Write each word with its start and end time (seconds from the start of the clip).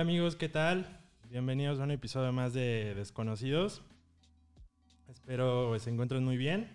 Hola 0.00 0.08
amigos, 0.08 0.34
¿qué 0.34 0.48
tal? 0.48 0.98
Bienvenidos 1.28 1.78
a 1.78 1.82
un 1.82 1.90
episodio 1.90 2.32
más 2.32 2.54
de 2.54 2.94
Desconocidos. 2.94 3.82
Espero 5.08 5.78
se 5.78 5.90
encuentren 5.90 6.24
muy 6.24 6.38
bien. 6.38 6.72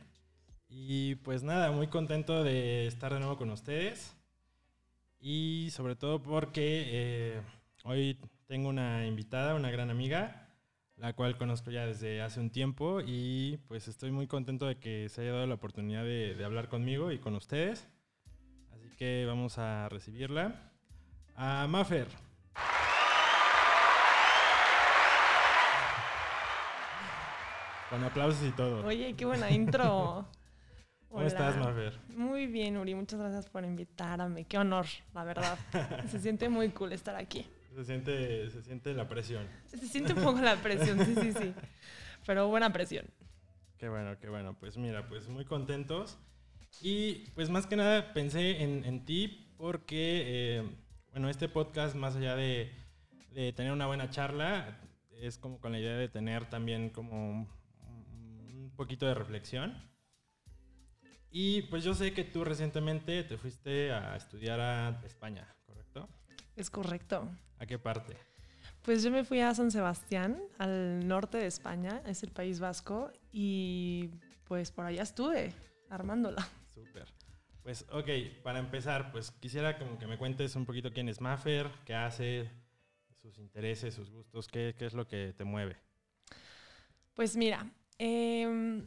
Y 0.69 1.15
pues 1.15 1.41
nada, 1.41 1.71
muy 1.71 1.87
contento 1.87 2.43
de 2.43 2.85
estar 2.85 3.11
de 3.11 3.19
nuevo 3.19 3.35
con 3.35 3.49
ustedes. 3.49 4.15
Y 5.19 5.69
sobre 5.71 5.95
todo 5.95 6.21
porque 6.21 6.83
eh, 6.85 7.41
hoy 7.83 8.19
tengo 8.45 8.69
una 8.69 9.07
invitada, 9.07 9.55
una 9.55 9.71
gran 9.71 9.89
amiga, 9.89 10.47
la 10.95 11.13
cual 11.13 11.35
conozco 11.35 11.71
ya 11.71 11.87
desde 11.87 12.21
hace 12.21 12.39
un 12.39 12.51
tiempo 12.51 13.01
y 13.01 13.57
pues 13.67 13.87
estoy 13.87 14.11
muy 14.11 14.27
contento 14.27 14.67
de 14.67 14.77
que 14.77 15.09
se 15.09 15.21
haya 15.21 15.31
dado 15.31 15.47
la 15.47 15.55
oportunidad 15.55 16.03
de, 16.03 16.35
de 16.35 16.45
hablar 16.45 16.69
conmigo 16.69 17.11
y 17.11 17.17
con 17.17 17.33
ustedes. 17.33 17.87
Así 18.71 18.95
que 18.95 19.25
vamos 19.25 19.57
a 19.57 19.89
recibirla. 19.89 20.71
A 21.35 21.65
Maffer. 21.67 22.24
Con 27.89 28.03
aplausos 28.03 28.47
y 28.47 28.51
todo. 28.51 28.85
Oye, 28.85 29.15
qué 29.15 29.25
buena 29.25 29.51
intro. 29.51 30.27
¿Cómo 31.09 31.25
estás, 31.25 31.55
Mafer? 31.57 31.97
Muy 32.09 32.47
bien, 32.47 32.77
Uri. 32.77 32.95
Muchas 32.95 33.19
gracias 33.19 33.47
por 33.47 33.63
invitarme. 33.63 34.45
Qué 34.45 34.57
honor, 34.57 34.85
la 35.13 35.23
verdad. 35.23 35.57
Se 36.09 36.19
siente 36.19 36.49
muy 36.49 36.69
cool 36.69 36.93
estar 36.93 37.15
aquí. 37.15 37.45
Se 37.73 37.85
siente, 37.85 38.49
se 38.49 38.61
siente 38.63 38.93
la 38.93 39.07
presión. 39.09 39.47
Se 39.67 39.77
siente 39.87 40.13
un 40.13 40.23
poco 40.23 40.39
la 40.39 40.55
presión, 40.55 40.97
sí, 41.05 41.13
sí, 41.21 41.33
sí. 41.33 41.53
Pero 42.25 42.47
buena 42.47 42.71
presión. 42.71 43.05
Qué 43.77 43.89
bueno, 43.89 44.17
qué 44.19 44.29
bueno. 44.29 44.57
Pues 44.57 44.77
mira, 44.77 45.07
pues 45.07 45.27
muy 45.27 45.43
contentos. 45.43 46.17
Y 46.81 47.29
pues 47.35 47.49
más 47.49 47.67
que 47.67 47.75
nada 47.75 48.13
pensé 48.13 48.63
en, 48.63 48.85
en 48.85 49.05
ti 49.05 49.53
porque, 49.57 50.23
eh, 50.25 50.69
bueno, 51.11 51.29
este 51.29 51.49
podcast, 51.49 51.95
más 51.95 52.15
allá 52.15 52.35
de, 52.35 52.71
de, 53.31 53.53
tener 53.53 53.71
una 53.71 53.87
buena 53.87 54.09
charla, 54.09 54.79
es 55.11 55.37
como 55.37 55.59
con 55.59 55.71
la 55.71 55.79
idea 55.79 55.97
de 55.97 56.07
tener 56.07 56.49
también 56.49 56.89
como 56.89 57.47
poquito 58.75 59.05
de 59.05 59.13
reflexión. 59.13 59.89
Y 61.31 61.63
pues 61.63 61.83
yo 61.83 61.93
sé 61.93 62.13
que 62.13 62.23
tú 62.23 62.45
recientemente 62.45 63.23
te 63.23 63.37
fuiste 63.37 63.91
a 63.91 64.15
estudiar 64.15 64.59
a 64.59 65.01
España, 65.05 65.53
¿correcto? 65.65 66.07
Es 66.55 66.69
correcto. 66.69 67.29
¿A 67.59 67.65
qué 67.65 67.77
parte? 67.77 68.15
Pues 68.83 69.03
yo 69.03 69.11
me 69.11 69.23
fui 69.23 69.41
a 69.41 69.53
San 69.53 69.71
Sebastián, 69.71 70.39
al 70.59 71.07
norte 71.07 71.39
de 71.39 71.47
España, 71.47 72.01
es 72.05 72.23
el 72.23 72.31
País 72.31 72.59
Vasco, 72.59 73.11
y 73.31 74.11
pues 74.45 74.71
por 74.71 74.85
allá 74.85 75.01
estuve 75.01 75.51
armándola. 75.89 76.47
Súper. 76.73 77.07
Pues 77.63 77.85
ok, 77.91 78.07
para 78.43 78.59
empezar, 78.59 79.11
pues 79.11 79.31
quisiera 79.31 79.79
como 79.79 79.97
que 79.97 80.05
me 80.05 80.19
cuentes 80.19 80.55
un 80.55 80.65
poquito 80.65 80.93
quién 80.93 81.09
es 81.09 81.19
Maffer, 81.19 81.69
qué 81.83 81.95
hace, 81.95 82.51
sus 83.21 83.39
intereses, 83.39 83.95
sus 83.95 84.11
gustos, 84.11 84.47
qué, 84.47 84.75
qué 84.77 84.85
es 84.85 84.93
lo 84.93 85.07
que 85.07 85.33
te 85.35 85.45
mueve. 85.45 85.77
Pues 87.15 87.35
mira, 87.35 87.65
eh, 87.99 88.85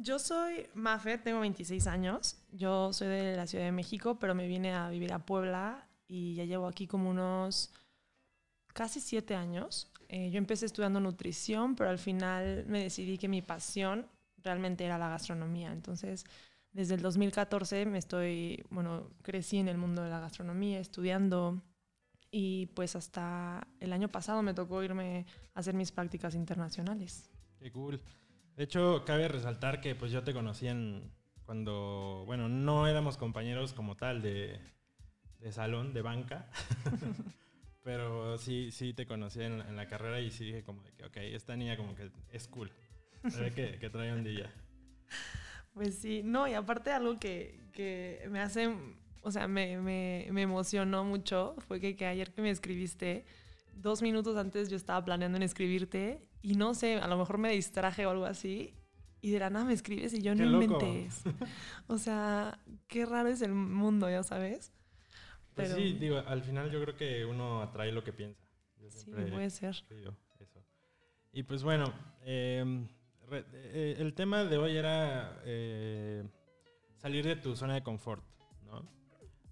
yo 0.00 0.20
soy 0.20 0.68
Mafer, 0.74 1.22
tengo 1.22 1.40
26 1.40 1.86
años. 1.88 2.36
Yo 2.52 2.92
soy 2.92 3.08
de 3.08 3.36
la 3.36 3.48
Ciudad 3.48 3.64
de 3.64 3.72
México, 3.72 4.18
pero 4.18 4.34
me 4.34 4.46
vine 4.46 4.72
a 4.72 4.88
vivir 4.88 5.12
a 5.12 5.26
Puebla 5.26 5.88
y 6.06 6.34
ya 6.34 6.44
llevo 6.44 6.68
aquí 6.68 6.86
como 6.86 7.10
unos 7.10 7.72
casi 8.72 9.00
siete 9.00 9.34
años. 9.34 9.90
Eh, 10.08 10.30
yo 10.30 10.38
empecé 10.38 10.66
estudiando 10.66 11.00
nutrición, 11.00 11.74
pero 11.74 11.90
al 11.90 11.98
final 11.98 12.64
me 12.68 12.82
decidí 12.82 13.18
que 13.18 13.26
mi 13.28 13.42
pasión 13.42 14.06
realmente 14.36 14.84
era 14.84 14.98
la 14.98 15.08
gastronomía. 15.08 15.72
Entonces, 15.72 16.24
desde 16.70 16.94
el 16.94 17.02
2014 17.02 17.84
me 17.86 17.98
estoy, 17.98 18.64
bueno, 18.70 19.10
crecí 19.22 19.58
en 19.58 19.66
el 19.66 19.78
mundo 19.78 20.02
de 20.02 20.10
la 20.10 20.20
gastronomía, 20.20 20.78
estudiando 20.78 21.60
y 22.30 22.66
pues 22.66 22.94
hasta 22.94 23.66
el 23.80 23.92
año 23.92 24.08
pasado 24.08 24.42
me 24.42 24.54
tocó 24.54 24.82
irme 24.84 25.26
a 25.54 25.60
hacer 25.60 25.74
mis 25.74 25.90
prácticas 25.90 26.36
internacionales. 26.36 27.28
Qué 27.60 27.70
cool. 27.72 28.00
De 28.56 28.64
hecho, 28.64 29.04
cabe 29.04 29.28
resaltar 29.28 29.80
que 29.80 29.94
pues 29.94 30.10
yo 30.12 30.22
te 30.22 30.32
conocí 30.32 30.66
en 30.66 31.12
cuando, 31.44 32.24
bueno, 32.26 32.48
no 32.48 32.86
éramos 32.86 33.16
compañeros 33.16 33.72
como 33.72 33.96
tal 33.96 34.20
de, 34.20 34.60
salón, 35.50 35.94
de 35.94 36.02
banca, 36.02 36.50
pero 37.82 38.36
sí, 38.36 38.70
sí 38.70 38.92
te 38.92 39.06
conocí 39.06 39.40
en, 39.40 39.74
la 39.74 39.88
carrera 39.88 40.20
y 40.20 40.30
sí 40.30 40.44
dije 40.44 40.62
como 40.62 40.82
que, 40.82 41.04
ok, 41.04 41.16
esta 41.18 41.56
niña 41.56 41.76
como 41.76 41.94
que 41.94 42.10
es 42.32 42.48
cool, 42.48 42.70
ve 43.22 43.52
que, 43.52 43.78
que 43.78 43.88
trae 43.88 44.12
un 44.12 44.24
día. 44.24 44.52
Pues 45.72 45.94
sí, 45.96 46.22
no, 46.22 46.46
y 46.46 46.54
aparte 46.54 46.90
algo 46.90 47.18
que, 47.18 47.60
que 47.72 48.26
me 48.30 48.40
hace, 48.40 48.74
o 49.22 49.30
sea, 49.30 49.48
me, 49.48 49.78
me, 49.78 50.28
me 50.30 50.42
emocionó 50.42 51.04
mucho 51.04 51.54
fue 51.66 51.80
que, 51.80 51.96
que 51.96 52.04
ayer 52.04 52.30
que 52.32 52.42
me 52.42 52.50
escribiste, 52.50 53.24
dos 53.80 54.02
minutos 54.02 54.36
antes 54.36 54.68
yo 54.68 54.76
estaba 54.76 55.04
planeando 55.04 55.36
en 55.36 55.42
escribirte 55.42 56.28
y 56.42 56.54
no 56.54 56.74
sé, 56.74 56.96
a 56.96 57.06
lo 57.08 57.16
mejor 57.16 57.38
me 57.38 57.50
distraje 57.52 58.06
o 58.06 58.10
algo 58.10 58.24
así. 58.26 58.74
Y 59.20 59.30
de 59.32 59.40
la 59.40 59.50
nada 59.50 59.64
me 59.64 59.72
escribes 59.72 60.14
y 60.14 60.22
yo 60.22 60.32
Qué 60.34 60.42
no 60.42 60.60
loco. 60.60 60.84
inventes. 60.84 61.22
O 61.88 61.98
sea, 61.98 62.60
qué 62.86 63.04
raro 63.04 63.28
es 63.28 63.42
el 63.42 63.52
mundo, 63.52 64.08
ya 64.08 64.22
sabes. 64.22 64.72
Pues 65.54 65.70
Pero- 65.70 65.76
sí, 65.80 65.94
digo, 65.94 66.18
al 66.18 66.42
final 66.42 66.70
yo 66.70 66.80
creo 66.82 66.96
que 66.96 67.24
uno 67.24 67.60
atrae 67.62 67.90
lo 67.90 68.04
que 68.04 68.12
piensa. 68.12 68.40
Yo 68.80 68.90
Sí, 68.90 69.10
puede 69.10 69.50
ser. 69.50 69.74
eso. 69.90 70.14
Y 71.32 71.42
pues 71.42 71.62
bueno, 71.64 71.92
eh, 72.22 72.86
re- 73.28 73.44
eh, 73.52 73.96
el 73.98 74.14
tema 74.14 74.44
de 74.44 74.56
hoy 74.56 74.76
era 74.76 75.40
eh, 75.44 76.24
salir 76.96 77.24
de 77.26 77.36
tu 77.36 77.56
zona 77.56 77.74
de 77.74 77.82
confort, 77.82 78.22
¿no? 78.64 78.88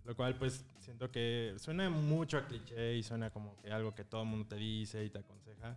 Lo 0.05 0.15
cual 0.15 0.37
pues 0.39 0.65
siento 0.87 1.11
que 1.11 1.55
suena 1.59 1.91
mucho 1.91 2.39
a 2.39 2.47
cliché 2.47 2.95
y 2.95 3.03
suena 3.03 3.31
como 3.31 3.57
que 3.61 3.73
algo 3.73 3.93
que 3.93 4.05
todo 4.05 4.23
el 4.23 4.29
mundo 4.29 4.47
te 4.47 4.55
dice 4.55 5.05
y 5.05 5.11
te 5.11 5.19
aconseja, 5.19 5.77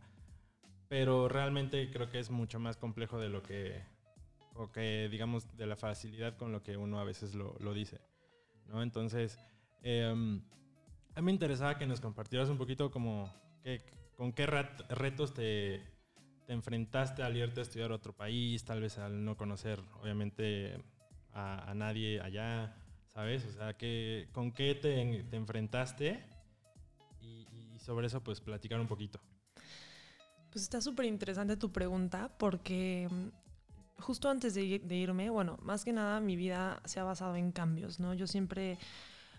pero 0.87 1.27
realmente 1.27 1.89
creo 1.89 2.11
que 2.11 2.19
es 2.19 2.29
mucho 2.29 2.59
más 2.59 2.77
complejo 2.77 3.19
de 3.19 3.27
lo 3.27 3.41
que, 3.41 3.81
o 4.53 4.71
que 4.71 5.09
digamos, 5.09 5.57
de 5.57 5.65
la 5.65 5.75
facilidad 5.75 6.37
con 6.37 6.51
lo 6.51 6.61
que 6.61 6.77
uno 6.77 6.99
a 6.99 7.03
veces 7.03 7.33
lo, 7.33 7.55
lo 7.59 7.73
dice, 7.73 7.99
¿no? 8.67 8.83
Entonces, 8.83 9.39
eh, 9.81 10.05
a 11.15 11.21
mí 11.21 11.25
me 11.25 11.31
interesaba 11.31 11.79
que 11.79 11.87
nos 11.87 12.01
compartieras 12.01 12.49
un 12.49 12.59
poquito 12.59 12.91
como 12.91 13.33
que, 13.63 13.81
con 14.15 14.31
qué 14.31 14.45
retos 14.45 15.33
te, 15.33 15.81
te 16.45 16.53
enfrentaste 16.53 17.23
al 17.23 17.35
irte 17.35 17.61
a 17.61 17.63
estudiar 17.63 17.91
a 17.91 17.95
otro 17.95 18.13
país, 18.13 18.63
tal 18.63 18.81
vez 18.81 18.99
al 18.99 19.25
no 19.25 19.35
conocer, 19.35 19.79
obviamente, 20.03 20.77
a, 21.33 21.71
a 21.71 21.73
nadie 21.73 22.21
allá, 22.21 22.75
¿sabes? 23.13 23.45
O 23.45 23.51
sea, 23.51 23.73
que, 23.75 24.27
¿con 24.31 24.51
qué 24.51 24.75
te, 24.75 25.23
te 25.29 25.35
enfrentaste? 25.37 26.23
Y, 27.21 27.45
sobre 27.79 28.07
eso, 28.07 28.21
pues, 28.21 28.41
platicar 28.41 28.79
un 28.79 28.87
poquito. 28.87 29.19
Pues 30.51 30.63
está 30.63 30.81
súper 30.81 31.05
interesante 31.05 31.55
tu 31.57 31.71
pregunta 31.71 32.29
porque 32.37 33.07
mm, 33.09 34.01
justo 34.01 34.29
antes 34.29 34.53
de, 34.53 34.63
ir- 34.63 34.81
de 34.83 34.95
irme, 34.95 35.29
bueno, 35.29 35.57
más 35.61 35.85
que 35.85 35.93
nada 35.93 36.19
mi 36.19 36.35
vida 36.35 36.81
se 36.85 36.99
ha 36.99 37.03
basado 37.03 37.35
en 37.35 37.51
cambios, 37.51 37.99
¿no? 37.99 38.13
Yo 38.13 38.27
siempre 38.27 38.77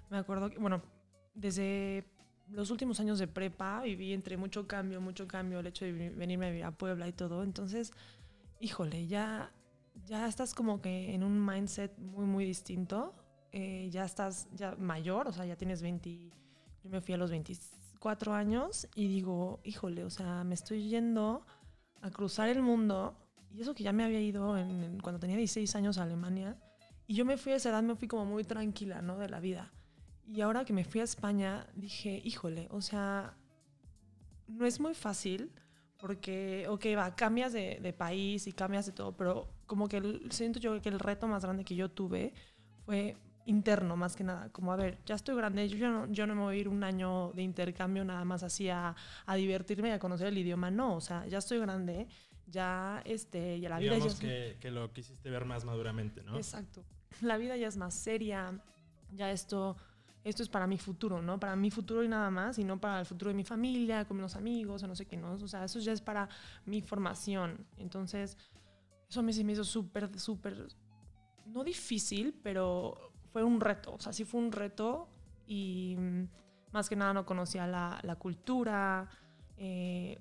me 0.09 0.17
acuerdo 0.19 0.51
que, 0.51 0.59
bueno, 0.59 0.83
desde 1.35 2.05
los 2.51 2.71
últimos 2.71 2.99
años 3.01 3.19
de 3.19 3.27
prepa 3.29 3.83
viví 3.83 4.13
entre 4.13 4.37
mucho 4.37 4.67
cambio, 4.67 5.01
mucho 5.01 5.27
cambio, 5.29 5.61
el 5.61 5.67
hecho 5.67 5.85
de 5.85 6.11
venirme 6.11 6.47
a 6.47 6.51
vivir 6.51 6.65
a 6.65 6.71
Puebla 6.73 7.07
y 7.09 7.13
todo. 7.13 7.43
Entonces, 7.43 7.93
híjole, 8.61 9.07
ya, 9.07 9.53
ya 10.07 10.27
estás 10.29 10.55
como 10.55 10.81
que 10.81 11.15
en 11.15 11.23
un 11.25 11.45
mindset 11.45 11.97
muy, 11.99 12.25
muy 12.25 12.45
distinto. 12.45 13.15
Eh, 13.53 13.89
ya 13.91 14.05
estás 14.05 14.49
ya 14.55 14.77
mayor, 14.77 15.27
o 15.27 15.33
sea, 15.33 15.45
ya 15.45 15.57
tienes 15.57 15.83
20, 15.83 16.31
yo 16.85 16.91
me 16.91 17.01
fui 17.01 17.15
a 17.15 17.17
los 17.17 17.31
24 17.31 18.33
años 18.33 18.89
y 18.95 19.09
digo, 19.09 19.61
híjole, 19.65 20.05
o 20.05 20.11
sea, 20.11 20.45
me 20.45 20.55
estoy 20.55 20.89
yendo 20.89 21.45
a 22.01 22.11
cruzar 22.11 22.49
el 22.49 22.63
mundo. 22.63 23.17
Y 23.53 23.61
eso 23.61 23.75
que 23.75 23.83
ya 23.83 23.93
me 23.93 24.05
había 24.05 24.21
ido 24.21 24.55
cuando 25.03 25.19
tenía 25.19 25.37
16 25.37 25.75
años 25.75 25.99
a 25.99 26.05
Alemania. 26.05 26.57
Y 27.09 27.15
yo 27.15 27.25
me 27.25 27.37
fui 27.37 27.53
a 27.53 27.57
esa 27.57 27.71
edad, 27.71 27.83
me 27.83 27.97
fui 27.97 28.07
como 28.07 28.25
muy 28.25 28.45
tranquila, 28.45 29.03
¿no? 29.03 29.19
De 29.19 29.29
la 29.29 29.41
vida. 29.41 29.73
Y 30.29 30.43
ahora 30.43 30.65
que 30.65 30.73
me 30.73 30.85
fui 30.85 31.01
a 31.01 31.05
España, 31.05 31.67
dije, 31.75 32.23
híjole, 32.25 32.69
o 32.71 32.81
sea, 32.81 33.37
no 34.47 34.65
es 34.65 34.79
muy 34.79 34.95
fácil 34.95 35.51
porque, 35.99 36.67
ok, 36.69 36.87
va, 36.97 37.17
cambias 37.17 37.53
de, 37.53 37.81
de 37.83 37.93
país 37.93 38.47
y 38.47 38.53
cambias 38.53 38.87
de 38.87 38.93
todo, 38.93 39.17
pero 39.17 39.49
como 39.67 39.89
que 39.89 40.21
siento 40.31 40.61
yo 40.61 40.81
que 40.81 40.89
el 40.89 41.01
reto 41.01 41.27
más 41.27 41.45
grande 41.45 41.65
que 41.65 41.75
yo 41.75 41.91
tuve 41.91 42.33
fue 42.85 43.17
interno, 43.51 43.97
más 43.97 44.17
que 44.17 44.25
nada. 44.25 44.49
Como, 44.51 44.73
a 44.73 44.77
ver, 44.77 44.99
ya 45.05 45.15
estoy 45.17 45.35
grande, 45.37 45.69
yo 45.69 45.77
ya 45.77 45.91
no, 45.91 46.11
yo 46.11 46.27
no 46.27 46.35
me 46.35 46.43
voy 46.43 46.57
a 46.57 46.61
ir 46.61 46.69
un 46.69 46.83
año 46.85 47.33
de 47.35 47.43
intercambio 47.43 48.05
nada 48.05 48.25
más 48.25 48.43
así 48.43 48.69
a, 48.69 48.95
a 49.27 49.35
divertirme 49.35 49.89
y 49.89 49.93
a 49.93 49.99
conocer 49.99 50.29
el 50.29 50.39
idioma. 50.39 50.71
No, 50.71 50.97
o 50.97 51.01
sea, 51.01 51.27
ya 51.27 51.39
estoy 51.39 51.59
grande, 51.59 52.07
ya, 52.47 53.03
este, 53.05 53.61
ya 53.61 53.69
la 53.69 53.79
vida 53.79 53.91
ya 53.91 53.95
Digamos 53.97 54.15
es- 54.15 54.21
que, 54.21 54.57
que 54.61 54.71
lo 54.71 54.93
quisiste 54.93 55.29
ver 55.31 55.45
más 55.45 55.65
maduramente, 55.65 56.23
¿no? 56.23 56.37
Exacto. 56.37 56.85
La 57.23 57.37
vida 57.37 57.57
ya 57.57 57.69
es 57.69 57.77
más 57.77 57.93
seria, 57.95 58.59
ya 59.13 59.31
esto, 59.33 59.77
esto 60.25 60.43
es 60.43 60.49
para 60.49 60.67
mi 60.67 60.79
futuro, 60.79 61.21
¿no? 61.21 61.39
Para 61.41 61.57
mi 61.57 61.71
futuro 61.71 62.05
y 62.05 62.09
nada 62.09 62.31
más, 62.31 62.59
y 62.59 62.65
no 62.65 62.81
para 62.81 63.01
el 63.01 63.07
futuro 63.07 63.31
de 63.31 63.35
mi 63.35 63.45
familia, 63.45 64.05
con 64.07 64.19
los 64.21 64.37
amigos, 64.37 64.83
o 64.83 64.87
no 64.87 64.95
sé 64.95 65.07
qué, 65.07 65.17
¿no? 65.17 65.33
O 65.35 65.49
sea, 65.49 65.65
eso 65.65 65.79
ya 65.81 65.93
es 65.93 66.01
para 66.01 66.29
mi 66.67 66.81
formación. 66.83 67.67
Entonces, 67.79 68.37
eso 69.09 69.21
a 69.21 69.23
mí 69.25 69.33
se 69.33 69.43
me 69.43 69.53
hizo 69.55 69.65
súper, 69.65 70.19
súper, 70.21 70.69
no 71.47 71.65
difícil, 71.65 72.33
pero 72.45 73.10
fue 73.33 73.45
un 73.45 73.61
reto. 73.61 73.95
O 73.95 74.01
sea, 74.01 74.13
sí 74.13 74.25
fue 74.25 74.41
un 74.41 74.53
reto 74.53 75.09
y 75.47 75.97
más 76.73 76.89
que 76.89 76.97
nada 76.97 77.13
no 77.13 77.27
conocía 77.27 77.67
la, 77.67 77.99
la 78.03 78.17
cultura, 78.17 79.09
eh, 79.57 80.19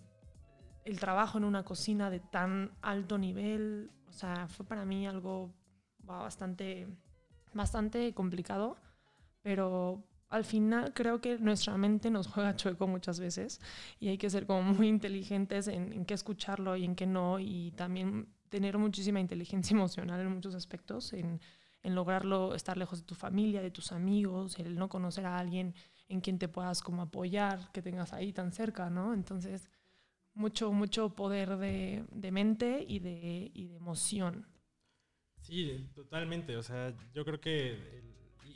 el 0.85 1.00
trabajo 1.00 1.38
en 1.38 1.44
una 1.44 1.63
cocina 1.63 2.09
de 2.09 2.19
tan 2.19 2.71
alto 2.81 3.17
nivel. 3.17 3.91
O 4.07 4.11
sea, 4.11 4.47
fue 4.47 4.65
para 4.65 4.85
mí 4.85 5.07
algo 5.07 5.53
bastante, 6.00 6.88
bastante 7.53 8.13
complicado, 8.13 8.77
pero 9.41 10.03
al 10.29 10.44
final 10.44 10.94
creo 10.94 11.21
que 11.21 11.38
nuestra 11.38 11.77
mente 11.77 12.09
nos 12.09 12.27
juega 12.27 12.55
chueco 12.55 12.88
muchas 12.88 13.19
veces 13.19 13.62
y 14.00 14.09
hay 14.09 14.17
que 14.17 14.29
ser 14.29 14.45
como 14.45 14.62
muy 14.73 14.88
inteligentes 14.88 15.67
en, 15.67 15.94
en 15.94 16.05
qué 16.05 16.13
escucharlo 16.13 16.75
y 16.75 16.85
en 16.85 16.95
qué 16.95 17.07
no 17.07 17.39
y 17.39 17.71
también 17.71 18.27
tener 18.50 18.77
muchísima 18.77 19.19
inteligencia 19.19 19.73
emocional 19.75 20.19
en 20.21 20.33
muchos 20.33 20.55
aspectos, 20.55 21.13
en, 21.13 21.39
en 21.83 21.95
lograrlo, 21.95 22.55
estar 22.55 22.77
lejos 22.77 22.99
de 22.99 23.05
tu 23.05 23.15
familia, 23.15 23.61
de 23.61 23.71
tus 23.71 23.91
amigos, 23.91 24.57
el 24.59 24.75
no 24.75 24.89
conocer 24.89 25.25
a 25.25 25.37
alguien 25.37 25.73
en 26.07 26.21
quien 26.21 26.39
te 26.39 26.47
puedas 26.47 26.81
como 26.81 27.03
apoyar, 27.03 27.71
que 27.71 27.81
tengas 27.81 28.13
ahí 28.13 28.33
tan 28.33 28.51
cerca, 28.51 28.89
¿no? 28.89 29.13
Entonces, 29.13 29.69
mucho, 30.33 30.71
mucho 30.71 31.09
poder 31.15 31.57
de, 31.57 32.05
de 32.11 32.31
mente 32.31 32.85
y 32.87 32.99
de, 32.99 33.51
y 33.53 33.67
de 33.67 33.75
emoción. 33.75 34.47
Sí, 35.41 35.89
totalmente. 35.95 36.57
O 36.57 36.63
sea, 36.63 36.95
yo 37.13 37.25
creo 37.25 37.39
que, 37.39 38.03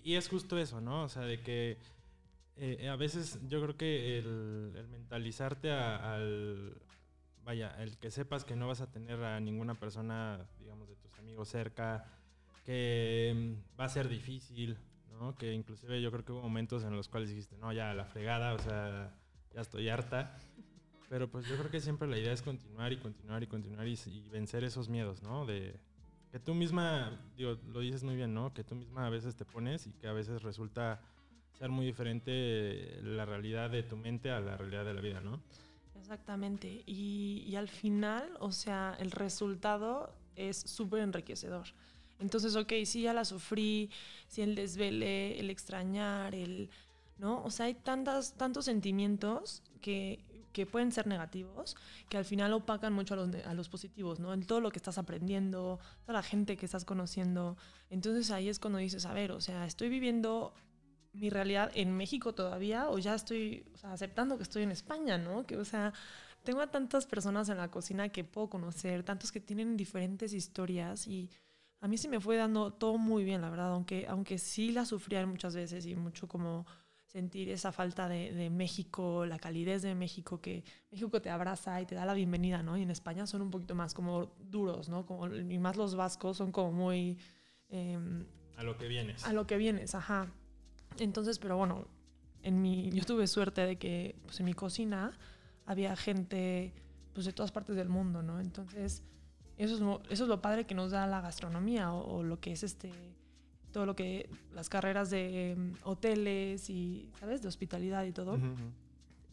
y 0.03 0.15
es 0.15 0.27
justo 0.27 0.57
eso, 0.57 0.81
¿no? 0.81 1.03
O 1.03 1.09
sea, 1.09 1.23
de 1.23 1.41
que 1.41 1.77
eh, 2.55 2.87
a 2.87 2.95
veces 2.95 3.39
yo 3.47 3.61
creo 3.61 3.77
que 3.77 4.19
el, 4.19 4.87
mentalizarte 4.89 5.71
al, 5.71 6.81
vaya, 7.43 7.75
el 7.81 7.97
que 7.97 8.11
sepas 8.11 8.45
que 8.45 8.55
no 8.55 8.67
vas 8.67 8.81
a 8.81 8.91
tener 8.91 9.23
a 9.23 9.39
ninguna 9.39 9.75
persona, 9.75 10.47
digamos, 10.59 10.87
de 10.87 10.95
tus 10.95 11.17
amigos 11.17 11.49
cerca, 11.49 12.05
que 12.63 13.33
mm, 13.35 13.79
va 13.79 13.85
a 13.85 13.89
ser 13.89 14.09
difícil, 14.09 14.77
¿no? 15.19 15.35
Que 15.35 15.53
inclusive 15.53 16.01
yo 16.01 16.11
creo 16.11 16.25
que 16.25 16.31
hubo 16.31 16.41
momentos 16.41 16.83
en 16.83 16.95
los 16.95 17.07
cuales 17.07 17.29
dijiste, 17.29 17.57
no, 17.57 17.71
ya 17.73 17.93
la 17.93 18.05
fregada, 18.05 18.53
o 18.53 18.59
sea, 18.59 19.15
ya 19.53 19.61
estoy 19.61 19.89
harta. 19.89 20.37
Pero 21.09 21.29
pues 21.29 21.45
yo 21.47 21.55
creo 21.57 21.69
que 21.69 21.79
siempre 21.79 22.07
la 22.07 22.17
idea 22.17 22.33
es 22.33 22.41
continuar 22.41 22.91
y 22.91 22.97
continuar 22.97 23.43
y 23.43 23.47
continuar 23.47 23.87
y, 23.87 23.99
y 24.07 24.29
vencer 24.29 24.63
esos 24.63 24.89
miedos, 24.89 25.21
¿no? 25.21 25.45
De 25.45 25.79
que 26.31 26.39
tú 26.39 26.55
misma, 26.55 27.21
digo, 27.37 27.57
lo 27.67 27.81
dices 27.81 28.03
muy 28.03 28.15
bien, 28.15 28.33
¿no? 28.33 28.53
Que 28.53 28.63
tú 28.63 28.73
misma 28.73 29.05
a 29.05 29.09
veces 29.09 29.35
te 29.35 29.45
pones 29.45 29.85
y 29.85 29.91
que 29.91 30.07
a 30.07 30.13
veces 30.13 30.41
resulta 30.41 30.99
ser 31.59 31.69
muy 31.69 31.85
diferente 31.85 32.99
la 33.03 33.25
realidad 33.25 33.69
de 33.69 33.83
tu 33.83 33.95
mente 33.95 34.31
a 34.31 34.39
la 34.39 34.57
realidad 34.57 34.85
de 34.85 34.93
la 34.95 35.01
vida, 35.01 35.21
¿no? 35.21 35.39
Exactamente. 35.99 36.81
Y, 36.87 37.45
y 37.47 37.55
al 37.55 37.69
final, 37.69 38.35
o 38.39 38.51
sea, 38.51 38.97
el 38.99 39.11
resultado 39.11 40.15
es 40.35 40.57
súper 40.57 41.01
enriquecedor. 41.01 41.67
Entonces, 42.23 42.55
ok, 42.55 42.71
sí, 42.85 43.01
ya 43.01 43.13
la 43.13 43.25
sufrí, 43.25 43.89
sí, 44.27 44.41
el 44.41 44.55
desvele, 44.55 45.39
el 45.39 45.49
extrañar, 45.49 46.33
el, 46.33 46.69
¿no? 47.17 47.43
O 47.43 47.51
sea, 47.51 47.65
hay 47.65 47.73
tantas, 47.73 48.33
tantos 48.33 48.65
sentimientos 48.65 49.61
que, 49.81 50.23
que 50.53 50.65
pueden 50.65 50.93
ser 50.93 51.05
negativos, 51.05 51.75
que 52.07 52.17
al 52.17 52.23
final 52.23 52.53
opacan 52.53 52.93
mucho 52.93 53.15
a 53.15 53.17
los, 53.17 53.35
a 53.45 53.53
los 53.53 53.67
positivos, 53.67 54.19
¿no? 54.19 54.33
En 54.33 54.45
todo 54.45 54.61
lo 54.61 54.71
que 54.71 54.79
estás 54.79 54.97
aprendiendo, 54.97 55.79
toda 56.05 56.13
la 56.13 56.23
gente 56.23 56.55
que 56.55 56.65
estás 56.65 56.85
conociendo. 56.85 57.57
Entonces 57.89 58.31
ahí 58.31 58.47
es 58.47 58.57
cuando 58.57 58.79
dices, 58.79 59.05
a 59.05 59.13
ver, 59.13 59.33
o 59.33 59.41
sea, 59.41 59.65
estoy 59.65 59.89
viviendo 59.89 60.53
mi 61.11 61.29
realidad 61.29 61.71
en 61.75 61.95
México 61.95 62.33
todavía 62.33 62.89
o 62.89 62.97
ya 62.97 63.13
estoy 63.13 63.65
o 63.73 63.77
sea, 63.77 63.93
aceptando 63.93 64.37
que 64.37 64.43
estoy 64.43 64.63
en 64.63 64.71
España, 64.71 65.17
¿no? 65.17 65.45
Que, 65.45 65.57
o 65.57 65.65
sea, 65.65 65.93
tengo 66.43 66.61
a 66.61 66.67
tantas 66.67 67.05
personas 67.05 67.49
en 67.49 67.57
la 67.57 67.69
cocina 67.69 68.09
que 68.09 68.23
puedo 68.23 68.49
conocer, 68.49 69.03
tantos 69.03 69.31
que 69.31 69.39
tienen 69.39 69.77
diferentes 69.77 70.33
historias 70.33 71.07
y 71.07 71.29
a 71.83 71.87
mí 71.89 71.97
se 71.97 72.07
me 72.07 72.21
fue 72.21 72.37
dando 72.37 72.71
todo 72.71 72.97
muy 72.97 73.25
bien, 73.25 73.41
la 73.41 73.49
verdad, 73.49 73.73
aunque, 73.73 74.07
aunque 74.07 74.37
sí 74.37 74.71
la 74.71 74.85
sufría 74.85 75.25
muchas 75.25 75.53
veces 75.53 75.85
y 75.85 75.95
mucho 75.95 76.29
como 76.29 76.65
sentir 77.07 77.49
esa 77.49 77.73
falta 77.73 78.07
de, 78.07 78.31
de 78.31 78.49
México, 78.49 79.25
la 79.25 79.37
calidez 79.37 79.81
de 79.81 79.93
México, 79.93 80.39
que 80.39 80.63
México 80.91 81.21
te 81.21 81.29
abraza 81.29 81.81
y 81.81 81.85
te 81.85 81.93
da 81.93 82.05
la 82.05 82.13
bienvenida, 82.13 82.63
¿no? 82.63 82.77
Y 82.77 82.83
en 82.83 82.89
España 82.89 83.27
son 83.27 83.41
un 83.41 83.51
poquito 83.51 83.75
más 83.75 83.93
como 83.93 84.33
duros, 84.39 84.87
¿no? 84.87 85.05
Como, 85.05 85.27
y 85.35 85.59
más 85.59 85.75
los 85.75 85.95
vascos 85.95 86.37
son 86.37 86.53
como 86.53 86.71
muy... 86.71 87.17
em, 87.69 88.25
A 88.55 88.63
lo 88.63 88.77
que 88.77 88.87
vienes. 88.87 89.25
a 89.25 89.33
lo 89.33 89.45
que 89.45 89.57
vienes, 89.57 89.93
ajá. 89.93 90.31
Entonces, 90.99 91.37
pero 91.37 91.57
bueno, 91.57 91.85
en 92.43 92.61
mi, 92.61 92.91
yo 92.91 93.03
tuve 93.03 93.27
suerte 93.27 93.65
de 93.65 93.77
que 93.77 94.15
pues, 94.23 94.39
en 94.39 94.45
mi 94.45 94.53
cocina 94.53 95.11
había 95.65 95.95
gente 95.97 96.73
pues, 97.11 97.25
de 97.25 97.33
todas 97.33 97.51
partes 97.51 97.75
del 97.75 97.89
mundo, 97.89 98.23
¿no? 98.23 98.39
Entonces, 98.39 99.03
eso 99.57 99.75
es, 99.75 99.79
lo- 99.81 100.01
eso 100.09 100.23
es 100.23 100.29
lo 100.29 100.41
padre 100.41 100.65
que 100.65 100.75
nos 100.75 100.91
da 100.91 101.05
la 101.07 101.21
gastronomía 101.21 101.93
o, 101.93 102.17
o 102.17 102.23
lo 102.23 102.39
que 102.39 102.51
es 102.53 102.63
este 102.63 102.91
todo 103.71 103.85
lo 103.87 103.95
que 103.95 104.29
las 104.53 104.69
carreras 104.69 105.09
de 105.09 105.51
em, 105.53 105.73
hoteles 105.83 106.69
y 106.69 107.09
sabes 107.19 107.41
de 107.41 107.47
hospitalidad 107.47 108.03
y 108.05 108.11
todo 108.11 108.37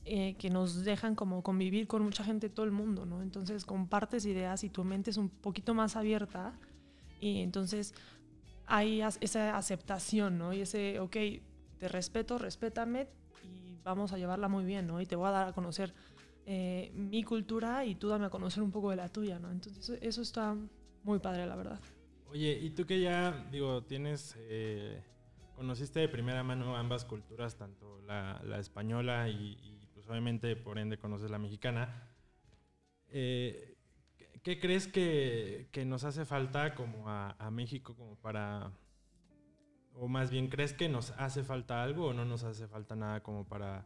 eh, 0.07 0.35
que 0.39 0.49
nos 0.49 0.83
dejan 0.83 1.15
como 1.15 1.43
convivir 1.43 1.87
con 1.87 2.03
mucha 2.03 2.25
gente 2.25 2.49
de 2.49 2.55
todo 2.55 2.65
el 2.65 2.73
mundo, 2.73 3.05
¿no? 3.05 3.21
Entonces 3.23 3.67
compartes 3.67 4.25
ideas 4.25 4.65
y 4.65 4.71
tu 4.71 4.83
mente 4.83 5.11
es 5.11 5.19
un 5.19 5.29
poquito 5.29 5.75
más 5.75 5.95
abierta 5.95 6.55
y 7.21 7.43
entonces 7.43 7.93
hay 8.67 9.03
esa 9.21 9.57
aceptación, 9.59 10.39
¿no? 10.39 10.55
Y 10.55 10.63
ese, 10.63 11.01
ok, 11.01 11.17
te 11.79 11.89
respeto, 11.89 12.39
respétame 12.39 13.09
y 13.45 13.77
vamos 13.85 14.13
a 14.13 14.17
llevarla 14.19 14.49
muy 14.49 14.65
bien, 14.65 14.87
¿no? 14.87 15.01
Y 15.03 15.07
te 15.07 15.17
voy 15.17 15.29
a 15.29 15.33
dar 15.33 15.49
a 15.49 15.53
conocer 15.53 15.93
eh, 16.47 16.91
mi 16.95 17.23
cultura 17.23 17.85
y 17.85 17.95
tú 17.95 18.09
dame 18.09 18.27
a 18.27 18.31
conocer 18.31 18.63
un 18.63 18.71
poco 18.71 18.91
de 18.91 18.97
la 18.97 19.09
tuya, 19.09 19.39
¿no? 19.39 19.51
Entonces 19.51 19.99
eso, 20.03 20.23
está 20.23 20.57
muy 21.05 21.19
padre, 21.19 21.47
la 21.47 21.57
verdad. 21.57 21.81
Oye, 22.29 22.59
y 22.61 22.71
tú 22.71 22.87
que 22.87 23.01
ya, 23.01 23.49
digo, 23.51 23.83
tienes, 23.85 24.37
eh, 24.39 25.03
conociste 25.57 26.01
de 26.01 26.09
primera 26.09 26.43
mano 26.43 26.77
ambas 26.77 27.05
culturas, 27.05 27.57
tanto 27.57 28.01
la, 28.03 28.41
la 28.45 28.59
española 28.59 29.29
y, 29.29 29.59
y, 29.63 29.89
pues 29.95 30.09
obviamente 30.09 30.55
por 30.57 30.79
ende 30.79 30.97
conoces 30.99 31.31
la 31.31 31.39
mexicana, 31.39 32.09
eh, 33.09 33.77
¿qué- 34.17 34.41
¿qué 34.43 34.61
crees 34.61 34.87
que, 34.87 35.69
que 35.73 35.85
nos 35.85 36.05
hace 36.05 36.25
falta 36.25 36.75
como 36.75 37.09
a, 37.09 37.33
a 37.39 37.51
México 37.51 37.95
como 37.97 38.15
para, 38.17 38.71
o 39.95 40.09
más 40.09 40.31
bien, 40.31 40.49
¿crees 40.49 40.73
que 40.73 40.89
nos 40.89 41.11
hace 41.19 41.43
falta 41.43 41.83
algo 41.83 42.07
o 42.07 42.13
no 42.13 42.25
nos 42.25 42.45
hace 42.45 42.67
falta 42.69 42.95
nada 42.97 43.23
como 43.23 43.45
para, 43.47 43.85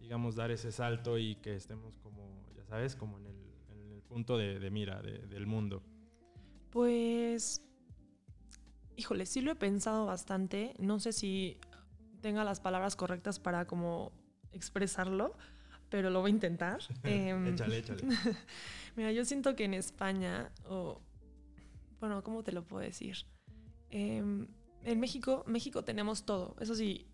digamos, 0.00 0.36
dar 0.36 0.50
ese 0.50 0.72
salto 0.72 1.18
y 1.18 1.36
que 1.36 1.54
estemos 1.56 1.98
como, 1.98 2.46
ya 2.56 2.64
sabes, 2.64 2.96
como 2.96 3.18
en 3.18 3.26
el, 3.26 3.36
en 3.70 3.92
el 3.92 4.02
punto 4.02 4.36
de, 4.38 4.58
de 4.58 4.70
mira 4.70 5.00
de- 5.02 5.26
del 5.26 5.46
mundo? 5.46 5.82
Pues, 6.70 7.62
híjole, 8.96 9.26
sí 9.26 9.40
lo 9.40 9.52
he 9.52 9.56
pensado 9.56 10.06
bastante. 10.06 10.74
No 10.78 11.00
sé 11.00 11.12
si 11.12 11.58
tenga 12.20 12.44
las 12.44 12.60
palabras 12.60 12.96
correctas 12.96 13.38
para 13.38 13.66
como 13.66 14.12
expresarlo, 14.52 15.36
pero 15.88 16.10
lo 16.10 16.20
voy 16.20 16.30
a 16.30 16.34
intentar. 16.34 16.80
Em, 17.04 17.46
échale, 17.48 17.78
échale. 17.78 18.02
Mira, 18.96 19.12
yo 19.12 19.24
siento 19.24 19.54
que 19.56 19.64
en 19.64 19.74
España, 19.74 20.50
o 20.66 21.00
bueno, 22.00 22.22
¿cómo 22.22 22.42
te 22.42 22.52
lo 22.52 22.64
puedo 22.64 22.82
decir? 22.82 23.16
Em, 23.90 24.46
en 24.84 25.00
México, 25.00 25.42
México 25.46 25.82
tenemos 25.84 26.24
todo. 26.24 26.54
Eso 26.60 26.74
sí, 26.74 27.06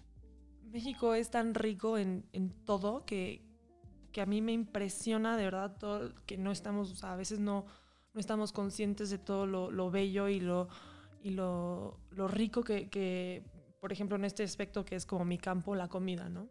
México 0.74 1.14
es 1.14 1.30
tan 1.30 1.54
rico 1.54 1.96
en, 1.98 2.26
en 2.32 2.50
todo 2.64 3.06
que, 3.06 3.40
que 4.12 4.20
a 4.20 4.26
mí 4.26 4.42
me 4.42 4.52
impresiona 4.52 5.36
de 5.36 5.44
verdad 5.44 5.76
todo 5.78 6.12
que 6.26 6.36
no 6.36 6.50
estamos, 6.50 6.90
o 6.90 6.96
sea, 6.96 7.12
a 7.12 7.16
veces 7.16 7.38
no, 7.38 7.64
no 8.12 8.20
estamos 8.20 8.50
conscientes 8.52 9.08
de 9.08 9.18
todo 9.18 9.46
lo, 9.46 9.70
lo 9.70 9.90
bello 9.92 10.28
y 10.28 10.40
lo, 10.40 10.68
y 11.22 11.30
lo, 11.30 12.00
lo 12.10 12.26
rico 12.26 12.64
que, 12.64 12.90
que, 12.90 13.44
por 13.80 13.92
ejemplo, 13.92 14.16
en 14.16 14.24
este 14.24 14.42
aspecto 14.42 14.84
que 14.84 14.96
es 14.96 15.06
como 15.06 15.24
mi 15.24 15.38
campo, 15.38 15.76
la 15.76 15.88
comida, 15.88 16.28
¿no? 16.28 16.50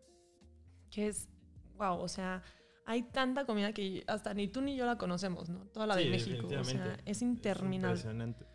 Que 0.89 1.07
es, 1.09 1.27
wow, 1.75 1.97
o 1.99 2.07
sea, 2.07 2.41
hay 2.85 3.03
tanta 3.03 3.45
comida 3.45 3.73
que 3.73 4.05
hasta 4.07 4.33
ni 4.33 4.47
tú 4.47 4.61
ni 4.61 4.77
yo 4.77 4.85
la 4.85 4.97
conocemos, 4.97 5.49
¿no? 5.49 5.65
Toda 5.67 5.85
la 5.85 5.97
de 5.97 6.03
Sí, 6.03 6.09
México, 6.09 6.47
o 6.47 6.63
sea, 6.63 6.97
es 7.05 7.21
interminable. 7.21 7.97
impresionante. 7.97 8.45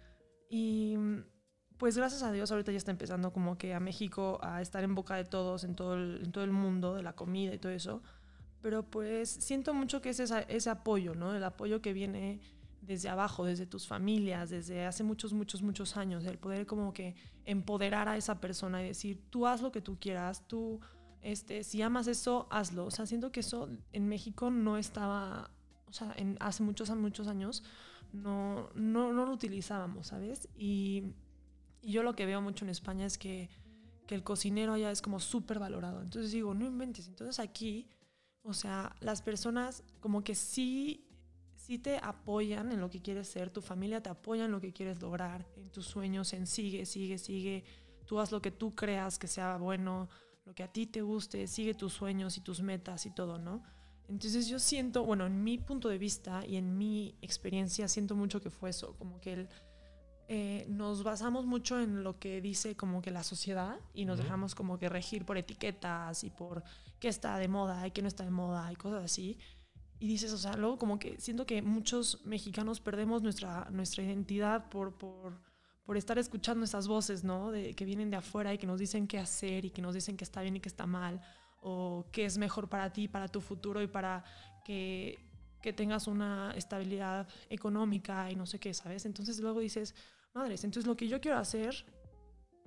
Y 0.48 0.96
pues 1.78 1.96
gracias 1.96 2.22
a 2.22 2.32
Dios 2.32 2.50
ahorita 2.50 2.72
ya 2.72 2.78
está 2.78 2.90
empezando 2.90 3.32
como 3.32 3.56
que 3.56 3.72
a 3.74 3.80
México 3.80 4.38
a 4.42 4.60
estar 4.60 4.82
en 4.84 4.94
boca 4.94 5.14
de 5.16 5.24
todos, 5.24 5.64
en 5.64 5.74
todo 5.74 5.94
el, 5.94 6.20
en 6.24 6.32
todo 6.32 6.44
el 6.44 6.50
mundo, 6.50 6.94
de 6.94 7.02
la 7.02 7.14
comida 7.14 7.54
y 7.54 7.58
todo 7.58 7.72
eso. 7.72 8.02
Pero 8.60 8.82
pues 8.82 9.28
siento 9.30 9.72
mucho 9.74 10.00
que 10.00 10.10
es 10.10 10.18
esa- 10.20 10.40
ese 10.42 10.68
apoyo, 10.70 11.14
¿no? 11.14 11.34
El 11.34 11.44
apoyo 11.44 11.80
que 11.80 11.92
viene 11.92 12.40
desde 12.82 13.08
abajo, 13.08 13.44
desde 13.44 13.66
tus 13.66 13.86
familias, 13.86 14.50
desde 14.50 14.86
hace 14.86 15.04
muchos, 15.04 15.32
muchos, 15.32 15.62
muchos 15.62 15.96
años. 15.96 16.24
El 16.24 16.38
poder 16.38 16.66
como 16.66 16.92
que 16.92 17.14
empoderar 17.44 18.08
a 18.08 18.16
esa 18.16 18.40
persona 18.40 18.82
y 18.82 18.86
decir, 18.88 19.22
tú 19.30 19.46
haz 19.46 19.62
lo 19.62 19.70
que 19.70 19.80
tú 19.80 19.98
quieras, 20.00 20.42
tú, 20.48 20.80
este, 21.22 21.62
si 21.62 21.82
amas 21.82 22.08
eso, 22.08 22.48
hazlo. 22.50 22.86
O 22.86 22.90
sea, 22.90 23.06
siento 23.06 23.30
que 23.30 23.40
eso 23.40 23.68
en 23.92 24.08
México 24.08 24.50
no 24.50 24.76
estaba, 24.78 25.50
o 25.86 25.92
sea, 25.92 26.12
en, 26.16 26.36
hace 26.40 26.62
muchos, 26.64 26.90
muchos 26.96 27.28
años 27.28 27.62
no, 28.12 28.70
no, 28.74 29.12
no 29.12 29.24
lo 29.26 29.32
utilizábamos, 29.32 30.08
¿sabes? 30.08 30.48
Y, 30.56 31.04
y 31.82 31.92
yo 31.92 32.02
lo 32.02 32.14
que 32.14 32.26
veo 32.26 32.40
mucho 32.40 32.64
en 32.64 32.70
España 32.70 33.06
es 33.06 33.18
que, 33.18 33.48
que 34.06 34.14
el 34.14 34.22
cocinero 34.22 34.74
allá 34.74 34.90
es 34.90 35.02
como 35.02 35.20
súper 35.20 35.58
valorado. 35.58 36.02
Entonces 36.02 36.32
digo, 36.32 36.54
no 36.54 36.66
inventes. 36.66 37.08
Entonces 37.08 37.38
aquí, 37.38 37.88
o 38.42 38.54
sea, 38.54 38.94
las 39.00 39.22
personas 39.22 39.84
como 40.00 40.24
que 40.24 40.34
sí, 40.34 41.06
sí 41.54 41.78
te 41.78 41.98
apoyan 41.98 42.72
en 42.72 42.80
lo 42.80 42.90
que 42.90 43.00
quieres 43.00 43.28
ser, 43.28 43.50
tu 43.50 43.60
familia 43.60 44.02
te 44.02 44.10
apoya 44.10 44.46
en 44.46 44.52
lo 44.52 44.60
que 44.60 44.72
quieres 44.72 45.00
lograr, 45.00 45.46
en 45.56 45.70
tus 45.70 45.86
sueños, 45.86 46.32
en 46.32 46.46
sigue, 46.46 46.86
sigue, 46.86 47.18
sigue, 47.18 47.64
tú 48.06 48.18
haz 48.18 48.32
lo 48.32 48.40
que 48.40 48.50
tú 48.50 48.74
creas 48.74 49.18
que 49.18 49.28
sea 49.28 49.56
bueno, 49.58 50.08
lo 50.44 50.54
que 50.54 50.62
a 50.62 50.72
ti 50.72 50.86
te 50.86 51.02
guste, 51.02 51.46
sigue 51.46 51.74
tus 51.74 51.92
sueños 51.92 52.38
y 52.38 52.40
tus 52.40 52.62
metas 52.62 53.04
y 53.06 53.10
todo, 53.10 53.38
¿no? 53.38 53.62
Entonces 54.08 54.48
yo 54.48 54.58
siento, 54.58 55.04
bueno, 55.04 55.26
en 55.26 55.44
mi 55.44 55.58
punto 55.58 55.90
de 55.90 55.98
vista 55.98 56.44
y 56.46 56.56
en 56.56 56.78
mi 56.78 57.14
experiencia, 57.20 57.86
siento 57.88 58.16
mucho 58.16 58.40
que 58.40 58.48
fue 58.48 58.70
eso, 58.70 58.96
como 58.96 59.20
que 59.20 59.34
el, 59.34 59.48
eh, 60.30 60.66
nos 60.68 61.04
basamos 61.04 61.46
mucho 61.46 61.80
en 61.80 62.04
lo 62.04 62.18
que 62.18 62.42
dice 62.42 62.76
como 62.76 63.00
que 63.00 63.10
la 63.10 63.24
sociedad 63.24 63.80
y 63.94 64.04
nos 64.04 64.18
dejamos 64.18 64.54
como 64.54 64.78
que 64.78 64.90
regir 64.90 65.24
por 65.24 65.38
etiquetas 65.38 66.22
y 66.22 66.28
por 66.28 66.62
qué 67.00 67.08
está 67.08 67.38
de 67.38 67.48
moda 67.48 67.86
y 67.86 67.92
qué 67.92 68.02
no 68.02 68.08
está 68.08 68.24
de 68.24 68.30
moda 68.30 68.70
y 68.70 68.76
cosas 68.76 69.04
así. 69.04 69.38
Y 69.98 70.06
dices, 70.06 70.30
o 70.34 70.38
sea, 70.38 70.54
luego 70.54 70.76
como 70.76 70.98
que 70.98 71.18
siento 71.18 71.46
que 71.46 71.62
muchos 71.62 72.24
mexicanos 72.26 72.78
perdemos 72.78 73.22
nuestra, 73.22 73.68
nuestra 73.70 74.04
identidad 74.04 74.68
por, 74.68 74.98
por, 74.98 75.40
por 75.86 75.96
estar 75.96 76.18
escuchando 76.18 76.62
esas 76.62 76.88
voces, 76.88 77.24
¿no? 77.24 77.50
De, 77.50 77.72
que 77.72 77.86
vienen 77.86 78.10
de 78.10 78.18
afuera 78.18 78.52
y 78.52 78.58
que 78.58 78.66
nos 78.66 78.78
dicen 78.78 79.08
qué 79.08 79.18
hacer 79.18 79.64
y 79.64 79.70
que 79.70 79.80
nos 79.80 79.94
dicen 79.94 80.18
que 80.18 80.24
está 80.24 80.42
bien 80.42 80.56
y 80.56 80.60
que 80.60 80.68
está 80.68 80.86
mal 80.86 81.22
o 81.62 82.04
qué 82.12 82.26
es 82.26 82.36
mejor 82.36 82.68
para 82.68 82.92
ti, 82.92 83.08
para 83.08 83.28
tu 83.28 83.40
futuro 83.40 83.80
y 83.80 83.86
para 83.86 84.24
que, 84.62 85.18
que 85.62 85.72
tengas 85.72 86.06
una 86.06 86.52
estabilidad 86.54 87.26
económica 87.48 88.30
y 88.30 88.36
no 88.36 88.44
sé 88.44 88.60
qué, 88.60 88.74
¿sabes? 88.74 89.06
Entonces 89.06 89.40
luego 89.40 89.60
dices, 89.60 89.94
madres, 90.34 90.64
entonces 90.64 90.86
lo 90.86 90.96
que 90.96 91.08
yo 91.08 91.20
quiero 91.20 91.38
hacer, 91.38 91.84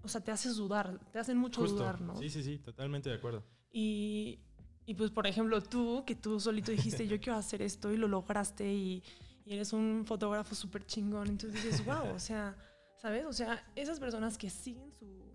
o 0.04 0.08
sea, 0.08 0.22
te 0.22 0.32
haces 0.32 0.56
dudar, 0.56 1.00
te 1.12 1.20
hacen 1.20 1.38
mucho 1.38 1.64
dudar, 1.64 2.02
¿no? 2.02 2.16
Sí, 2.18 2.30
sí, 2.30 2.44
sí, 2.44 2.60
totalmente 2.60 3.10
de 3.10 3.16
acuerdo. 3.16 3.44
Y, 3.72 4.40
y 4.86 4.94
pues, 4.96 5.12
por 5.12 5.28
ejemplo, 5.28 5.62
tú, 5.62 6.04
que 6.06 6.16
tú 6.16 6.40
solito 6.40 6.72
dijiste, 6.72 7.08
yo 7.08 7.20
quiero 7.20 7.38
hacer 7.38 7.62
esto 7.62 7.92
y 7.92 7.98
lo 7.98 8.08
lograste 8.08 8.72
y, 8.72 9.04
y 9.46 9.54
eres 9.54 9.74
un 9.74 10.04
fotógrafo 10.06 10.56
súper 10.56 10.86
chingón, 10.86 11.28
entonces 11.28 11.64
dices, 11.64 11.86
wow, 11.86 12.14
o 12.14 12.20
sea, 12.20 12.56
¿sabes? 12.98 13.26
O 13.26 13.34
sea, 13.34 13.66
esas 13.76 14.00
personas 14.00 14.38
que 14.38 14.50
siguen 14.50 14.92
su, 14.92 15.32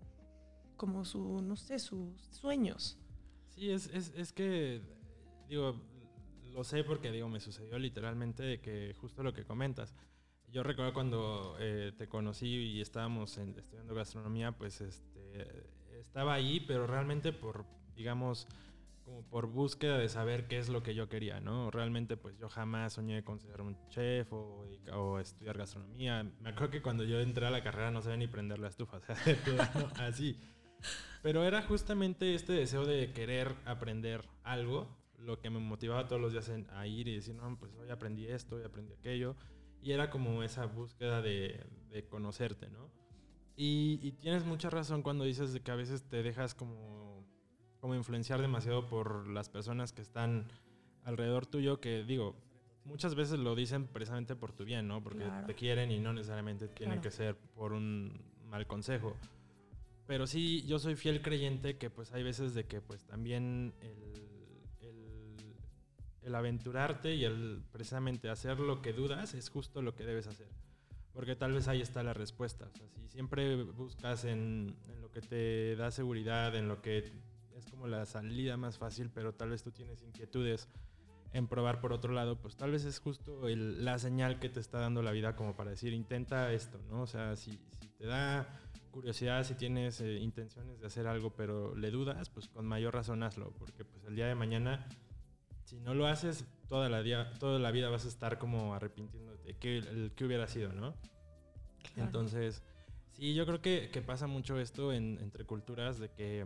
como 0.75 1.05
su, 1.05 1.41
no 1.41 1.55
sé, 1.55 1.79
sus 1.79 2.21
sueños 2.31 2.97
Sí, 3.57 3.71
es, 3.71 3.87
es, 3.87 4.13
es 4.15 4.33
que, 4.33 4.81
digo, 5.49 5.81
lo 6.53 6.63
sé 6.63 6.83
porque, 6.83 7.11
digo, 7.11 7.27
me 7.27 7.39
sucedió 7.39 7.79
literalmente 7.79 8.43
de 8.43 8.61
que 8.61 8.93
justo 9.01 9.23
lo 9.23 9.33
que 9.33 9.45
comentas. 9.45 9.95
Yo 10.47 10.63
recuerdo 10.63 10.93
cuando 10.93 11.57
eh, 11.59 11.91
te 11.97 12.07
conocí 12.07 12.47
y 12.47 12.81
estábamos 12.81 13.37
estudiando 13.37 13.93
gastronomía, 13.93 14.53
pues 14.53 14.79
este, 14.81 15.67
estaba 15.99 16.33
ahí, 16.33 16.61
pero 16.61 16.87
realmente 16.87 17.33
por, 17.33 17.65
digamos, 17.95 18.47
como 19.03 19.23
por 19.23 19.47
búsqueda 19.47 19.97
de 19.97 20.07
saber 20.07 20.47
qué 20.47 20.57
es 20.57 20.69
lo 20.69 20.83
que 20.83 20.95
yo 20.95 21.09
quería, 21.09 21.41
¿no? 21.41 21.69
Realmente, 21.69 22.15
pues 22.15 22.37
yo 22.37 22.49
jamás 22.49 22.93
soñé 22.93 23.23
con 23.23 23.39
ser 23.39 23.61
un 23.61 23.77
chef 23.89 24.31
o, 24.31 24.65
o 24.93 25.19
estudiar 25.19 25.57
gastronomía. 25.57 26.23
Me 26.41 26.49
acuerdo 26.49 26.71
que 26.71 26.81
cuando 26.81 27.03
yo 27.03 27.19
entré 27.19 27.45
a 27.45 27.51
la 27.51 27.61
carrera 27.61 27.91
no 27.91 28.01
sabía 28.01 28.17
ni 28.17 28.27
prender 28.27 28.59
la 28.59 28.69
estufa, 28.69 28.97
o 28.97 29.01
sea, 29.01 29.15
así. 29.99 30.37
Pero 31.23 31.43
era 31.43 31.61
justamente 31.61 32.35
este 32.35 32.53
deseo 32.53 32.85
de 32.85 33.11
querer 33.11 33.53
aprender 33.65 34.23
algo 34.43 34.87
lo 35.17 35.39
que 35.39 35.49
me 35.49 35.59
motivaba 35.59 36.07
todos 36.07 36.21
los 36.21 36.31
días 36.31 36.49
a 36.69 36.87
ir 36.87 37.07
y 37.07 37.15
decir, 37.15 37.35
no, 37.35 37.57
pues 37.59 37.73
hoy 37.75 37.89
aprendí 37.89 38.27
esto, 38.27 38.55
hoy 38.55 38.63
aprendí 38.63 38.93
aquello. 38.93 39.35
Y 39.81 39.91
era 39.91 40.09
como 40.09 40.43
esa 40.43 40.65
búsqueda 40.65 41.21
de, 41.21 41.65
conocerte, 42.09 42.69
¿no? 42.69 42.89
Y, 43.55 44.11
tienes 44.13 44.45
mucha 44.45 44.69
razón 44.69 45.01
cuando 45.01 45.23
dices 45.23 45.53
de 45.53 45.61
que 45.61 45.71
a 45.71 45.75
veces 45.75 46.03
te 46.03 46.21
dejas 46.21 46.53
como, 46.53 47.25
como 47.79 47.95
influenciar 47.95 48.41
demasiado 48.41 48.87
por 48.87 49.27
las 49.27 49.49
personas 49.49 49.93
que 49.93 50.01
están 50.01 50.47
alrededor 51.03 51.47
tuyo, 51.47 51.79
que 51.79 52.03
digo, 52.03 52.35
muchas 52.85 53.15
veces 53.15 53.39
lo 53.39 53.55
dicen 53.55 53.87
precisamente 53.87 54.35
por 54.35 54.51
tu 54.51 54.65
bien, 54.65 54.87
¿no? 54.87 55.01
Porque 55.03 55.25
te 55.45 55.55
quieren 55.55 55.91
y 55.91 55.99
no 55.99 56.13
necesariamente 56.13 56.67
tiene 56.67 57.01
que 57.01 57.11
ser 57.11 57.35
por 57.35 57.73
un 57.73 58.21
mal 58.45 58.67
consejo. 58.67 59.15
Pero 60.07 60.25
sí, 60.25 60.63
yo 60.65 60.79
soy 60.79 60.95
fiel 60.95 61.21
creyente 61.21 61.77
que 61.77 61.89
pues 61.89 62.13
hay 62.13 62.23
veces 62.23 62.53
de 62.53 62.65
que 62.65 62.81
pues 62.81 63.05
también 63.05 63.73
el, 63.81 64.26
el, 66.27 66.35
aventurarte 66.35 67.15
y 67.15 67.23
el 67.23 67.63
precisamente 67.71 68.29
hacer 68.29 68.59
lo 68.59 68.81
que 68.81 68.93
dudas 68.93 69.33
es 69.33 69.49
justo 69.49 69.81
lo 69.81 69.95
que 69.95 70.05
debes 70.05 70.27
hacer. 70.27 70.47
Porque 71.13 71.35
tal 71.35 71.53
vez 71.53 71.67
ahí 71.67 71.81
está 71.81 72.03
la 72.03 72.13
respuesta. 72.13 72.69
O 72.83 72.87
si 72.89 73.07
siempre 73.09 73.63
buscas 73.63 74.25
en, 74.25 74.75
lo 75.01 75.11
que 75.11 75.21
te 75.21 75.75
da 75.75 75.89
seguridad, 75.89 76.55
en 76.55 76.67
lo 76.67 76.81
que 76.81 77.11
es 77.55 77.65
como 77.65 77.87
la 77.87 78.05
salida 78.05 78.55
más 78.57 78.77
fácil, 78.77 79.09
pero 79.09 79.33
tal 79.33 79.49
vez 79.49 79.63
tú 79.63 79.71
tienes 79.71 80.03
inquietudes 80.03 80.69
en 81.33 81.47
probar 81.47 81.81
por 81.81 81.91
otro 81.93 82.13
lado, 82.13 82.39
pues 82.39 82.55
tal 82.55 82.71
vez 82.71 82.85
es 82.85 82.99
justo 82.99 83.47
el, 83.47 83.83
la 83.83 83.99
señal 83.99 84.39
que 84.39 84.49
te 84.49 84.59
está 84.59 84.79
dando 84.79 85.01
la 85.01 85.11
vida 85.11 85.35
como 85.35 85.55
para 85.55 85.71
decir, 85.71 85.93
intenta 85.93 86.53
esto, 86.53 86.79
¿no? 86.89 87.01
O 87.01 87.07
sea, 87.07 87.35
si, 87.35 87.51
si 87.51 87.87
te 87.97 88.05
da 88.05 88.47
curiosidad, 88.97 89.43
si 89.43 89.53
tienes 89.53 90.01
eh, 90.01 90.17
intenciones 90.17 90.79
de 90.79 90.87
hacer 90.87 91.05
algo, 91.05 91.29
pero 91.29 91.75
le 91.75 91.91
dudas, 91.91 92.29
pues 92.29 92.47
con 92.47 92.65
mayor 92.65 92.95
razón 92.95 93.21
hazlo, 93.21 93.53
porque 93.59 93.85
pues 93.85 94.03
el 94.05 94.15
día 94.15 94.25
de 94.25 94.33
mañana, 94.33 94.87
si 95.67 95.81
no 95.81 95.93
lo 95.93 96.07
haces, 96.07 96.45
toda 96.69 96.87
la, 96.87 97.03
día, 97.03 97.29
toda 97.39 97.59
la 97.59 97.71
vida 97.71 97.89
vas 97.89 98.05
a 98.05 98.07
estar 98.07 98.39
como 98.39 98.73
arrepintiéndote 98.73 99.57
que 99.57 99.79
el 99.79 100.13
que 100.15 100.23
hubiera 100.23 100.47
sido, 100.47 100.71
¿no? 100.71 100.95
Entonces, 101.97 102.63
sí, 103.11 103.33
yo 103.33 103.45
creo 103.45 103.61
que, 103.61 103.89
que 103.91 104.01
pasa 104.01 104.27
mucho 104.27 104.57
esto 104.61 104.93
en, 104.93 105.19
entre 105.19 105.43
culturas 105.43 105.99
de 105.99 106.09
que 106.09 106.45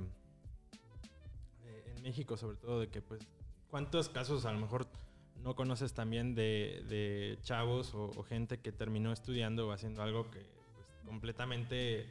eh, 1.66 1.94
en 1.96 2.02
México 2.02 2.36
sobre 2.36 2.58
todo 2.58 2.80
de 2.80 2.90
que 2.90 3.04
pues 3.04 3.22
cuántos 3.70 4.10
casos 4.10 4.46
a 4.46 4.54
lo 4.54 4.60
mejor 4.60 4.88
no 5.36 5.56
conoces 5.56 5.94
también 5.94 6.34
de, 6.34 6.84
de 6.90 7.38
chavos 7.44 7.94
o, 7.94 8.06
o, 8.06 8.24
gente 8.24 8.60
que 8.60 8.72
terminó 8.72 9.12
estudiando 9.12 9.68
o 9.68 9.72
haciendo 9.72 10.02
algo 10.02 10.32
que 10.32 10.40
pues, 10.40 10.88
completamente 11.06 12.08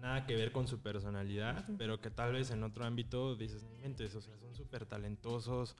nada 0.00 0.26
que 0.26 0.34
ver 0.34 0.52
con 0.52 0.68
su 0.68 0.80
personalidad, 0.80 1.64
pero 1.78 2.00
que 2.00 2.10
tal 2.10 2.32
vez 2.32 2.50
en 2.50 2.62
otro 2.62 2.84
ámbito 2.84 3.36
dices, 3.36 3.62
no 3.64 3.70
mentes, 3.82 4.14
o 4.14 4.20
sea, 4.20 4.36
son 4.36 4.54
súper 4.54 4.86
talentosos. 4.86 5.76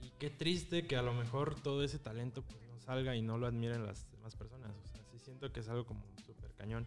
Y 0.00 0.10
qué 0.18 0.30
triste 0.30 0.86
que 0.86 0.96
a 0.96 1.02
lo 1.02 1.14
mejor 1.14 1.54
todo 1.60 1.82
ese 1.82 1.98
talento 1.98 2.42
pues 2.42 2.60
no 2.68 2.78
salga 2.80 3.16
y 3.16 3.22
no 3.22 3.38
lo 3.38 3.46
admiren 3.46 3.86
las 3.86 4.10
demás 4.10 4.36
personas. 4.36 4.70
O 4.70 4.86
sea, 4.88 5.02
sí 5.10 5.18
siento 5.18 5.52
que 5.52 5.60
es 5.60 5.68
algo 5.68 5.86
como 5.86 6.02
súper 6.26 6.52
cañón. 6.54 6.86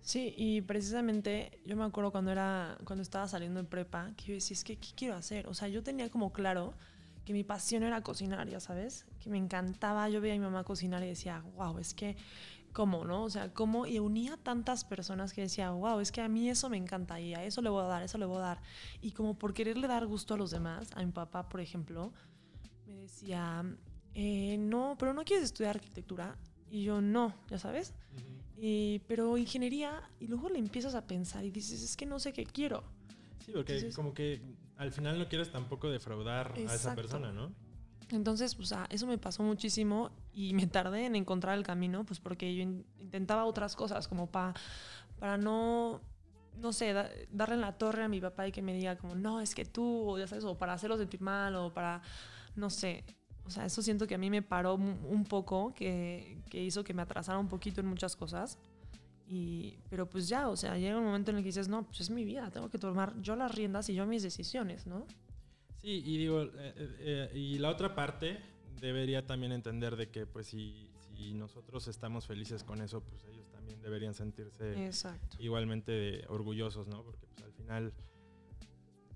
Sí, 0.00 0.34
y 0.36 0.60
precisamente 0.60 1.60
yo 1.64 1.76
me 1.76 1.84
acuerdo 1.84 2.12
cuando 2.12 2.30
era, 2.30 2.76
cuando 2.84 3.02
estaba 3.02 3.26
saliendo 3.26 3.62
de 3.62 3.68
prepa, 3.68 4.12
que 4.16 4.26
yo 4.26 4.34
decía, 4.34 4.54
es 4.54 4.62
que, 4.62 4.76
¿qué 4.76 4.88
quiero 4.94 5.14
hacer? 5.14 5.46
O 5.46 5.54
sea, 5.54 5.68
yo 5.68 5.82
tenía 5.82 6.10
como 6.10 6.30
claro 6.30 6.74
que 7.24 7.32
mi 7.32 7.42
pasión 7.42 7.82
era 7.82 8.02
cocinar, 8.02 8.48
ya 8.48 8.60
sabes, 8.60 9.06
que 9.18 9.30
me 9.30 9.38
encantaba, 9.38 10.08
yo 10.10 10.20
veía 10.20 10.34
a 10.34 10.36
mi 10.36 10.44
mamá 10.44 10.62
cocinar 10.62 11.02
y 11.02 11.06
decía, 11.06 11.42
wow, 11.56 11.78
es 11.78 11.94
que 11.94 12.16
cómo, 12.74 13.04
¿no? 13.06 13.24
O 13.24 13.30
sea, 13.30 13.54
cómo 13.54 13.86
y 13.86 13.98
unía 13.98 14.36
tantas 14.36 14.84
personas 14.84 15.32
que 15.32 15.40
decía, 15.42 15.70
wow, 15.70 16.00
es 16.00 16.12
que 16.12 16.20
a 16.20 16.28
mí 16.28 16.50
eso 16.50 16.68
me 16.68 16.76
encanta 16.76 17.18
y 17.20 17.32
a 17.32 17.42
eso 17.42 17.62
le 17.62 17.70
voy 17.70 17.82
a 17.82 17.86
dar, 17.86 18.02
eso 18.02 18.18
le 18.18 18.26
voy 18.26 18.36
a 18.38 18.40
dar. 18.40 18.62
Y 19.00 19.12
como 19.12 19.38
por 19.38 19.54
quererle 19.54 19.88
dar 19.88 20.04
gusto 20.06 20.34
a 20.34 20.36
los 20.36 20.50
demás, 20.50 20.90
a 20.94 21.02
mi 21.02 21.12
papá, 21.12 21.48
por 21.48 21.60
ejemplo, 21.60 22.12
me 22.86 22.96
decía, 22.96 23.64
eh, 24.12 24.58
no, 24.58 24.96
pero 24.98 25.14
no 25.14 25.24
quieres 25.24 25.46
estudiar 25.46 25.76
arquitectura. 25.76 26.36
Y 26.68 26.82
yo, 26.82 27.00
no, 27.00 27.32
ya 27.48 27.58
sabes. 27.58 27.94
y, 28.58 28.98
pero 29.06 29.38
ingeniería, 29.38 30.02
y 30.18 30.26
luego 30.26 30.48
le 30.48 30.58
empiezas 30.58 30.96
a 30.96 31.06
pensar 31.06 31.44
y 31.44 31.50
dices, 31.50 31.80
es 31.80 31.96
que 31.96 32.04
no 32.04 32.18
sé 32.18 32.32
qué 32.32 32.44
quiero. 32.44 32.82
Sí, 33.46 33.52
porque 33.54 33.90
como 33.94 34.12
que 34.12 34.42
al 34.76 34.90
final 34.90 35.18
no 35.18 35.28
quieres 35.28 35.52
tampoco 35.52 35.88
defraudar 35.88 36.52
a 36.56 36.74
esa 36.74 36.94
persona, 36.96 37.32
¿no? 37.32 37.52
Entonces, 38.10 38.56
pues, 38.56 38.74
eso 38.90 39.06
me 39.06 39.18
pasó 39.18 39.42
muchísimo 39.42 40.10
y 40.34 40.52
me 40.54 40.66
tardé 40.66 41.06
en 41.06 41.16
encontrar 41.16 41.56
el 41.56 41.64
camino, 41.64 42.04
pues 42.04 42.20
porque 42.20 42.54
yo 42.54 42.62
intentaba 42.62 43.44
otras 43.44 43.76
cosas, 43.76 44.08
como 44.08 44.30
para 44.30 44.54
para 45.18 45.38
no, 45.38 46.00
no 46.60 46.72
sé, 46.72 46.92
darle 47.30 47.54
en 47.54 47.60
la 47.60 47.72
torre 47.78 48.02
a 48.02 48.08
mi 48.08 48.20
papá 48.20 48.48
y 48.48 48.52
que 48.52 48.62
me 48.62 48.74
diga 48.74 48.96
como, 48.96 49.14
no, 49.14 49.40
es 49.40 49.54
que 49.54 49.64
tú, 49.64 50.10
o 50.10 50.18
ya 50.18 50.26
sabes, 50.26 50.44
o 50.44 50.58
para 50.58 50.74
hacerlo 50.74 50.96
sentir 50.96 51.20
mal, 51.20 51.54
o 51.56 51.72
para, 51.72 52.02
no 52.56 52.70
sé. 52.70 53.04
O 53.46 53.50
sea, 53.50 53.64
eso 53.66 53.82
siento 53.82 54.06
que 54.06 54.14
a 54.14 54.18
mí 54.18 54.30
me 54.30 54.42
paró 54.42 54.74
un 54.74 55.24
poco, 55.24 55.74
que, 55.74 56.42
que 56.50 56.62
hizo 56.62 56.82
que 56.82 56.94
me 56.94 57.02
atrasara 57.02 57.38
un 57.38 57.48
poquito 57.48 57.80
en 57.80 57.86
muchas 57.86 58.16
cosas. 58.16 58.58
Y, 59.26 59.78
pero 59.88 60.08
pues 60.08 60.28
ya, 60.28 60.48
o 60.48 60.56
sea, 60.56 60.76
llega 60.76 60.98
un 60.98 61.04
momento 61.04 61.30
en 61.30 61.38
el 61.38 61.42
que 61.42 61.48
dices, 61.48 61.68
no, 61.68 61.84
pues 61.84 62.00
es 62.00 62.10
mi 62.10 62.24
vida, 62.24 62.50
tengo 62.50 62.68
que 62.68 62.78
tomar 62.78 63.18
yo 63.22 63.36
las 63.36 63.54
riendas 63.54 63.88
y 63.88 63.94
yo 63.94 64.06
mis 64.06 64.22
decisiones, 64.22 64.86
¿no? 64.86 65.06
Sí, 65.80 66.02
y 66.04 66.18
digo, 66.18 66.42
eh, 66.42 66.50
eh, 66.56 66.96
eh, 67.00 67.30
y 67.34 67.58
la 67.58 67.70
otra 67.70 67.94
parte 67.94 68.38
debería 68.80 69.26
también 69.26 69.52
entender 69.52 69.96
de 69.96 70.10
que 70.10 70.26
pues 70.26 70.48
si, 70.48 70.90
si, 71.00 71.34
nosotros 71.34 71.88
estamos 71.88 72.26
felices 72.26 72.64
con 72.64 72.80
eso, 72.80 73.02
pues 73.02 73.24
ellos 73.24 73.48
también 73.50 73.80
deberían 73.80 74.14
sentirse 74.14 74.90
igualmente 75.38 76.24
orgullosos, 76.28 76.88
¿no? 76.88 77.02
Porque 77.02 77.26
pues 77.26 77.42
al 77.42 77.52
final 77.52 77.92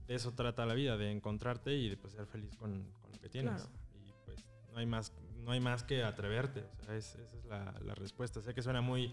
de 0.07 0.15
eso 0.15 0.33
trata 0.33 0.65
la 0.67 0.75
vida, 0.75 0.97
de 0.97 1.11
encontrarte 1.11 1.75
y 1.75 1.89
de 1.89 1.97
pues, 1.97 2.15
ser 2.15 2.27
feliz 2.27 2.57
con, 2.57 2.91
con 3.01 3.13
lo 3.13 3.19
que 3.21 3.29
tienes. 3.29 3.69
Y 3.95 4.13
pues 4.25 4.47
no 4.73 4.79
hay 4.79 4.87
más, 4.87 5.13
no 5.45 5.53
hay 5.53 5.61
más 5.61 5.83
que 5.83 6.03
atreverte, 6.03 6.65
o 6.81 6.85
sea, 6.85 6.97
esa 6.97 7.19
es 7.21 7.45
la, 7.45 7.75
la 7.85 7.95
respuesta. 7.95 8.41
Sé 8.41 8.55
que 8.55 8.63
suena 8.63 8.81
muy, 8.81 9.13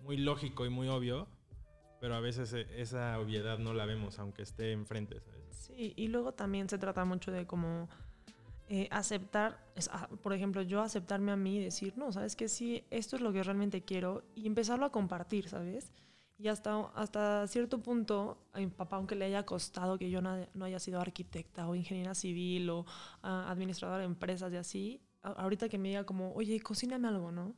muy 0.00 0.16
lógico 0.16 0.64
y 0.64 0.70
muy 0.70 0.88
obvio, 0.88 1.26
pero 2.00 2.14
a 2.14 2.20
veces 2.20 2.52
eh, 2.52 2.66
esa 2.76 3.18
obviedad 3.18 3.58
no 3.58 3.74
la 3.74 3.86
vemos, 3.86 4.18
aunque 4.18 4.42
esté 4.42 4.72
enfrente. 4.72 5.20
Sí, 5.50 5.94
y 5.96 6.08
luego 6.08 6.32
también 6.32 6.68
se 6.68 6.78
trata 6.78 7.04
mucho 7.04 7.32
de 7.32 7.46
como 7.46 7.88
eh, 8.68 8.88
aceptar, 8.90 9.58
ah, 9.90 10.08
por 10.22 10.32
ejemplo, 10.32 10.62
yo 10.62 10.82
aceptarme 10.82 11.32
a 11.32 11.36
mí 11.36 11.56
y 11.58 11.64
decir, 11.64 11.94
no, 11.96 12.12
sabes 12.12 12.36
que 12.36 12.48
sí, 12.48 12.84
esto 12.90 13.16
es 13.16 13.22
lo 13.22 13.32
que 13.32 13.42
realmente 13.42 13.82
quiero 13.82 14.22
y 14.34 14.46
empezarlo 14.46 14.86
a 14.86 14.92
compartir, 14.92 15.48
¿sabes? 15.48 15.92
Y 16.38 16.48
hasta, 16.48 16.80
hasta 16.94 17.46
cierto 17.46 17.78
punto, 17.82 18.38
a 18.52 18.58
mi 18.58 18.66
papá, 18.66 18.96
aunque 18.96 19.14
le 19.14 19.24
haya 19.26 19.46
costado 19.46 19.98
que 19.98 20.10
yo 20.10 20.20
no, 20.20 20.46
haya 20.64 20.78
sido 20.78 21.00
arquitecta 21.00 21.66
o 21.68 21.74
ingeniera 21.74 22.14
civil 22.14 22.68
o 22.70 22.84
ah, 23.22 23.46
administradora 23.50 24.00
de 24.00 24.04
empresas 24.06 24.52
y 24.52 24.56
así, 24.56 25.00
ahorita 25.22 25.68
que 25.68 25.78
me 25.78 25.88
diga 25.88 26.04
como, 26.04 26.32
oye, 26.34 26.60
cocíname 26.60 27.08
algo, 27.08 27.32
¿no? 27.32 27.54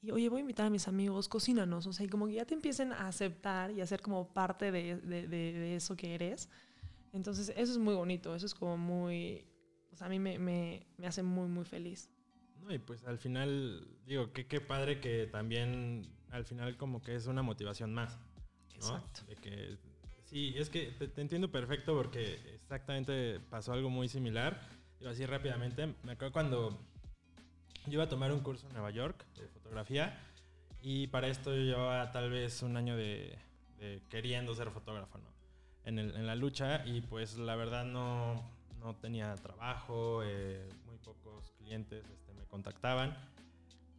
Y 0.00 0.10
oye, 0.10 0.28
voy 0.28 0.38
a 0.38 0.40
invitar 0.40 0.66
a 0.66 0.70
mis 0.70 0.88
amigos, 0.88 1.28
cocínanos. 1.28 1.86
O 1.86 1.92
sea, 1.92 2.04
y 2.06 2.08
como 2.08 2.26
que 2.26 2.34
ya 2.34 2.44
te 2.44 2.54
empiecen 2.54 2.92
a 2.92 3.06
aceptar 3.08 3.70
y 3.70 3.80
a 3.80 3.86
ser 3.86 4.00
como 4.02 4.26
parte 4.32 4.72
de, 4.72 4.96
de, 4.96 5.28
de- 5.28 5.52
de 5.52 5.76
eso 5.76 5.94
que 5.96 6.14
eres. 6.14 6.48
Entonces, 7.12 7.50
eso 7.56 7.72
es 7.72 7.78
muy 7.78 7.94
bonito, 7.94 8.34
eso 8.34 8.46
es 8.46 8.54
como 8.54 8.76
muy... 8.78 9.44
Sea, 9.96 10.06
a 10.06 10.10
mí 10.10 10.18
me, 10.18 10.38
me, 10.38 10.86
me 10.98 11.06
hace 11.06 11.22
muy, 11.22 11.48
muy 11.48 11.64
feliz. 11.64 12.08
No, 12.62 12.72
y 12.72 12.78
pues 12.78 13.04
al 13.04 13.18
final, 13.18 13.86
digo, 14.06 14.32
qué, 14.32 14.46
qué 14.46 14.60
padre 14.60 15.00
que 15.00 15.26
también 15.26 16.06
al 16.30 16.44
final 16.44 16.76
como 16.76 17.02
que 17.02 17.14
es 17.16 17.26
una 17.26 17.42
motivación 17.42 17.92
más. 17.92 18.16
¿no? 18.16 18.74
Exacto. 18.76 19.20
De 19.26 19.36
que, 19.36 19.76
sí, 20.24 20.54
es 20.56 20.70
que 20.70 20.86
te, 20.92 21.08
te 21.08 21.20
entiendo 21.20 21.50
perfecto 21.50 21.94
porque 21.96 22.34
exactamente 22.54 23.40
pasó 23.50 23.72
algo 23.72 23.90
muy 23.90 24.08
similar. 24.08 24.60
Digo 24.98 25.10
así 25.10 25.26
rápidamente, 25.26 25.94
me 26.04 26.12
acuerdo 26.12 26.32
cuando 26.32 26.80
yo 27.86 27.94
iba 27.94 28.04
a 28.04 28.08
tomar 28.08 28.32
un 28.32 28.40
curso 28.40 28.66
en 28.68 28.74
Nueva 28.74 28.90
York 28.92 29.24
de 29.36 29.48
fotografía 29.48 30.18
y 30.80 31.08
para 31.08 31.26
esto 31.28 31.54
yo 31.54 31.62
llevaba 31.62 32.12
tal 32.12 32.30
vez 32.30 32.62
un 32.62 32.76
año 32.76 32.96
de, 32.96 33.36
de 33.78 34.00
queriendo 34.08 34.54
ser 34.54 34.70
fotógrafo, 34.70 35.18
¿no? 35.18 35.24
En, 35.84 35.98
el- 35.98 36.14
en 36.14 36.26
la 36.28 36.36
lucha 36.36 36.86
y 36.86 37.00
pues 37.00 37.36
la 37.36 37.56
verdad 37.56 37.84
no, 37.84 38.40
no 38.82 38.94
tenía 38.96 39.34
trabajo, 39.36 40.22
eh, 40.24 40.68
muy 40.86 40.96
pocos 40.98 41.52
clientes 41.58 42.04
este, 42.10 42.32
me 42.34 42.44
contactaban. 42.46 43.16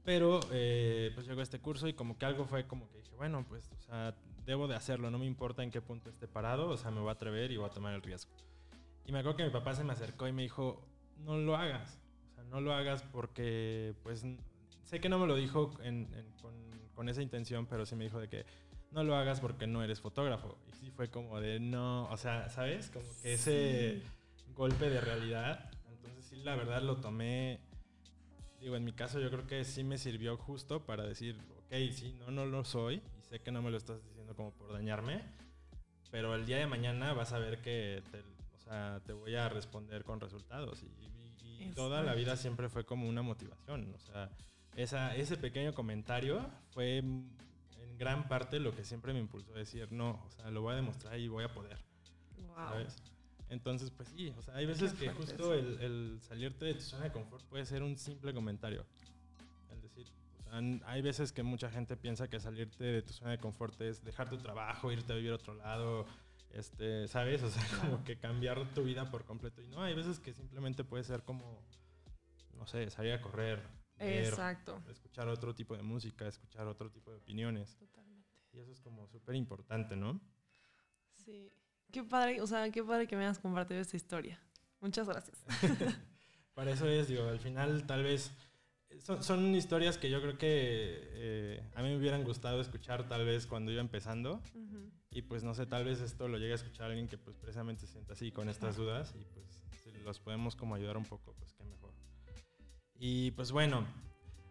Pero 0.03 0.41
eh, 0.51 1.11
pues 1.15 1.25
llegó 1.25 1.41
este 1.41 1.59
curso 1.59 1.87
y 1.87 1.93
como 1.93 2.17
que 2.17 2.25
algo 2.25 2.45
fue 2.45 2.67
como 2.67 2.89
que 2.89 2.97
dije, 2.97 3.15
bueno, 3.15 3.45
pues, 3.47 3.71
o 3.71 3.79
sea, 3.81 4.13
debo 4.45 4.67
de 4.67 4.75
hacerlo, 4.75 5.09
no 5.09 5.17
me 5.17 5.25
importa 5.25 5.63
en 5.63 5.71
qué 5.71 5.81
punto 5.81 6.09
esté 6.09 6.27
parado, 6.27 6.67
o 6.69 6.77
sea, 6.77 6.91
me 6.91 6.99
voy 6.99 7.09
a 7.09 7.13
atrever 7.13 7.51
y 7.51 7.57
voy 7.57 7.67
a 7.67 7.73
tomar 7.73 7.93
el 7.93 8.01
riesgo. 8.01 8.31
Y 9.05 9.13
me 9.13 9.19
acuerdo 9.19 9.37
que 9.37 9.45
mi 9.45 9.49
papá 9.51 9.73
se 9.75 9.83
me 9.85 9.93
acercó 9.93 10.27
y 10.27 10.33
me 10.33 10.41
dijo, 10.41 10.85
no 11.19 11.37
lo 11.37 11.55
hagas, 11.55 11.97
o 12.31 12.35
sea, 12.35 12.43
no 12.45 12.59
lo 12.59 12.73
hagas 12.73 13.01
porque, 13.03 13.93
pues, 14.03 14.25
sé 14.83 14.99
que 14.99 15.07
no 15.07 15.19
me 15.19 15.27
lo 15.27 15.35
dijo 15.35 15.71
en- 15.83 16.13
en- 16.13 16.31
con, 16.41 16.53
con 16.95 17.07
esa 17.07 17.21
intención, 17.21 17.65
pero 17.65 17.85
sí 17.85 17.95
me 17.95 18.03
dijo 18.03 18.19
de 18.19 18.27
que 18.27 18.45
no 18.91 19.05
lo 19.05 19.15
hagas 19.15 19.39
porque 19.39 19.67
no 19.67 19.81
eres 19.83 20.01
fotógrafo. 20.01 20.57
Y 20.67 20.73
sí 20.73 20.91
fue 20.91 21.09
como 21.09 21.39
de, 21.39 21.61
no, 21.61 22.09
o 22.11 22.17
sea, 22.17 22.49
¿sabes? 22.49 22.89
Como 22.89 23.05
que 23.21 23.33
ese 23.35 24.01
golpe 24.55 24.89
de 24.89 25.01
realidad. 25.01 25.69
Entonces 25.89 26.25
sí, 26.25 26.37
la 26.43 26.55
verdad 26.55 26.81
lo 26.81 26.97
tomé 26.97 27.59
Digo, 28.59 28.77
en 28.77 28.85
mi 28.85 28.93
caso 28.93 29.19
yo 29.19 29.29
creo 29.29 29.45
que 29.45 29.65
sí 29.65 29.83
me 29.83 29.97
sirvió 29.97 30.37
justo 30.37 30.85
para 30.85 31.03
decir, 31.03 31.37
ok, 31.65 31.73
sí, 31.91 32.15
no, 32.17 32.31
no 32.31 32.45
lo 32.45 32.63
soy 32.63 33.01
y 33.19 33.21
sé 33.23 33.41
que 33.41 33.51
no 33.51 33.61
me 33.61 33.69
lo 33.69 33.75
estás 33.75 34.01
diciendo 34.05 34.33
como 34.37 34.51
por 34.53 34.71
dañarme, 34.71 35.21
pero 36.11 36.33
el 36.33 36.45
día 36.45 36.59
de 36.59 36.65
mañana 36.67 37.11
vas 37.11 37.33
a 37.33 37.39
ver 37.39 37.61
que 37.61 38.01
te, 38.09 38.19
o 38.19 38.59
sea, 38.59 39.01
te 39.05 39.11
voy 39.11 39.35
a 39.35 39.49
responder 39.49 40.05
con 40.05 40.21
resultados 40.21 40.81
y, 40.81 40.85
y- 40.85 41.63
y 41.65 41.71
toda 41.73 42.03
la 42.03 42.13
vida 42.13 42.37
siempre 42.37 42.69
fue 42.69 42.85
como 42.85 43.09
una 43.09 43.21
motivación, 43.21 43.93
o 43.93 43.99
sea, 43.99 44.29
esa, 44.77 45.13
ese 45.17 45.35
pequeño 45.35 45.73
comentario 45.73 46.49
fue 46.71 46.99
en 46.99 47.35
gran 47.97 48.29
parte 48.29 48.61
lo 48.61 48.73
que 48.73 48.85
siempre 48.85 49.11
me 49.11 49.19
impulsó 49.19 49.53
a 49.55 49.57
decir, 49.57 49.91
no, 49.91 50.23
o 50.25 50.29
sea, 50.31 50.49
lo 50.51 50.61
voy 50.61 50.71
a 50.71 50.75
demostrar 50.77 51.19
y 51.19 51.27
voy 51.27 51.43
a 51.43 51.53
poder. 51.53 51.79
Wow. 52.37 52.55
¿sabes? 52.55 52.95
Entonces, 53.53 53.91
pues 53.91 54.09
sí, 54.09 54.33
o 54.35 54.41
sea, 54.41 54.55
hay 54.55 54.65
veces 54.65 54.93
que 54.93 55.09
justo 55.09 55.53
el, 55.53 55.79
el 55.79 56.19
salirte 56.21 56.65
de 56.65 56.73
tu 56.73 56.81
zona 56.81 57.03
de 57.03 57.11
confort 57.11 57.45
puede 57.45 57.65
ser 57.65 57.83
un 57.83 57.95
simple 57.97 58.33
comentario. 58.33 58.83
Es 59.69 59.79
decir, 59.83 60.07
o 60.39 60.41
sea, 60.41 60.59
hay 60.85 61.01
veces 61.03 61.31
que 61.31 61.43
mucha 61.43 61.69
gente 61.69 61.95
piensa 61.95 62.27
que 62.27 62.39
salirte 62.39 62.83
de 62.83 63.01
tu 63.03 63.13
zona 63.13 63.29
de 63.29 63.37
confort 63.37 63.79
es 63.81 64.03
dejar 64.03 64.27
tu 64.27 64.39
trabajo, 64.39 64.91
irte 64.91 65.13
a 65.13 65.15
vivir 65.15 65.31
a 65.31 65.35
otro 65.35 65.53
lado, 65.53 66.07
este, 66.49 67.07
¿sabes? 67.07 67.43
O 67.43 67.49
sea, 67.51 67.63
como 67.79 68.03
que 68.03 68.17
cambiar 68.17 68.73
tu 68.73 68.83
vida 68.83 69.11
por 69.11 69.23
completo. 69.23 69.61
Y 69.61 69.67
no, 69.67 69.83
hay 69.83 69.93
veces 69.93 70.19
que 70.19 70.33
simplemente 70.33 70.83
puede 70.83 71.03
ser 71.03 71.21
como, 71.21 71.61
no 72.57 72.65
sé, 72.65 72.89
salir 72.89 73.13
a 73.13 73.21
correr, 73.21 73.61
leer, 73.99 74.25
Exacto. 74.25 74.81
escuchar 74.89 75.27
otro 75.27 75.53
tipo 75.53 75.77
de 75.77 75.83
música, 75.83 76.27
escuchar 76.27 76.65
otro 76.65 76.89
tipo 76.89 77.11
de 77.11 77.17
opiniones. 77.17 77.77
Totalmente. 77.77 78.29
Y 78.51 78.57
eso 78.57 78.71
es 78.71 78.81
como 78.81 79.07
súper 79.07 79.35
importante, 79.35 79.95
¿no? 79.95 80.19
Sí. 81.13 81.51
Qué 81.93 82.03
padre, 82.03 82.41
o 82.41 82.47
sea, 82.47 82.71
qué 82.71 82.83
padre 82.83 83.05
que 83.05 83.15
me 83.15 83.23
hayas 83.23 83.37
compartido 83.37 83.79
esta 83.79 83.95
historia. 83.95 84.39
Muchas 84.81 85.07
gracias. 85.07 85.37
Para 86.55 86.71
eso 86.71 86.87
es, 86.87 87.07
digo, 87.07 87.23
al 87.27 87.39
final 87.39 87.85
tal 87.85 88.01
vez 88.01 88.31
eh, 88.89 88.99
son, 88.99 89.23
son 89.23 89.53
historias 89.53 89.99
que 89.99 90.09
yo 90.09 90.19
creo 90.19 90.35
que 90.35 90.47
eh, 90.49 91.63
a 91.75 91.83
mí 91.83 91.89
me 91.89 91.97
hubieran 91.97 92.23
gustado 92.23 92.59
escuchar 92.61 93.07
tal 93.07 93.25
vez 93.25 93.45
cuando 93.45 93.71
iba 93.71 93.79
empezando 93.79 94.41
Ujú. 94.55 94.89
y 95.11 95.21
pues 95.21 95.43
no 95.43 95.53
sé, 95.53 95.67
tal 95.67 95.85
vez 95.85 96.01
esto 96.01 96.27
lo 96.27 96.39
llegue 96.39 96.53
a 96.53 96.55
escuchar 96.55 96.87
alguien 96.87 97.07
que 97.07 97.19
pues 97.19 97.37
precisamente 97.37 97.85
se 97.85 97.93
sienta 97.93 98.13
así 98.13 98.31
con 98.31 98.49
estas 98.49 98.75
dudas 98.75 99.13
y 99.15 99.23
pues 99.25 99.63
si 99.83 99.91
los 100.03 100.19
podemos 100.19 100.55
como 100.55 100.73
ayudar 100.73 100.97
un 100.97 101.05
poco, 101.05 101.35
pues 101.37 101.53
qué 101.53 101.63
mejor. 101.63 101.93
Y 102.95 103.29
pues 103.31 103.51
bueno, 103.51 103.85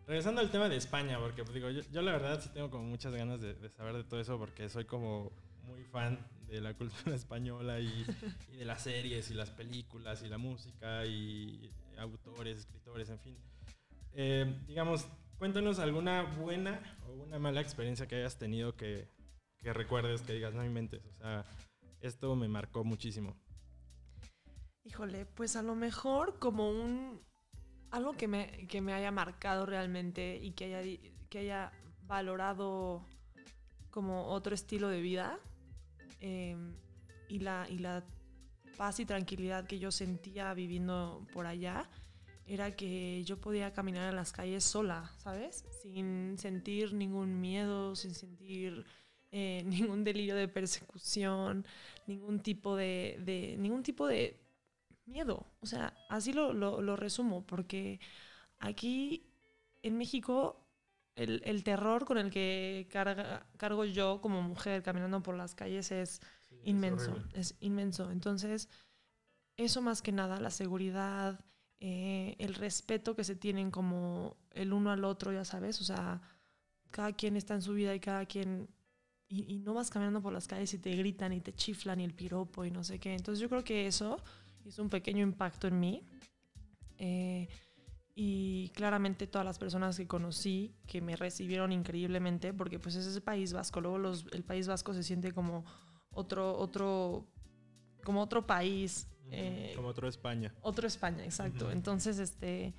regresando 0.07 0.41
al 0.41 0.51
tema 0.53 0.69
de 0.69 0.77
España, 0.77 1.19
porque 1.19 1.43
pues, 1.43 1.55
digo, 1.55 1.71
yo, 1.71 1.83
yo 1.91 2.03
la 2.03 2.13
verdad 2.13 2.41
sí 2.41 2.51
tengo 2.55 2.71
como 2.71 2.85
muchas 2.85 3.13
ganas 3.13 3.41
de, 3.41 3.55
de 3.55 3.69
saber 3.69 3.97
de 3.97 4.05
todo 4.05 4.21
eso 4.21 4.39
porque 4.39 4.69
soy 4.69 4.85
como 4.85 5.33
muy 5.67 5.85
fan 5.85 6.19
de 6.49 6.61
la 6.61 6.75
cultura 6.75 7.15
española 7.17 7.81
y, 7.81 8.07
y 8.53 8.57
de 8.57 8.65
las 8.65 8.83
series 8.83 9.31
y 9.31 9.35
las 9.35 9.51
películas 9.51 10.23
y 10.23 10.29
la 10.29 10.39
música 10.39 11.05
y 11.07 11.73
autores, 11.99 12.59
escritores, 12.59 13.09
en 13.11 13.19
fin. 13.19 13.37
Eh, 14.13 14.63
digamos, 14.67 15.09
cuéntanos 15.39 15.79
alguna 15.79 16.23
buena 16.23 16.99
o 17.07 17.13
una 17.13 17.39
mala 17.39 17.61
experiencia 17.61 18.07
que 18.07 18.17
hayas 18.17 18.39
tenido 18.39 18.77
que, 18.77 19.09
que 19.59 19.73
recuerdes, 19.73 20.23
que 20.23 20.35
digas, 20.35 20.55
no 20.55 20.65
inventes, 20.65 21.05
o 21.05 21.15
sea, 21.19 21.45
esto 22.01 22.35
me 22.37 22.49
marcó 22.49 22.85
muchísimo. 22.85 23.37
Híjole, 24.85 25.27
pues 25.27 25.57
a 25.57 25.63
lo 25.63 25.75
mejor 25.75 26.39
como 26.39 26.69
un 26.69 27.21
algo 27.91 28.15
que 28.15 28.27
me, 28.27 28.67
que 28.69 28.81
me 28.81 28.95
haya 28.95 29.11
marcado 29.11 29.67
realmente 29.67 30.37
y 30.37 30.53
que 30.53 30.75
haya, 30.75 31.01
que 31.29 31.39
haya 31.39 31.73
valorado 32.07 33.05
como 33.91 34.29
otro 34.29 34.55
estilo 34.55 34.89
de 34.89 35.01
vida 35.01 35.39
eh, 36.23 36.57
y, 37.29 37.41
la, 37.41 37.67
y 37.69 37.79
la 37.79 38.05
paz 38.77 39.01
y 39.01 39.07
tranquilidad 39.07 39.67
que 39.67 39.79
yo 39.79 39.91
sentía 39.91 40.55
viviendo 40.55 41.27
por 41.33 41.47
allá 41.47 41.91
era 42.47 42.75
que 42.75 43.23
yo 43.25 43.41
podía 43.41 43.73
caminar 43.73 44.09
en 44.11 44.17
las 44.17 44.33
calles 44.33 44.65
sola, 44.65 45.13
¿sabes? 45.19 45.65
Sin 45.83 46.37
sentir 46.39 46.93
ningún 46.95 47.41
miedo, 47.41 47.95
sin 47.97 48.15
sentir 48.15 48.85
eh, 49.31 49.63
ningún 49.67 50.05
delirio 50.05 50.35
de 50.37 50.49
persecución, 50.49 51.67
ningún 52.07 52.41
tipo 52.41 52.77
de, 52.77 53.57
ningún 53.59 53.83
tipo 53.83 54.07
de 54.07 54.41
miedo. 55.07 55.47
O 55.61 55.67
sea, 55.67 55.95
así 56.09 56.33
lo- 56.33 56.53
lo 56.53 56.97
resumo, 56.97 57.47
porque 57.47 58.01
aquí 58.61 59.27
en 59.83 59.99
México 59.99 60.62
el, 61.17 61.43
el 61.45 61.63
terror 61.65 62.05
con 62.05 62.19
el 62.19 62.31
que 62.31 62.89
carga- 62.91 63.47
cargo 63.57 63.85
yo 63.85 64.21
como 64.21 64.43
mujer 64.43 64.83
caminando 64.83 65.23
por 65.23 65.37
las 65.37 65.55
calles 65.55 65.91
es 65.93 66.21
inmenso, 66.65 67.17
es, 67.35 67.57
inmenso. 67.61 68.11
Entonces, 68.11 68.69
eso 69.57 69.83
más 69.83 70.03
que 70.03 70.13
nada, 70.13 70.41
la 70.41 70.51
seguridad, 70.51 71.45
eh, 71.81 72.37
el 72.39 72.55
respeto 72.55 73.15
que 73.15 73.25
se 73.25 73.37
tienen 73.37 73.71
como 73.71 74.37
el 74.53 74.73
uno 74.73 74.91
al 74.91 75.05
otro, 75.05 75.33
ya 75.33 75.45
sabes, 75.45 75.81
o 75.81 75.85
sea, 75.85 76.21
cada 76.91 77.13
quien 77.13 77.37
está 77.37 77.55
en 77.55 77.63
su 77.63 77.75
vida 77.75 77.95
y 77.95 78.01
cada 78.01 78.27
quien... 78.27 78.69
Y, 79.29 79.55
y 79.55 79.59
no 79.61 79.73
vas 79.73 79.89
caminando 79.89 80.21
por 80.21 80.35
las 80.35 80.47
calles 80.47 80.75
y 80.75 80.79
te 80.79 80.95
gritan 80.95 81.33
y 81.33 81.41
te 81.41 81.55
chiflan 81.55 82.01
y 82.01 82.05
el 82.05 82.13
piropo 82.13 82.67
y 82.67 82.71
no 82.71 82.85
sé 82.85 82.99
qué. 82.99 83.15
Entonces 83.15 83.41
yo 83.41 83.49
creo 83.49 83.65
que 83.65 83.87
eso 83.87 84.23
hizo 84.67 84.83
un 84.83 84.91
pequeño 84.91 85.23
impacto 85.23 85.69
en 85.69 85.81
mí. 85.81 86.07
Eh, 86.99 87.49
y 88.15 88.71
claramente 88.71 89.27
todas 89.27 89.45
las 89.45 89.59
personas 89.59 89.97
que 89.97 90.07
conocí 90.07 90.75
que 90.87 91.01
me 91.01 91.17
recibieron 91.17 91.73
increíblemente, 91.73 92.53
porque 92.53 92.79
pues 92.79 92.95
es 92.95 93.07
ese 93.07 93.21
País 93.21 93.53
Vasco, 93.53 93.81
luego 93.81 93.99
los, 93.99 94.27
el 94.33 94.45
País 94.45 94.69
Vasco 94.69 94.93
se 94.93 95.03
siente 95.03 95.33
como 95.33 95.65
otro, 96.11 96.57
otro, 96.59 97.27
como 98.05 98.21
otro 98.21 98.47
país, 98.47 99.09
eh, 99.31 99.73
Como 99.75 99.89
otro 99.89 100.09
España. 100.09 100.53
otro 100.61 100.87
España, 100.87 101.25
exacto. 101.25 101.71
Entonces, 101.71 102.19
este, 102.19 102.75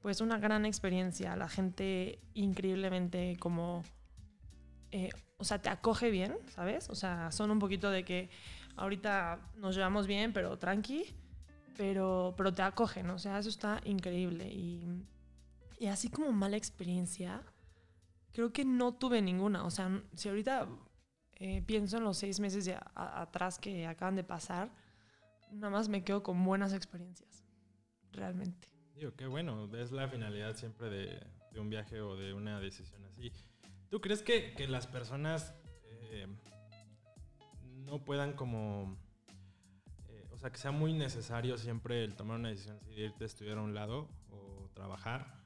pues 0.00 0.22
una 0.22 0.38
gran 0.38 0.64
experiencia, 0.64 1.36
la 1.36 1.48
gente 1.48 2.20
increíblemente 2.32 3.36
como, 3.38 3.82
eh, 4.92 5.10
o 5.36 5.44
sea, 5.44 5.60
te 5.60 5.68
acoge 5.68 6.10
bien, 6.10 6.36
¿sabes? 6.48 6.88
O 6.88 6.94
sea, 6.94 7.30
son 7.32 7.50
un 7.50 7.58
poquito 7.58 7.90
de 7.90 8.04
que 8.04 8.30
ahorita 8.76 9.40
nos 9.56 9.76
llevamos 9.76 10.06
bien, 10.06 10.32
pero 10.32 10.58
tranqui, 10.58 11.14
pero, 11.76 12.34
pero 12.36 12.52
te 12.52 12.62
acogen, 12.62 13.10
o 13.10 13.18
sea, 13.18 13.38
eso 13.38 13.48
está 13.48 13.80
increíble. 13.84 14.48
Y, 14.52 14.84
y 15.78 15.86
así 15.86 16.08
como 16.08 16.32
mala 16.32 16.56
experiencia, 16.56 17.42
creo 18.32 18.52
que 18.52 18.64
no 18.64 18.94
tuve 18.94 19.22
ninguna. 19.22 19.64
O 19.64 19.70
sea, 19.70 20.02
si 20.14 20.28
ahorita 20.28 20.68
eh, 21.36 21.62
pienso 21.62 21.98
en 21.98 22.04
los 22.04 22.18
seis 22.18 22.40
meses 22.40 22.64
de 22.64 22.78
atrás 22.94 23.58
que 23.58 23.86
acaban 23.86 24.16
de 24.16 24.24
pasar, 24.24 24.70
nada 25.50 25.70
más 25.70 25.88
me 25.88 26.04
quedo 26.04 26.22
con 26.22 26.44
buenas 26.44 26.72
experiencias, 26.72 27.44
realmente. 28.12 28.68
Digo, 28.94 29.14
qué 29.16 29.26
bueno, 29.26 29.72
es 29.76 29.90
la 29.90 30.08
finalidad 30.08 30.54
siempre 30.56 30.88
de, 30.88 31.26
de 31.52 31.60
un 31.60 31.68
viaje 31.70 32.00
o 32.00 32.16
de 32.16 32.32
una 32.32 32.60
decisión 32.60 33.04
así. 33.04 33.32
¿Tú 33.90 34.00
crees 34.00 34.22
que, 34.22 34.54
que 34.54 34.68
las 34.68 34.86
personas 34.86 35.54
eh, 36.10 36.26
no 37.84 38.04
puedan 38.04 38.32
como... 38.34 38.96
o 40.44 40.46
sea, 40.46 40.52
que 40.52 40.58
sea 40.58 40.72
muy 40.72 40.92
necesario 40.92 41.56
siempre 41.56 42.04
el 42.04 42.16
tomar 42.16 42.38
una 42.38 42.50
decisión 42.50 42.78
si 42.82 42.90
irte 42.90 43.24
a 43.24 43.26
estudiar 43.26 43.56
a 43.56 43.62
un 43.62 43.72
lado 43.72 44.10
o 44.28 44.68
trabajar. 44.74 45.42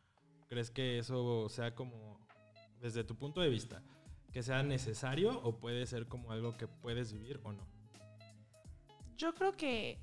¿Crees 0.48 0.72
que 0.72 0.98
eso 0.98 1.48
sea 1.48 1.72
como, 1.76 2.18
desde 2.80 3.04
tu 3.04 3.14
punto 3.14 3.40
de 3.40 3.48
vista, 3.48 3.80
que 4.32 4.42
sea 4.42 4.64
necesario 4.64 5.40
o 5.44 5.60
puede 5.60 5.86
ser 5.86 6.08
como 6.08 6.32
algo 6.32 6.56
que 6.56 6.66
puedes 6.66 7.12
vivir 7.12 7.38
o 7.44 7.52
no? 7.52 7.64
Yo 9.16 9.32
creo 9.36 9.52
que... 9.52 10.00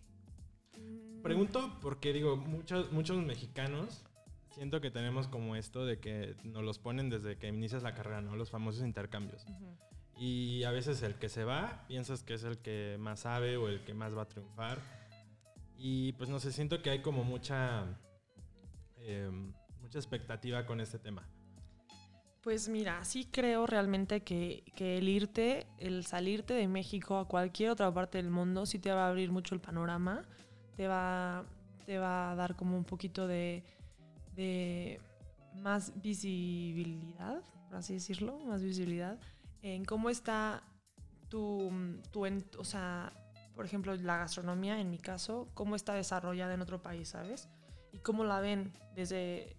mm, 0.80 1.22
Pregunto 1.22 1.78
porque 1.82 2.14
digo, 2.14 2.38
muchos, 2.38 2.90
muchos 2.94 3.18
mexicanos 3.18 4.06
siento 4.52 4.80
que 4.80 4.92
tenemos 4.92 5.28
como 5.28 5.58
esto 5.58 5.86
de 5.86 6.00
que 6.00 6.38
nos 6.46 6.64
los 6.64 6.80
ponen 6.80 7.10
desde 7.10 7.38
que 7.38 7.50
inicias 7.50 7.84
la 7.84 7.94
carrera, 7.94 8.22
¿no? 8.22 8.38
Los 8.38 8.50
famosos 8.50 8.82
intercambios. 8.82 9.46
Y 10.18 10.64
a 10.64 10.72
veces 10.72 11.02
el 11.02 11.16
que 11.16 11.28
se 11.28 11.44
va, 11.44 11.86
piensas 11.88 12.24
que 12.24 12.36
es 12.36 12.44
el 12.44 12.58
que 12.60 12.98
más 13.00 13.22
sabe 13.22 13.58
o 13.58 13.68
el 13.68 13.84
que 13.84 13.94
más 13.94 14.16
va 14.16 14.24
a 14.24 14.28
triunfar. 14.28 14.80
Y 15.78 16.14
pues 16.14 16.30
no 16.30 16.40
sé, 16.40 16.54
siento 16.54 16.82
que 16.82 16.90
hay 16.90 17.02
como 17.02 17.24
mucha, 17.24 17.84
eh, 19.00 19.30
mucha 19.82 20.00
expectativa 20.00 20.66
con 20.66 20.80
este 20.80 21.00
tema. 21.00 21.28
Pues 22.42 22.70
mira, 22.70 23.04
sí 23.04 23.28
creo 23.30 23.66
realmente 23.66 24.22
que, 24.22 24.64
que 24.76 25.00
el 25.00 25.10
irte, 25.10 25.66
el 25.80 26.06
salirte 26.06 26.54
de 26.54 26.68
México 26.68 27.18
a 27.18 27.28
cualquier 27.28 27.72
otra 27.72 27.92
parte 27.94 28.20
del 28.20 28.30
mundo, 28.30 28.66
sí 28.66 28.80
te 28.80 28.92
va 28.92 29.08
a 29.08 29.10
abrir 29.10 29.32
mucho 29.32 29.56
el 29.56 29.62
panorama, 29.62 30.24
te 30.78 30.88
va, 30.88 31.44
te 31.86 31.98
va 31.98 32.32
a 32.32 32.36
dar 32.36 32.56
como 32.56 32.78
un 32.78 32.84
poquito 32.84 33.28
de, 33.28 33.64
de 34.36 35.02
más 35.56 35.92
visibilidad, 36.02 37.42
por 37.68 37.78
así 37.78 37.96
decirlo, 37.96 38.38
más 38.46 38.62
visibilidad 38.62 39.20
en 39.74 39.84
cómo 39.84 40.10
está 40.10 40.62
tu, 41.30 41.72
tu 42.12 42.26
en- 42.26 42.46
o 42.60 42.64
sea, 42.64 43.12
por 43.56 43.66
ejemplo, 43.66 43.96
la 43.96 44.18
gastronomía, 44.18 44.80
en 44.80 44.92
mi 44.92 45.00
caso, 45.00 45.50
cómo 45.54 45.76
está 45.76 45.94
desarrollada 45.94 46.54
en 46.54 46.62
otro 46.62 46.82
país, 46.82 47.10
¿sabes? 47.10 47.50
Y 47.92 47.98
cómo 48.00 48.24
la 48.26 48.40
ven 48.42 48.74
desde 48.96 49.56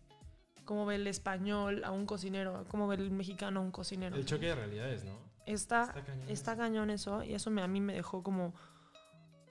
cómo 0.64 0.84
ve 0.86 0.96
el 0.96 1.06
español 1.06 1.82
a 1.84 1.90
un 1.92 2.06
cocinero, 2.06 2.64
cómo 2.68 2.86
ve 2.88 2.96
el 2.96 3.10
mexicano 3.10 3.60
a 3.60 3.62
un 3.62 3.70
cocinero. 3.72 4.14
El 4.16 4.24
choque 4.26 4.46
de 4.46 4.54
realidades, 4.54 5.04
¿no? 5.04 5.12
Está, 5.46 5.82
Está 5.84 6.04
cañón. 6.04 6.28
está 6.28 6.56
cañón 6.56 6.90
eso 6.90 7.22
y 7.22 7.34
eso 7.34 7.50
me, 7.50 7.62
a 7.62 7.68
mí 7.68 7.80
me 7.80 7.94
dejó 7.94 8.22
como, 8.22 8.52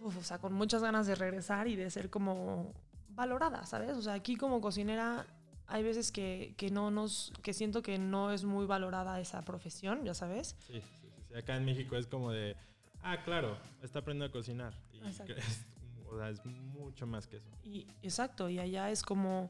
uf, 0.02 0.18
o 0.18 0.24
sea, 0.24 0.40
con 0.40 0.54
muchas 0.54 0.82
ganas 0.82 1.08
de 1.08 1.16
regresar 1.16 1.68
y 1.68 1.76
de 1.76 1.90
ser 1.90 2.10
como 2.10 2.74
valorada, 3.10 3.66
¿sabes? 3.66 3.92
O 3.92 4.02
sea, 4.02 4.14
aquí 4.14 4.36
como 4.36 4.60
cocinera 4.62 5.26
hay 5.68 5.84
veces 5.84 6.12
que, 6.12 6.54
que 6.58 6.70
no 6.70 6.92
nos, 6.92 7.34
que 7.42 7.54
siento 7.54 7.82
que 7.82 7.98
no 7.98 8.32
es 8.32 8.44
muy 8.44 8.66
valorada 8.66 9.20
esa 9.20 9.44
profesión, 9.44 10.04
ya 10.04 10.14
sabes. 10.14 10.56
Sí, 10.60 10.82
sí, 10.82 11.10
sí. 11.28 11.36
Acá 11.36 11.58
en 11.58 11.66
México 11.66 11.96
es 11.96 12.08
como 12.08 12.32
de, 12.32 12.56
ah, 13.02 13.24
claro, 13.24 13.58
está 13.82 14.00
aprendiendo 14.00 14.30
a 14.30 14.32
cocinar. 14.32 14.74
Y 14.94 15.00
Exacto. 15.00 15.34
es, 15.38 15.66
o 16.10 16.18
sea, 16.18 16.30
es 16.30 16.46
mucho 16.46 17.08
más 17.08 17.28
que 17.28 17.38
eso. 17.38 17.50
Y 17.64 17.88
exacto, 18.04 18.50
y 18.50 18.60
allá 18.60 18.90
es 18.92 19.02
como, 19.02 19.50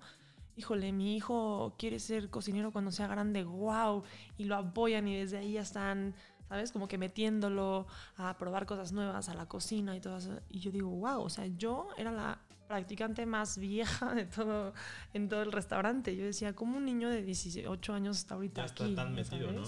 híjole, 0.56 0.92
mi 0.92 1.16
hijo 1.16 1.76
quiere 1.78 2.00
ser 2.00 2.30
cocinero 2.30 2.72
cuando 2.72 2.92
sea 2.92 3.08
grande, 3.08 3.44
wow, 3.44 4.04
y 4.38 4.46
lo 4.46 4.56
apoyan 4.56 5.08
y 5.08 5.18
desde 5.18 5.38
ahí 5.38 5.54
ya 5.54 5.62
están, 5.62 6.16
¿sabes? 6.48 6.72
Como 6.72 6.88
que 6.88 6.98
metiéndolo 6.98 7.88
a 8.18 8.38
probar 8.38 8.66
cosas 8.66 8.94
nuevas, 8.94 9.30
a 9.30 9.34
la 9.34 9.48
cocina 9.48 9.96
y 9.96 10.00
todo 10.00 10.18
eso. 10.18 10.40
Y 10.50 10.60
yo 10.60 10.72
digo, 10.72 10.90
wow, 10.90 11.22
o 11.22 11.30
sea, 11.30 11.46
yo 11.46 11.90
era 11.98 12.12
la 12.12 12.40
practicante 12.68 13.26
más 13.26 13.58
vieja 13.58 14.14
de 14.14 14.26
todo, 14.26 14.74
en 15.14 15.30
todo 15.30 15.44
el 15.44 15.52
restaurante. 15.52 16.16
Yo 16.16 16.26
decía, 16.26 16.56
¿cómo 16.56 16.78
un 16.78 16.86
niño 16.86 17.10
de 17.10 17.22
18 17.22 17.94
años 17.94 18.18
está 18.18 18.36
ahorita 18.36 18.62
Ya 18.62 18.66
está 18.66 18.84
aquí? 18.84 18.96
tan 18.96 19.16
¿ya 19.16 19.24
metido, 19.24 19.52
¿no? 19.52 19.64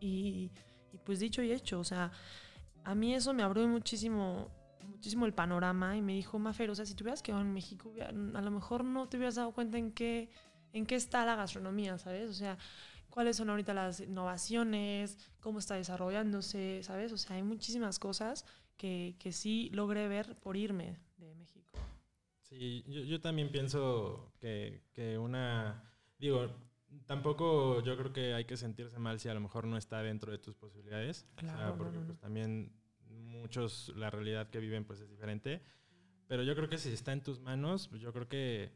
Y, 0.00 0.50
y 0.92 0.98
pues 1.04 1.18
dicho 1.18 1.42
y 1.42 1.52
hecho, 1.52 1.80
o 1.80 1.84
sea, 1.84 2.12
a 2.84 2.94
mí 2.94 3.14
eso 3.14 3.32
me 3.32 3.42
abrió 3.42 3.66
muchísimo, 3.66 4.50
muchísimo 4.86 5.26
el 5.26 5.32
panorama 5.32 5.96
y 5.96 6.02
me 6.02 6.12
dijo, 6.12 6.38
Mafer, 6.38 6.70
o 6.70 6.74
sea, 6.74 6.84
si 6.84 6.94
te 6.94 7.02
hubieras 7.02 7.22
quedado 7.22 7.42
en 7.42 7.52
México, 7.52 7.92
a 8.00 8.12
lo 8.12 8.50
mejor 8.50 8.84
no 8.84 9.08
te 9.08 9.16
hubieras 9.16 9.36
dado 9.36 9.52
cuenta 9.52 9.78
en 9.78 9.92
qué, 9.92 10.28
en 10.72 10.86
qué 10.86 10.94
está 10.94 11.24
la 11.24 11.36
gastronomía, 11.36 11.98
¿sabes? 11.98 12.30
O 12.30 12.34
sea, 12.34 12.58
cuáles 13.08 13.36
son 13.36 13.48
ahorita 13.50 13.72
las 13.74 14.00
innovaciones, 14.00 15.18
cómo 15.40 15.58
está 15.58 15.76
desarrollándose, 15.76 16.82
¿sabes? 16.82 17.12
O 17.12 17.16
sea, 17.16 17.36
hay 17.36 17.42
muchísimas 17.42 17.98
cosas 17.98 18.44
que, 18.76 19.16
que 19.18 19.32
sí 19.32 19.70
logré 19.72 20.08
ver 20.08 20.36
por 20.36 20.56
irme 20.56 20.98
de 21.16 21.34
México. 21.34 21.63
Sí, 22.48 22.84
yo, 22.86 23.02
yo 23.02 23.20
también 23.20 23.50
pienso 23.50 24.32
que, 24.38 24.82
que 24.92 25.18
una, 25.18 25.82
digo, 26.18 26.50
tampoco 27.06 27.82
yo 27.82 27.96
creo 27.96 28.12
que 28.12 28.34
hay 28.34 28.44
que 28.44 28.56
sentirse 28.56 28.98
mal 28.98 29.18
si 29.18 29.28
a 29.28 29.34
lo 29.34 29.40
mejor 29.40 29.66
no 29.66 29.76
está 29.76 30.02
dentro 30.02 30.30
de 30.30 30.38
tus 30.38 30.54
posibilidades. 30.54 31.26
O 31.36 31.40
sea, 31.40 31.54
Claro, 31.54 31.76
porque 31.78 31.98
pues 32.00 32.18
también 32.20 32.72
muchos, 33.08 33.92
la 33.96 34.10
realidad 34.10 34.48
que 34.50 34.58
viven 34.60 34.84
pues 34.84 35.00
es 35.00 35.08
diferente. 35.10 35.62
Pero 36.28 36.42
yo 36.42 36.54
creo 36.54 36.68
que 36.68 36.78
si 36.78 36.90
está 36.90 37.12
en 37.12 37.22
tus 37.22 37.40
manos, 37.40 37.88
pues 37.88 38.00
yo 38.00 38.12
creo 38.12 38.28
que, 38.28 38.72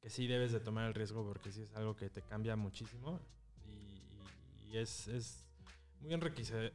que 0.00 0.10
sí 0.10 0.26
debes 0.26 0.52
de 0.52 0.60
tomar 0.60 0.86
el 0.86 0.94
riesgo 0.94 1.24
porque 1.24 1.50
sí 1.52 1.62
es 1.62 1.74
algo 1.74 1.96
que 1.96 2.10
te 2.10 2.22
cambia 2.22 2.56
muchísimo 2.56 3.20
y, 3.64 4.68
y 4.70 4.76
es, 4.76 5.08
es 5.08 5.44
muy 6.00 6.12
enriquecedor, 6.14 6.72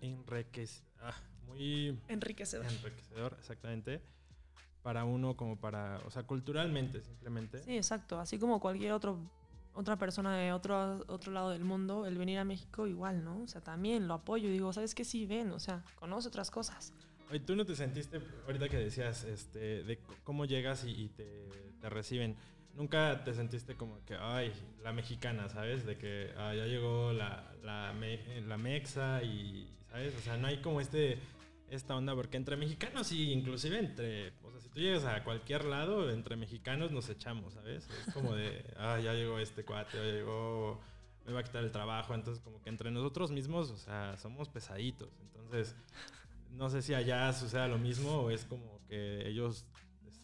muy 1.45 1.99
Enriquecedor. 2.07 2.65
enriquecedor, 2.65 3.35
exactamente, 3.39 4.01
para 4.83 5.03
uno 5.03 5.35
como 5.35 5.57
para, 5.57 5.99
o 6.05 6.09
sea, 6.11 6.23
culturalmente 6.23 7.01
simplemente. 7.01 7.59
Sí, 7.63 7.75
exacto. 7.77 8.19
Así 8.19 8.39
como 8.39 8.59
cualquier 8.59 8.93
otro, 8.93 9.19
otra 9.73 9.97
persona 9.97 10.35
de 10.37 10.51
otro, 10.53 11.03
otro 11.07 11.31
lado 11.31 11.49
del 11.51 11.63
mundo, 11.63 12.05
el 12.05 12.17
venir 12.17 12.39
a 12.39 12.45
México 12.45 12.87
igual, 12.87 13.23
¿no? 13.23 13.41
O 13.43 13.47
sea, 13.47 13.61
también 13.61 14.07
lo 14.07 14.13
apoyo. 14.15 14.49
Digo, 14.49 14.71
¿sabes 14.73 14.95
qué? 14.95 15.03
Sí, 15.05 15.25
ven, 15.25 15.51
o 15.51 15.59
sea, 15.59 15.83
conoce 15.95 16.27
otras 16.29 16.49
cosas. 16.51 16.93
Oye, 17.29 17.39
¿tú 17.41 17.55
no 17.55 17.65
te 17.65 17.75
sentiste, 17.75 18.19
ahorita 18.47 18.69
que 18.69 18.77
decías, 18.77 19.23
este, 19.23 19.83
de 19.83 19.99
cómo 20.23 20.45
llegas 20.45 20.83
y, 20.85 20.89
y 20.91 21.09
te, 21.09 21.47
te 21.79 21.89
reciben, 21.89 22.35
nunca 22.75 23.23
te 23.23 23.33
sentiste 23.35 23.75
como 23.75 24.03
que, 24.05 24.15
ay, 24.15 24.51
la 24.83 24.93
mexicana, 24.93 25.47
¿sabes? 25.49 25.85
De 25.85 25.95
que 25.97 26.31
ah, 26.37 26.53
ya 26.55 26.65
llegó 26.65 27.13
la, 27.13 27.53
la, 27.63 27.93
me- 27.93 28.41
la 28.41 28.57
mexa 28.57 29.21
y, 29.21 29.69
¿sabes? 29.91 30.15
O 30.17 30.21
sea, 30.21 30.37
no 30.37 30.47
hay 30.47 30.61
como 30.61 30.81
este, 30.81 31.19
esta 31.69 31.95
onda, 31.95 32.15
porque 32.15 32.37
entre 32.37 32.57
mexicanos 32.57 33.11
y 33.11 33.31
inclusive 33.31 33.79
entre, 33.79 34.29
o 34.43 34.51
sea, 34.51 34.61
si 34.61 34.69
tú 34.69 34.79
llegas 34.79 35.05
a 35.05 35.23
cualquier 35.23 35.65
lado, 35.65 36.09
entre 36.09 36.35
mexicanos 36.35 36.91
nos 36.91 37.09
echamos, 37.09 37.53
¿sabes? 37.53 37.87
Es 38.07 38.13
como 38.13 38.35
de, 38.35 38.63
ah, 38.77 38.99
ya 38.99 39.13
llegó 39.13 39.39
este 39.39 39.63
cuate, 39.63 39.97
ya 39.97 40.03
llegó, 40.03 40.79
me 41.25 41.33
va 41.33 41.41
a 41.41 41.43
quitar 41.43 41.63
el 41.63 41.71
trabajo, 41.71 42.13
entonces 42.13 42.43
como 42.43 42.61
que 42.61 42.69
entre 42.69 42.91
nosotros 42.91 43.31
mismos, 43.31 43.69
o 43.71 43.77
sea, 43.77 44.17
somos 44.17 44.49
pesaditos, 44.49 45.09
entonces... 45.21 45.75
No 46.51 46.69
sé 46.69 46.81
si 46.81 46.95
allá 46.95 47.31
suceda 47.31 47.67
lo 47.67 47.77
mismo 47.77 48.21
o 48.21 48.31
es 48.31 48.43
como 48.45 48.79
que 48.87 49.27
ellos 49.27 49.65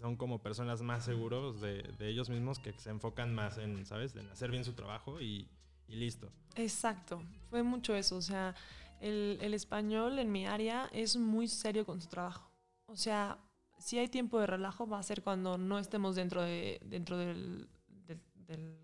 son 0.01 0.15
como 0.15 0.39
personas 0.39 0.81
más 0.81 1.05
seguros 1.05 1.61
de, 1.61 1.83
de 1.97 2.09
ellos 2.09 2.29
mismos 2.29 2.59
que 2.59 2.73
se 2.73 2.89
enfocan 2.89 3.33
más 3.33 3.57
en, 3.57 3.85
¿sabes? 3.85 4.15
En 4.15 4.27
hacer 4.29 4.51
bien 4.51 4.63
su 4.63 4.73
trabajo 4.73 5.21
y, 5.21 5.47
y 5.87 5.95
listo. 5.95 6.31
Exacto. 6.55 7.21
Fue 7.49 7.63
mucho 7.63 7.95
eso. 7.95 8.17
O 8.17 8.21
sea, 8.21 8.55
el, 9.01 9.37
el 9.41 9.53
español 9.53 10.19
en 10.19 10.31
mi 10.31 10.45
área 10.45 10.89
es 10.93 11.17
muy 11.17 11.47
serio 11.47 11.85
con 11.85 12.01
su 12.01 12.07
trabajo. 12.07 12.51
O 12.87 12.95
sea, 12.95 13.37
si 13.77 13.97
hay 13.99 14.07
tiempo 14.07 14.39
de 14.39 14.47
relajo, 14.47 14.87
va 14.87 14.99
a 14.99 15.03
ser 15.03 15.21
cuando 15.21 15.57
no 15.57 15.79
estemos 15.79 16.15
dentro, 16.15 16.41
de, 16.41 16.79
dentro 16.85 17.17
del, 17.17 17.67
del, 17.87 18.21
del- 18.47 18.79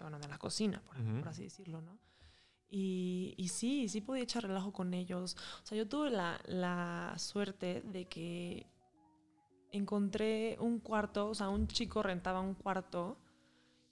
bueno, 0.00 0.18
de 0.18 0.28
la 0.28 0.36
cocina, 0.38 0.82
por 1.20 1.28
así 1.28 1.44
decirlo, 1.44 1.80
¿no? 1.80 1.98
Y, 2.68 3.34
y 3.38 3.48
sí, 3.48 3.88
sí 3.88 4.00
podía 4.02 4.24
echar 4.24 4.42
relajo 4.42 4.72
con 4.72 4.92
ellos. 4.92 5.36
O 5.62 5.66
sea, 5.66 5.78
yo 5.78 5.88
tuve 5.88 6.10
la, 6.10 6.38
la 6.46 7.14
suerte 7.16 7.80
de 7.82 8.06
que 8.06 8.66
encontré 9.72 10.56
un 10.60 10.80
cuarto, 10.80 11.28
o 11.28 11.34
sea, 11.34 11.48
un 11.48 11.66
chico 11.68 12.02
rentaba 12.02 12.40
un 12.40 12.54
cuarto 12.54 13.18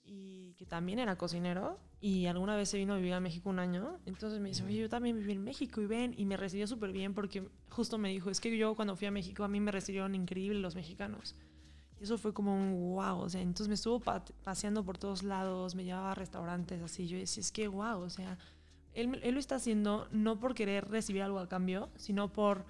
y 0.03 0.53
que 0.55 0.65
también 0.65 0.99
era 0.99 1.17
cocinero 1.17 1.79
y 2.05 2.27
alguna 2.27 2.55
vez 2.55 2.69
se 2.69 2.77
vino 2.77 2.93
a 2.93 2.97
vivir 2.97 3.13
a 3.13 3.19
México 3.19 3.49
un 3.49 3.57
año. 3.57 3.97
Entonces 4.05 4.39
me 4.39 4.49
dice, 4.49 4.63
oye, 4.63 4.77
yo 4.77 4.89
también 4.89 5.17
viví 5.17 5.31
en 5.31 5.43
México 5.43 5.81
y 5.81 5.87
ven, 5.87 6.13
y 6.15 6.25
me 6.25 6.37
recibió 6.37 6.67
súper 6.67 6.91
bien 6.91 7.15
porque 7.15 7.49
justo 7.71 7.97
me 7.97 8.09
dijo, 8.09 8.29
es 8.29 8.39
que 8.39 8.55
yo 8.55 8.75
cuando 8.75 8.95
fui 8.95 9.07
a 9.07 9.11
México 9.11 9.43
a 9.43 9.47
mí 9.47 9.59
me 9.59 9.71
recibieron 9.71 10.13
increíble 10.13 10.59
los 10.59 10.75
mexicanos. 10.75 11.33
Y 11.99 12.03
eso 12.03 12.19
fue 12.19 12.31
como 12.31 12.55
un 12.55 12.93
wow, 12.93 13.21
o 13.21 13.27
sea, 13.27 13.41
entonces 13.41 13.69
me 13.69 13.73
estuvo 13.73 13.99
pa- 14.01 14.23
paseando 14.43 14.85
por 14.85 14.99
todos 14.99 15.23
lados, 15.23 15.73
me 15.73 15.83
llevaba 15.83 16.11
a 16.11 16.13
restaurantes 16.13 16.79
así, 16.83 17.07
yo 17.07 17.17
decía, 17.17 17.41
es 17.41 17.51
que 17.51 17.67
wow, 17.67 17.99
o 17.99 18.09
sea, 18.11 18.37
él, 18.93 19.19
él 19.23 19.33
lo 19.33 19.39
está 19.39 19.55
haciendo 19.55 20.07
no 20.11 20.39
por 20.39 20.53
querer 20.53 20.87
recibir 20.87 21.23
algo 21.23 21.39
a 21.39 21.49
cambio, 21.49 21.89
sino 21.95 22.31
por, 22.31 22.65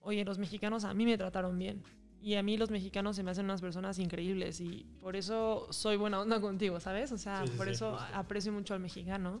oye, 0.00 0.24
los 0.24 0.38
mexicanos 0.38 0.82
a 0.82 0.94
mí 0.94 1.04
me 1.04 1.16
trataron 1.16 1.56
bien. 1.60 1.84
Y 2.20 2.34
a 2.34 2.42
mí 2.42 2.56
los 2.56 2.70
mexicanos 2.70 3.16
se 3.16 3.22
me 3.22 3.30
hacen 3.30 3.44
unas 3.44 3.60
personas 3.60 3.98
increíbles 3.98 4.60
y 4.60 4.86
por 5.00 5.14
eso 5.14 5.66
soy 5.70 5.96
buena 5.96 6.20
onda 6.20 6.40
contigo, 6.40 6.80
¿sabes? 6.80 7.12
O 7.12 7.18
sea, 7.18 7.46
Sí, 7.46 7.52
por 7.56 7.66
sí, 7.66 7.72
eso 7.72 7.98
aprecio 8.14 8.52
mucho 8.52 8.74
al 8.74 8.80
mexicano. 8.80 9.40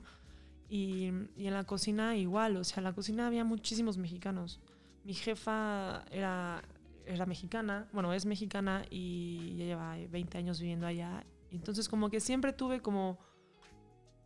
Y, 0.70 1.10
y 1.36 1.46
en 1.46 1.54
la 1.54 1.64
cocina 1.64 2.16
igual, 2.16 2.56
o 2.56 2.64
sea, 2.64 2.78
en 2.78 2.84
la 2.84 2.92
cocina 2.92 3.26
había 3.26 3.42
muchísimos 3.44 3.96
mexicanos. 3.98 4.60
Mi 5.04 5.14
jefa 5.14 6.04
era, 6.10 6.62
era 7.06 7.24
mexicana, 7.24 7.88
bueno, 7.92 8.12
es 8.12 8.26
mexicana 8.26 8.84
y 8.90 9.56
ya 9.56 9.64
lleva 9.64 9.96
20 10.10 10.38
años 10.38 10.60
viviendo 10.60 10.86
allá. 10.86 11.24
Entonces 11.50 11.88
como 11.88 12.10
que 12.10 12.20
siempre 12.20 12.52
tuve 12.52 12.80
como, 12.80 13.18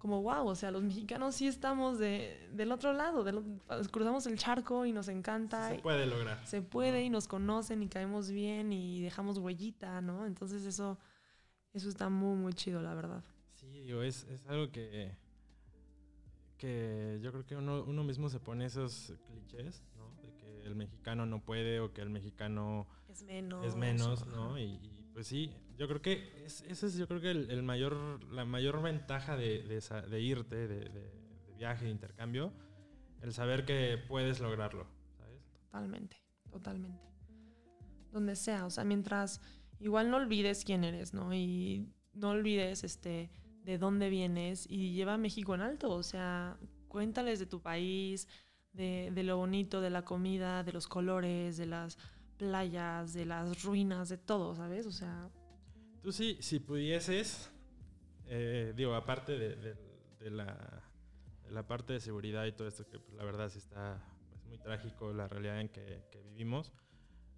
como 0.03 0.21
wow, 0.21 0.49
o 0.49 0.57
sea, 0.57 0.73
los 0.73 0.83
mexicanos 0.83 1.37
sí 1.37 1.47
estamos 1.47 1.97
de, 1.97 2.49
del 2.53 2.73
otro 2.73 2.93
lado, 2.93 3.25
cruzamos 3.93 4.27
el 4.27 4.37
charco 4.37 4.85
y 4.85 4.91
nos 4.91 5.07
encanta. 5.07 5.69
Se 5.69 5.79
puede 5.79 6.07
lograr. 6.07 6.45
Se 6.45 6.61
puede 6.61 7.05
y 7.05 7.09
nos 7.09 7.29
conocen 7.29 7.85
y 7.85 7.89
caemos 7.89 8.29
bien 8.29 8.73
y 8.73 9.01
dejamos 9.01 9.39
huellita, 9.39 10.01
¿no? 10.01 10.27
Entonces 10.27 10.65
eso, 10.65 10.99
eso 11.73 11.89
está 11.89 12.09
muy, 12.09 12.37
muy 12.37 12.53
chido, 12.53 12.83
la 12.83 12.95
verdad. 12.95 13.23
Sí, 13.55 13.69
digo, 13.69 14.03
es, 14.03 14.25
es 14.25 14.45
algo 14.49 14.73
que, 14.73 15.17
que 16.59 17.21
yo 17.23 17.31
creo 17.31 17.47
que 17.47 17.55
uno, 17.55 17.85
uno 17.85 18.03
mismo 18.03 18.29
se 18.29 18.41
pone 18.41 18.65
esos 18.65 19.15
clichés, 19.29 19.85
¿no? 19.95 20.21
De 20.21 20.35
que 20.35 20.65
el 20.65 20.75
mexicano 20.75 21.27
no 21.27 21.45
puede 21.45 21.79
o 21.79 21.93
que 21.93 22.01
el 22.01 22.11
mexicano 22.11 22.89
es 23.09 23.23
menos, 23.23 23.65
es 23.65 23.77
menos 23.77 24.27
¿no? 24.27 24.59
Y, 24.59 24.81
pues 25.13 25.27
sí, 25.27 25.53
yo 25.77 25.89
creo 25.89 26.03
que 26.03 26.45
es, 26.45 26.63
ese 26.63 26.87
es 26.87 26.97
yo 26.97 27.07
creo 27.07 27.21
que 27.21 27.31
el, 27.31 27.63
mayor, 27.63 28.23
la 28.33 28.45
mayor 28.45 28.83
ventaja 28.83 29.37
de, 29.37 29.63
de, 29.63 30.21
irte, 30.21 30.69
de, 30.69 30.89
de, 30.89 31.55
viaje, 31.57 31.85
de 31.85 31.91
intercambio, 31.91 32.53
el 33.21 33.33
saber 33.33 33.65
que 33.65 33.99
puedes 34.09 34.41
lograrlo, 34.41 34.87
¿sabes? 35.17 35.43
Totalmente, 35.53 36.17
totalmente. 36.51 37.05
Donde 38.11 38.37
sea, 38.37 38.67
o 38.67 38.71
sea, 38.71 38.85
mientras 38.85 39.41
igual 39.81 40.11
no 40.11 40.17
olvides 40.17 40.65
quién 40.65 40.85
eres, 40.85 41.15
¿no? 41.15 41.33
Y 41.35 41.89
no 42.15 42.31
olvides 42.31 42.85
este 42.85 43.31
de 43.65 43.79
dónde 43.79 44.11
vienes 44.11 44.67
y 44.69 44.93
lleva 44.93 45.15
a 45.15 45.19
México 45.19 45.55
en 45.55 45.61
alto, 45.61 45.91
o 45.91 46.03
sea, 46.03 46.59
cuéntales 46.89 47.39
de 47.39 47.47
tu 47.47 47.61
país, 47.61 48.29
de, 48.73 49.11
de 49.15 49.23
lo 49.23 49.37
bonito, 49.37 49.81
de 49.81 49.91
la 49.91 50.05
comida, 50.05 50.65
de 50.65 50.73
los 50.73 50.89
colores, 50.89 51.57
de 51.57 51.67
las 51.67 51.97
playas, 52.43 53.13
de 53.13 53.25
las 53.25 53.63
ruinas, 53.63 54.09
de 54.09 54.19
todo, 54.19 54.57
¿sabes? 54.57 54.85
O 54.87 54.91
sea... 54.91 55.31
Tú 56.03 56.11
sí, 56.11 56.39
si 56.41 56.59
pudieses, 56.59 57.53
eh, 58.27 58.73
digo, 58.75 58.95
aparte 58.97 59.39
de, 59.39 59.77
la, 60.29 60.83
la, 61.49 61.67
parte 61.69 61.93
de 61.93 62.01
seguridad 62.01 62.45
y 62.47 62.51
todo 62.53 62.67
esto, 62.67 62.85
que 62.89 62.99
pues, 62.99 63.17
la 63.17 63.23
verdad 63.23 63.49
sí 63.49 63.59
está 63.59 64.05
pues, 64.29 64.45
muy 64.47 64.59
trágico 64.59 65.13
la 65.13 65.29
realidad 65.29 65.61
en 65.61 65.69
que, 65.69 66.03
vivimos, 66.25 66.73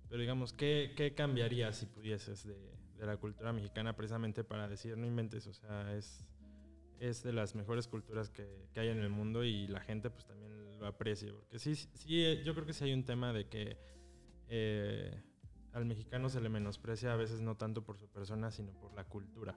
pero 0.08 0.22
digamos, 0.22 0.54
¿qué, 0.54 0.94
¿qué, 0.96 1.14
cambiaría 1.14 1.70
si 1.74 1.84
pudieses 1.84 2.46
de, 2.46 2.56
de, 2.96 3.04
la 3.04 3.18
cultura 3.18 3.52
mexicana 3.52 3.94
precisamente 3.94 4.42
para 4.42 4.68
decir, 4.68 4.96
no 4.96 5.06
inventes, 5.06 5.46
o 5.46 5.52
sea, 5.52 5.94
es, 5.94 6.24
es 6.98 7.22
de 7.22 7.34
las 7.34 7.54
mejores 7.54 7.88
culturas 7.88 8.30
que, 8.30 8.70
que 8.72 8.80
hay 8.80 8.88
en 8.88 9.00
el 9.00 9.10
mundo 9.10 9.44
y 9.44 9.66
la 9.66 9.80
gente 9.80 10.08
pues 10.08 10.24
también 10.24 10.78
lo 10.78 10.86
aprecia, 10.86 11.30
porque 11.30 11.58
sí, 11.58 11.74
sí, 11.74 12.42
yo 12.42 12.54
creo 12.54 12.64
que 12.64 12.72
sí 12.72 12.84
hay 12.84 12.94
un 12.94 13.04
tema 13.04 13.34
de 13.34 13.46
que 13.48 13.92
eh, 14.48 15.22
al 15.72 15.84
mexicano 15.84 16.28
se 16.28 16.40
le 16.40 16.48
menosprecia 16.48 17.12
a 17.12 17.16
veces 17.16 17.40
no 17.40 17.56
tanto 17.56 17.84
por 17.84 17.98
su 17.98 18.08
persona, 18.08 18.50
sino 18.50 18.72
por 18.72 18.94
la 18.94 19.04
cultura, 19.04 19.56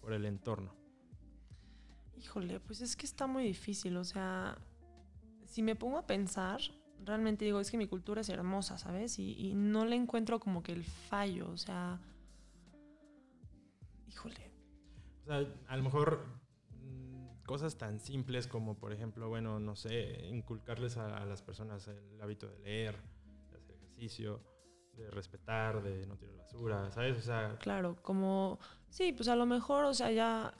por 0.00 0.12
el 0.12 0.24
entorno. 0.24 0.74
Híjole, 2.16 2.60
pues 2.60 2.80
es 2.80 2.96
que 2.96 3.04
está 3.04 3.26
muy 3.26 3.44
difícil, 3.44 3.96
o 3.96 4.04
sea, 4.04 4.56
si 5.44 5.62
me 5.62 5.74
pongo 5.74 5.98
a 5.98 6.06
pensar, 6.06 6.60
realmente 7.04 7.44
digo, 7.44 7.60
es 7.60 7.70
que 7.70 7.78
mi 7.78 7.88
cultura 7.88 8.20
es 8.20 8.28
hermosa, 8.28 8.78
¿sabes? 8.78 9.18
Y, 9.18 9.54
no 9.54 9.84
le 9.84 9.96
encuentro 9.96 10.38
como 10.40 10.62
que 10.62 10.72
el 10.72 10.84
fallo, 10.84 11.50
o 11.50 11.56
sea, 11.56 12.00
híjole. 14.08 14.52
O 15.22 15.26
sea, 15.26 15.46
a 15.66 15.76
lo 15.76 15.82
mejor 15.82 16.24
mm, 16.80 17.42
cosas 17.44 17.76
tan 17.76 17.98
simples 18.00 18.46
como, 18.46 18.78
por 18.78 18.92
ejemplo, 18.92 19.28
bueno, 19.28 19.58
no 19.58 19.76
sé, 19.76 20.26
inculcarles 20.28 20.96
a 20.96 21.24
las 21.26 21.42
personas 21.42 21.88
el 21.88 22.20
hábito 22.22 22.48
de 22.48 22.58
leer, 22.60 23.15
de 23.96 25.10
respetar, 25.10 25.82
de 25.82 26.06
no 26.06 26.16
tirar 26.16 26.36
basura, 26.36 26.90
¿sabes? 26.90 27.18
O 27.18 27.22
sea... 27.22 27.56
Claro, 27.60 27.96
como... 28.02 28.58
Sí, 28.88 29.12
pues 29.12 29.28
a 29.28 29.36
lo 29.36 29.46
mejor, 29.46 29.84
o 29.84 29.94
sea, 29.94 30.10
ya... 30.10 30.54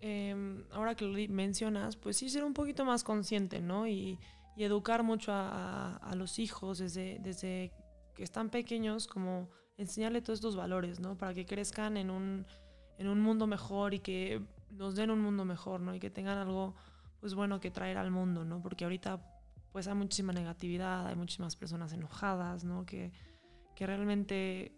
Em, 0.00 0.64
ahora 0.70 0.94
que 0.94 1.04
lo 1.04 1.18
mencionas, 1.32 1.96
pues 1.96 2.16
sí 2.16 2.28
ser 2.28 2.44
un 2.44 2.54
poquito 2.54 2.84
más 2.84 3.02
consciente, 3.02 3.60
¿no? 3.60 3.86
Y, 3.86 4.18
educar 4.56 5.04
mucho 5.04 5.30
a, 5.32 6.12
los 6.16 6.40
hijos 6.40 6.78
desde, 6.78 7.20
desde 7.20 7.70
que 8.16 8.24
están 8.24 8.50
pequeños, 8.50 9.06
como 9.06 9.48
enseñarle 9.76 10.20
todos 10.20 10.40
estos 10.40 10.56
valores, 10.56 10.98
¿no? 10.98 11.16
Para 11.16 11.32
que 11.32 11.46
crezcan 11.46 11.96
en 11.96 12.10
un, 12.10 12.44
en 12.98 13.06
un 13.06 13.20
mundo 13.20 13.46
mejor 13.46 13.94
y 13.94 14.00
que 14.00 14.42
nos 14.72 14.96
den 14.96 15.12
un 15.12 15.20
mundo 15.20 15.44
mejor, 15.44 15.80
¿no? 15.80 15.94
Y 15.94 16.00
que 16.00 16.10
tengan 16.10 16.38
algo, 16.38 16.74
pues 17.20 17.34
bueno, 17.36 17.60
que 17.60 17.70
traer 17.70 17.98
al 17.98 18.10
mundo, 18.10 18.44
¿no? 18.44 18.60
Porque 18.60 18.82
ahorita 18.82 19.20
pues 19.72 19.86
hay 19.88 19.94
muchísima 19.94 20.32
negatividad, 20.32 21.06
hay 21.06 21.16
muchísimas 21.16 21.56
personas 21.56 21.92
enojadas, 21.92 22.64
¿no? 22.64 22.84
Que, 22.86 23.12
que 23.74 23.86
realmente 23.86 24.72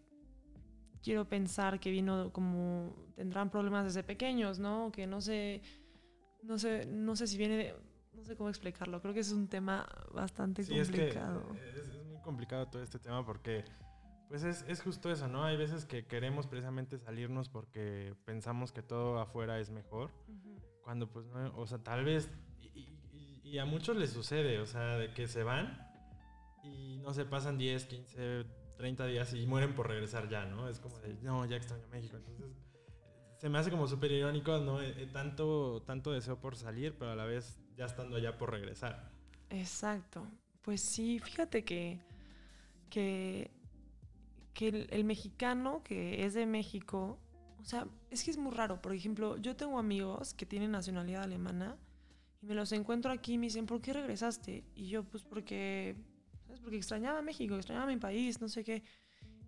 quiero 1.03 1.29
pensar 1.29 1.81
que 1.81 1.91
vino 1.91 2.33
como 2.33 2.95
tendrán 3.17 3.51
problemas 3.51 3.85
desde 3.85 4.03
pequeños, 4.03 4.59
¿no? 4.59 4.91
Que 4.93 5.07
no 5.07 5.21
sé, 5.21 5.63
no 6.43 6.59
sé, 6.59 6.87
no 6.87 7.17
sé 7.17 7.27
si 7.27 7.39
viene 7.39 7.57
de, 7.57 7.75
no 8.13 8.25
sé 8.25 8.37
cómo 8.37 8.49
explicarlo. 8.49 9.01
Creo 9.01 9.15
que 9.15 9.21
es 9.21 9.33
un 9.33 9.49
tema 9.49 9.89
bastante 10.13 10.65
complicado. 10.67 11.45
Es, 11.55 11.89
es, 11.89 12.05
muy 12.05 12.21
complicado 12.23 12.67
todo 12.67 12.83
este 12.83 12.99
tema 12.99 13.25
porque, 13.25 13.65
pues 14.29 14.43
es, 14.43 14.65
es, 14.69 14.83
justo 14.83 15.11
eso, 15.11 15.29
¿no? 15.29 15.45
Hay 15.45 15.57
veces 15.57 15.87
que 15.87 16.07
queremos 16.07 16.47
precisamente 16.47 16.99
salirnos 16.99 17.49
porque 17.49 18.15
pensamos 18.25 18.73
que 18.73 18.83
todo 18.83 19.19
afuera 19.21 19.59
es 19.59 19.71
mejor, 19.71 20.11
cuando 20.83 21.11
pues 21.11 21.27
no, 21.27 21.57
o 21.57 21.67
sea, 21.67 21.79
tal 21.79 22.05
vez 22.05 22.31
y 23.51 23.59
a 23.59 23.65
muchos 23.65 23.97
les 23.97 24.11
sucede, 24.11 24.61
o 24.61 24.67
sea, 24.67 24.97
de 24.97 25.13
que 25.13 25.27
se 25.27 25.43
van 25.43 25.85
y 26.63 26.99
no 26.99 27.13
se 27.13 27.25
pasan 27.25 27.59
10, 27.59 27.85
15, 27.85 28.45
30 28.77 29.07
días 29.07 29.35
y 29.35 29.45
mueren 29.45 29.75
por 29.75 29.89
regresar 29.89 30.29
ya, 30.29 30.45
¿no? 30.45 30.69
Es 30.69 30.79
como 30.79 30.97
de, 31.01 31.15
no, 31.23 31.45
ya 31.47 31.57
extraño 31.57 31.85
México. 31.91 32.17
Entonces, 32.17 32.47
se 33.39 33.49
me 33.49 33.59
hace 33.59 33.71
como 33.71 33.89
súper 33.89 34.13
irónico, 34.13 34.59
¿no? 34.59 34.81
Eh, 34.81 34.95
eh, 34.97 35.09
tanto, 35.13 35.83
tanto 35.85 36.13
deseo 36.13 36.39
por 36.39 36.55
salir, 36.55 36.95
pero 36.97 37.11
a 37.11 37.17
la 37.17 37.25
vez 37.25 37.59
ya 37.77 37.87
estando 37.87 38.17
allá 38.17 38.39
por 38.39 38.53
regresar. 38.53 39.11
Exacto. 39.49 40.25
Pues 40.63 40.81
sí, 40.81 41.19
fíjate 41.19 41.65
que, 41.65 41.99
que, 42.89 43.51
que 44.55 44.69
el, 44.69 44.87
el 44.91 45.05
mexicano 45.05 45.83
que 45.83 46.25
es 46.25 46.35
de 46.35 46.47
México, 46.47 47.19
o 47.59 47.65
sea, 47.65 47.89
es 48.11 48.23
que 48.23 48.31
es 48.31 48.39
muy 48.39 48.53
raro. 48.53 48.81
Por 48.81 48.95
ejemplo, 48.95 49.39
yo 49.39 49.57
tengo 49.57 49.81
amigos 49.81 50.35
que 50.35 50.47
tienen 50.47 50.71
nacionalidad 50.71 51.25
alemana 51.25 51.77
y 52.43 52.47
me 52.47 52.55
los 52.55 52.73
encuentro 52.73 53.13
aquí 53.13 53.35
y 53.35 53.39
me 53.39 53.47
dicen, 53.47 53.67
¿por 53.67 53.81
qué 53.83 53.93
regresaste? 53.93 54.65
Y 54.75 54.89
yo, 54.89 55.05
pues 55.05 55.23
porque, 55.23 55.95
¿sabes? 56.47 56.61
Porque 56.61 56.77
extrañaba 56.77 57.21
México, 57.21 57.55
extrañaba 57.55 57.87
mi 57.87 57.99
país, 57.99 58.41
no 58.41 58.49
sé 58.49 58.65
qué. 58.65 58.83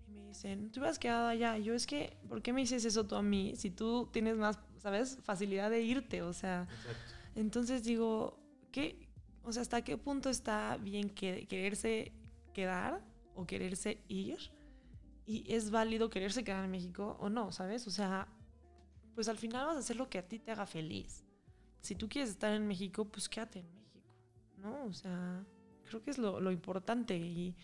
Y 0.06 0.12
me 0.12 0.28
dicen, 0.28 0.70
tú 0.70 0.84
has 0.84 0.98
quedado 0.98 1.26
allá. 1.28 1.56
Y 1.56 1.64
yo, 1.64 1.74
es 1.74 1.86
que, 1.86 2.18
¿por 2.28 2.42
qué 2.42 2.52
me 2.52 2.60
dices 2.60 2.84
eso 2.84 3.06
tú 3.06 3.16
a 3.16 3.22
mí? 3.22 3.54
Si 3.56 3.70
tú 3.70 4.10
tienes 4.12 4.36
más, 4.36 4.58
¿sabes? 4.76 5.18
Facilidad 5.22 5.70
de 5.70 5.80
irte, 5.80 6.20
o 6.20 6.34
sea. 6.34 6.68
Entonces 7.34 7.82
digo, 7.82 8.38
¿qué? 8.70 9.08
O 9.42 9.52
sea, 9.52 9.62
¿hasta 9.62 9.82
qué 9.82 9.96
punto 9.96 10.28
está 10.28 10.76
bien 10.76 11.08
que, 11.08 11.46
quererse 11.48 12.12
quedar 12.52 13.02
o 13.34 13.46
quererse 13.46 14.04
ir? 14.08 14.38
Y 15.24 15.50
es 15.50 15.70
válido 15.70 16.10
quererse 16.10 16.44
quedar 16.44 16.64
en 16.66 16.70
México 16.70 17.16
o 17.20 17.30
no, 17.30 17.52
¿sabes? 17.52 17.86
O 17.86 17.90
sea, 17.90 18.28
pues 19.14 19.28
al 19.28 19.38
final 19.38 19.66
vas 19.66 19.76
a 19.76 19.78
hacer 19.78 19.96
lo 19.96 20.10
que 20.10 20.18
a 20.18 20.28
ti 20.28 20.38
te 20.38 20.50
haga 20.50 20.66
feliz 20.66 21.24
si 21.82 21.96
tú 21.96 22.08
quieres 22.08 22.30
estar 22.30 22.54
en 22.54 22.66
México, 22.66 23.04
pues 23.04 23.28
quédate 23.28 23.58
en 23.58 23.74
México, 23.74 24.00
¿no? 24.58 24.84
O 24.84 24.92
sea, 24.92 25.44
creo 25.88 26.02
que 26.02 26.10
es 26.12 26.18
lo, 26.18 26.50
importante. 26.50 27.16
Y, 27.16 27.54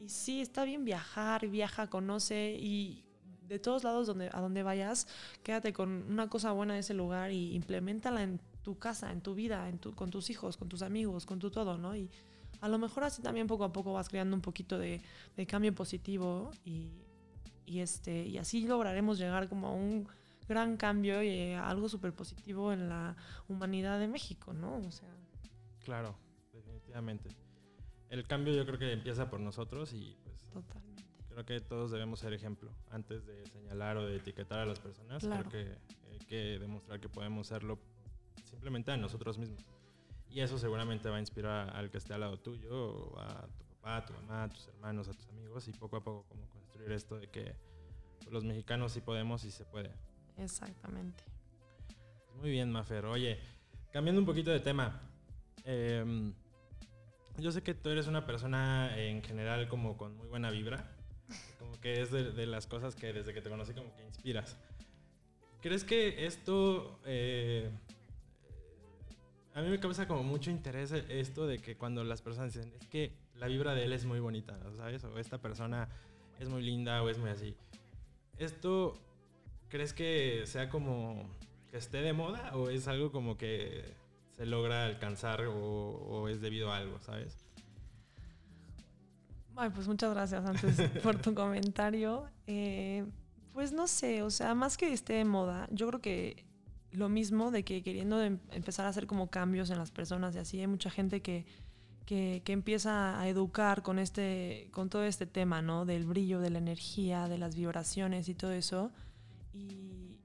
y, 0.00 0.08
sí, 0.08 0.40
está 0.40 0.64
bien 0.64 0.84
viajar, 0.84 1.46
viaja, 1.46 1.88
conoce 1.88 2.56
y 2.58 3.04
de 3.46 3.58
todos 3.58 3.84
lados 3.84 4.06
donde, 4.06 4.28
a 4.32 4.40
donde 4.40 4.62
vayas, 4.62 5.06
quédate 5.42 5.72
con 5.72 5.90
una 6.10 6.28
cosa 6.28 6.52
buena 6.52 6.74
de 6.74 6.80
ese 6.80 6.94
lugar 6.94 7.30
y 7.30 7.54
implementala 7.54 8.22
en 8.22 8.40
tu 8.62 8.78
casa, 8.78 9.12
en 9.12 9.20
tu 9.20 9.34
vida, 9.34 9.68
en 9.68 9.78
tu, 9.78 9.94
con 9.94 10.10
tus 10.10 10.30
hijos, 10.30 10.56
con 10.56 10.68
tus 10.68 10.82
amigos, 10.82 11.26
con 11.26 11.38
tu 11.38 11.50
todo, 11.50 11.78
¿no? 11.78 11.94
Y 11.94 12.10
a 12.62 12.68
lo 12.68 12.78
mejor 12.78 13.04
así 13.04 13.22
también 13.22 13.46
poco 13.46 13.64
a 13.64 13.72
poco 13.72 13.92
vas 13.92 14.08
creando 14.08 14.34
un 14.34 14.42
poquito 14.42 14.78
de, 14.78 15.02
de 15.36 15.46
cambio 15.46 15.74
positivo 15.74 16.50
y, 16.64 16.88
y, 17.66 17.80
este, 17.80 18.26
y 18.26 18.38
así 18.38 18.66
lograremos 18.66 19.18
llegar 19.18 19.48
como 19.48 19.68
a 19.68 19.72
un 19.72 20.08
gran 20.48 20.76
cambio 20.76 21.22
y 21.22 21.28
eh, 21.28 21.56
algo 21.56 21.88
súper 21.88 22.12
positivo 22.14 22.72
en 22.72 22.88
la 22.88 23.16
humanidad 23.48 23.98
de 23.98 24.08
México, 24.08 24.52
¿no? 24.52 24.76
O 24.78 24.90
sea. 24.90 25.08
Claro, 25.84 26.16
definitivamente. 26.52 27.30
El 28.08 28.26
cambio 28.26 28.54
yo 28.54 28.64
creo 28.64 28.78
que 28.78 28.92
empieza 28.92 29.28
por 29.28 29.40
nosotros 29.40 29.92
y 29.92 30.16
pues. 30.24 30.48
Totalmente. 30.52 31.04
Creo 31.28 31.44
que 31.44 31.60
todos 31.60 31.90
debemos 31.90 32.20
ser 32.20 32.32
ejemplo. 32.32 32.70
Antes 32.90 33.26
de 33.26 33.46
señalar 33.46 33.98
o 33.98 34.06
de 34.06 34.16
etiquetar 34.16 34.60
a 34.60 34.66
las 34.66 34.80
personas, 34.80 35.22
creo 35.22 35.48
que 35.50 35.78
hay 36.10 36.18
que 36.26 36.58
demostrar 36.58 36.98
que 36.98 37.10
podemos 37.10 37.48
serlo 37.48 37.78
simplemente 38.44 38.90
a 38.90 38.96
nosotros 38.96 39.36
mismos. 39.36 39.64
Y 40.30 40.40
eso 40.40 40.58
seguramente 40.58 41.08
va 41.08 41.16
a 41.16 41.20
inspirar 41.20 41.76
al 41.76 41.90
que 41.90 41.98
esté 41.98 42.14
al 42.14 42.20
lado 42.20 42.38
tuyo, 42.38 43.18
a 43.18 43.46
tu 43.58 43.64
papá, 43.64 43.96
a 43.98 44.04
tu 44.06 44.12
mamá, 44.14 44.44
a 44.44 44.48
tus 44.48 44.66
hermanos, 44.68 45.08
a 45.08 45.12
tus 45.12 45.26
amigos 45.28 45.68
y 45.68 45.72
poco 45.72 45.96
a 45.96 46.04
poco 46.04 46.24
como 46.28 46.48
construir 46.48 46.92
esto 46.92 47.18
de 47.18 47.28
que 47.28 47.54
los 48.30 48.44
mexicanos 48.44 48.92
sí 48.92 49.00
podemos 49.00 49.44
y 49.44 49.50
se 49.50 49.64
puede. 49.64 49.92
Exactamente. 50.38 51.24
Muy 52.40 52.50
bien, 52.50 52.70
Mafer. 52.70 53.06
Oye, 53.06 53.38
cambiando 53.92 54.20
un 54.20 54.26
poquito 54.26 54.50
de 54.50 54.60
tema. 54.60 55.00
Em, 55.64 56.34
yo 57.38 57.50
sé 57.50 57.62
que 57.62 57.74
tú 57.74 57.88
eres 57.90 58.06
una 58.06 58.26
persona 58.26 58.96
en 58.98 59.22
general 59.22 59.68
como 59.68 59.96
con 59.96 60.16
muy 60.16 60.26
buena 60.26 60.50
vibra. 60.50 60.92
Como 61.58 61.80
que 61.80 62.02
es 62.02 62.10
de, 62.10 62.46
las 62.46 62.66
cosas 62.66 62.94
que 62.94 63.12
desde 63.12 63.34
que 63.34 63.40
te 63.40 63.50
conocí 63.50 63.72
como 63.72 63.94
que 63.96 64.04
inspiras. 64.04 64.56
¿Crees 65.60 65.82
que 65.82 66.26
esto 66.26 67.00
eh, 67.04 67.70
a 69.56 69.62
mí 69.62 69.70
me 69.70 69.80
causa 69.80 70.06
como 70.06 70.22
mucho 70.22 70.50
interés 70.50 70.92
esto 70.92 71.46
de 71.46 71.58
que 71.58 71.76
cuando 71.76 72.04
las 72.04 72.20
personas 72.20 72.52
dicen, 72.52 72.70
es 72.78 72.86
que 72.88 73.16
la 73.36 73.46
vibra 73.46 73.74
de 73.74 73.84
él 73.84 73.94
es 73.94 74.04
muy 74.04 74.20
bonita, 74.20 74.54
¿sabes? 74.76 75.02
O 75.04 75.18
esta 75.18 75.38
persona 75.38 75.88
es 76.38 76.50
muy 76.50 76.60
linda 76.60 77.02
o 77.02 77.08
es 77.08 77.16
muy 77.16 77.30
así. 77.30 77.56
¿Esto 78.36 79.00
crees 79.68 79.92
que 79.92 80.42
sea 80.46 80.68
como 80.68 81.28
que 81.70 81.78
esté 81.78 81.98
de 81.98 82.12
moda 82.12 82.56
o 82.56 82.70
es 82.70 82.88
algo 82.88 83.12
como 83.12 83.36
que 83.36 83.94
se 84.36 84.46
logra 84.46 84.84
alcanzar 84.84 85.42
o, 85.46 86.28
es 86.28 86.40
debido 86.40 86.72
a 86.72 86.78
algo, 86.78 86.98
¿sabes? 87.00 87.36
Ay, 89.56 89.70
pues 89.70 89.88
muchas 89.88 90.12
gracias 90.12 90.44
antes 90.44 90.80
por 91.02 91.16
tu 91.16 91.34
comentario. 91.34 92.28
Eh, 92.46 93.06
pues 93.52 93.72
no 93.72 93.86
sé, 93.86 94.22
o 94.22 94.30
sea, 94.30 94.54
más 94.54 94.76
que 94.76 94.92
esté 94.92 95.14
de 95.14 95.24
moda, 95.24 95.66
yo 95.70 95.88
creo 95.88 96.00
que 96.00 96.44
lo 96.92 97.08
mismo 97.08 97.50
de 97.50 97.64
que 97.64 97.82
queriendo 97.82 98.22
em, 98.22 98.38
empezar 98.50 98.86
a 98.86 98.90
hacer 98.90 99.06
como 99.06 99.30
cambios 99.30 99.70
en 99.70 99.78
las 99.78 99.90
personas 99.90 100.34
y 100.34 100.38
así 100.38 100.60
hay 100.60 100.66
mucha 100.66 100.90
gente 100.90 101.22
que, 101.22 101.46
que, 102.04 102.42
empieza 102.46 103.20
a 103.20 103.28
educar 103.28 103.82
con, 103.82 103.98
este, 103.98 104.68
con 104.72 104.88
todo 104.88 105.04
este 105.04 105.26
tema, 105.26 105.62
¿no? 105.62 105.84
Del 105.84 106.06
brillo, 106.06 106.40
de 106.40 106.50
la 106.50 106.58
energía, 106.58 107.28
de 107.28 107.38
las 107.38 107.56
vibraciones 107.56 108.28
y 108.28 108.34
todo 108.34 108.52
eso. 108.52 108.92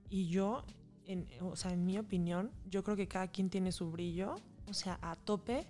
Y, 0.09 0.27
yo, 0.27 0.65
en, 1.05 1.27
o 1.41 1.55
sea, 1.55 1.71
en 1.71 1.85
mi 1.85 1.97
opinión, 1.97 2.51
yo 2.65 2.83
creo 2.83 2.97
que 2.97 3.07
cada 3.07 3.27
quien 3.27 3.49
tiene 3.49 3.71
su 3.71 3.91
brillo, 3.91 4.35
o 4.67 4.73
sea, 4.73 4.99
a 5.01 5.15
tope, 5.15 5.65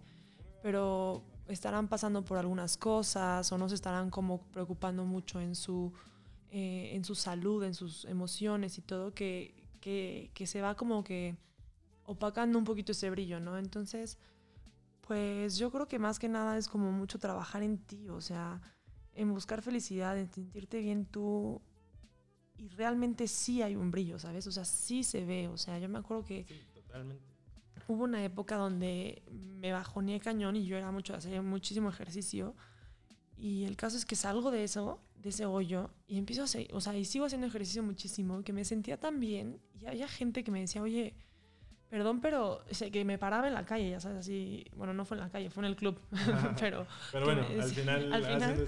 pero 0.61 1.23
estarán 1.47 1.87
pasando 1.87 2.23
por 2.23 2.37
algunas 2.37 2.77
cosas 2.77 3.51
o 3.51 3.57
no 3.57 3.69
se 3.69 3.75
estarán 3.75 4.09
como 4.09 4.41
preocupando 4.47 5.05
mucho 5.05 5.39
en 5.39 5.55
su, 5.55 5.93
eh, 6.49 6.91
en 6.93 7.03
su 7.03 7.15
salud, 7.15 7.63
en 7.63 7.73
sus 7.73 8.05
emociones 8.05 8.77
y 8.77 8.81
todo, 8.81 9.13
que, 9.13 9.61
que, 9.79 10.45
se 10.45 10.61
va 10.61 10.75
como 10.75 11.03
que 11.03 11.35
opacando 12.05 12.57
un 12.57 12.65
poquito 12.65 12.91
ese 12.91 13.09
brillo, 13.09 13.39
¿no? 13.39 13.57
Entonces, 13.57 14.17
pues 15.01 15.57
yo 15.57 15.71
creo 15.71 15.87
que 15.87 15.99
más 15.99 16.19
que 16.19 16.29
nada 16.29 16.57
es 16.57 16.67
como 16.67 16.91
mucho 16.91 17.19
trabajar 17.19 17.63
en 17.63 17.79
ti, 17.79 18.09
o 18.09 18.21
sea, 18.21 18.61
en 19.13 19.33
buscar 19.33 19.61
felicidad, 19.61 20.17
en 20.17 20.31
sentirte 20.31 20.79
bien 20.79 21.05
tú. 21.05 21.61
Y 22.61 22.69
realmente 22.69 23.27
sí 23.27 23.63
hay 23.63 23.75
un 23.75 23.89
brillo, 23.89 24.19
¿sabes? 24.19 24.45
O 24.45 24.51
sea, 24.51 24.65
sí 24.65 25.03
se 25.03 25.25
ve. 25.25 25.47
O 25.47 25.57
sea, 25.57 25.79
yo 25.79 25.89
me 25.89 25.97
acuerdo 25.97 26.23
que. 26.23 26.45
Sí, 26.47 26.61
totalmente. 26.75 27.23
Hubo 27.87 28.03
una 28.03 28.23
época 28.23 28.55
donde 28.55 29.23
me 29.31 29.71
bajoné 29.71 30.19
cañón 30.19 30.55
y 30.55 30.65
yo 30.65 30.77
era 30.77 30.91
mucho, 30.91 31.15
hacía 31.15 31.41
muchísimo 31.41 31.89
ejercicio. 31.89 32.55
Y 33.35 33.63
el 33.63 33.75
caso 33.75 33.97
es 33.97 34.05
que 34.05 34.15
salgo 34.15 34.51
de 34.51 34.63
eso, 34.63 35.01
de 35.15 35.29
ese 35.29 35.47
hoyo, 35.47 35.89
y 36.07 36.19
empiezo 36.19 36.43
a 36.43 36.45
hacer, 36.45 36.67
o 36.73 36.79
sea, 36.79 36.95
y 36.95 37.05
sigo 37.05 37.25
haciendo 37.25 37.47
ejercicio 37.47 37.81
muchísimo, 37.81 38.43
que 38.43 38.53
me 38.53 38.63
sentía 38.63 38.99
tan 38.99 39.19
bien, 39.19 39.59
y 39.79 39.87
había 39.87 40.07
gente 40.07 40.43
que 40.43 40.51
me 40.51 40.59
decía, 40.59 40.83
oye, 40.83 41.15
perdón, 41.91 42.21
pero 42.21 42.63
o 42.63 42.91
que 42.91 43.03
me 43.03 43.17
paraba 43.17 43.49
en 43.49 43.53
la 43.53 43.65
calle, 43.65 43.89
ya 43.89 43.99
sabes, 43.99 44.19
así, 44.19 44.65
bueno, 44.77 44.93
no 44.93 45.03
fue 45.03 45.17
en 45.17 45.23
la 45.23 45.29
calle, 45.29 45.49
fue 45.49 45.61
en 45.65 45.71
el 45.71 45.75
club, 45.75 45.99
pero... 46.59 46.87
pero 47.11 47.25
bueno, 47.25 47.45
al 47.61 47.69
final, 47.69 48.13
al 48.13 48.23
final 48.23 48.65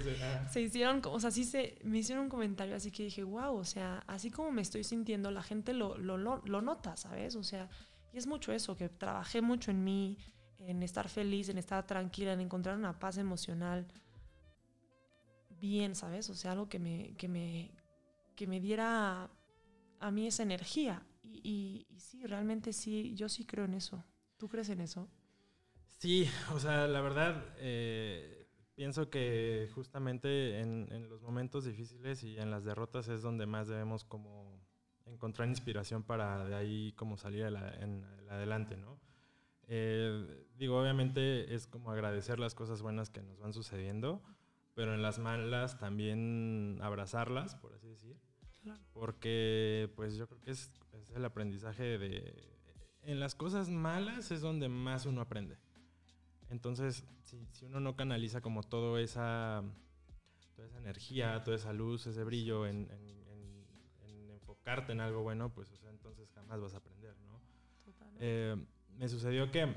se 0.50 0.60
hicieron, 0.60 1.00
o 1.06 1.18
sea, 1.18 1.30
sí 1.30 1.44
se, 1.44 1.78
me 1.84 1.98
hicieron 1.98 2.24
un 2.24 2.30
comentario 2.30 2.76
así 2.76 2.90
que 2.90 3.04
dije, 3.04 3.24
wow, 3.24 3.56
o 3.56 3.64
sea, 3.64 4.04
así 4.06 4.30
como 4.30 4.52
me 4.52 4.60
estoy 4.60 4.84
sintiendo, 4.84 5.30
la 5.30 5.42
gente 5.42 5.72
lo, 5.72 5.96
lo, 5.96 6.18
lo, 6.18 6.42
lo 6.44 6.60
nota, 6.60 6.98
¿sabes? 6.98 7.34
O 7.34 7.42
sea, 7.42 7.70
y 8.12 8.18
es 8.18 8.26
mucho 8.26 8.52
eso, 8.52 8.76
que 8.76 8.90
trabajé 8.90 9.40
mucho 9.40 9.70
en 9.70 9.82
mí, 9.82 10.18
en 10.58 10.82
estar 10.82 11.08
feliz, 11.08 11.48
en 11.48 11.56
estar 11.56 11.86
tranquila, 11.86 12.34
en 12.34 12.42
encontrar 12.42 12.76
una 12.76 12.98
paz 12.98 13.16
emocional, 13.16 13.86
bien, 15.58 15.94
¿sabes? 15.94 16.28
O 16.28 16.34
sea, 16.34 16.52
algo 16.52 16.68
que 16.68 16.78
me, 16.78 17.14
que 17.16 17.26
me, 17.26 17.70
que 18.36 18.46
me 18.46 18.60
diera 18.60 19.30
a 19.98 20.10
mí 20.10 20.26
esa 20.26 20.42
energía. 20.42 21.02
Y, 21.42 21.86
sí, 21.96 22.26
realmente 22.26 22.72
sí, 22.72 23.14
yo 23.14 23.28
sí 23.28 23.44
creo 23.44 23.64
en 23.64 23.74
eso. 23.74 24.04
¿Tú 24.36 24.48
crees 24.48 24.68
en 24.68 24.80
eso? 24.80 25.08
Sí, 25.98 26.28
o 26.52 26.58
sea, 26.58 26.86
la 26.86 27.00
verdad, 27.00 27.44
eh, 27.58 28.48
pienso 28.74 29.10
que 29.10 29.68
justamente 29.74 30.60
en, 30.60 31.08
los 31.08 31.22
momentos 31.22 31.64
difíciles 31.64 32.22
y 32.22 32.38
en 32.38 32.50
las 32.50 32.64
derrotas 32.64 33.08
es 33.08 33.22
donde 33.22 33.46
más 33.46 33.68
debemos 33.68 34.04
como 34.04 34.60
encontrar 35.06 35.48
inspiración 35.48 36.02
para 36.02 36.44
de 36.46 36.54
ahí 36.54 36.92
como 36.92 37.16
salir 37.16 37.44
en, 37.44 38.04
adelante, 38.30 38.76
¿no? 38.76 38.98
Eh, 39.66 40.46
digo, 40.56 40.80
obviamente 40.80 41.54
es 41.54 41.66
como 41.66 41.90
agradecer 41.90 42.38
las 42.38 42.54
cosas 42.54 42.82
buenas 42.82 43.10
que 43.10 43.22
nos 43.22 43.38
van 43.38 43.52
sucediendo, 43.52 44.22
pero 44.74 44.94
en 44.94 45.02
las 45.02 45.18
malas 45.18 45.78
también 45.78 46.78
abrazarlas, 46.82 47.54
por 47.54 47.72
así 47.74 47.88
decir. 47.88 48.18
Porque 48.92 49.92
pues 49.96 50.16
yo 50.16 50.26
creo 50.26 50.40
que 50.40 50.50
es, 50.50 50.70
el 51.14 51.24
aprendizaje 51.24 51.98
de... 51.98 52.48
En 53.02 53.20
las 53.20 53.34
cosas 53.34 53.68
malas 53.68 54.30
es 54.30 54.40
donde 54.40 54.68
más 54.68 55.06
uno 55.06 55.20
aprende. 55.20 55.58
Entonces, 56.48 57.04
si, 57.22 57.46
si 57.52 57.66
uno 57.66 57.80
no 57.80 57.96
canaliza 57.96 58.40
como 58.40 58.62
todo 58.62 58.98
esa, 58.98 59.62
toda 60.54 60.68
esa 60.68 60.78
energía, 60.78 61.42
toda 61.44 61.56
esa 61.56 61.72
luz, 61.72 62.06
ese 62.06 62.24
brillo 62.24 62.66
en, 62.66 62.88
enfocarte 64.30 64.92
en 64.92 65.00
algo 65.00 65.22
bueno, 65.22 65.52
pues 65.52 65.70
o 65.72 65.76
sea, 65.76 65.90
entonces 65.90 66.30
jamás 66.32 66.60
vas 66.60 66.74
a 66.74 66.78
aprender, 66.78 67.14
¿no? 67.26 67.40
Eh, 68.20 68.56
me 68.96 69.08
sucedió 69.08 69.50
que 69.50 69.74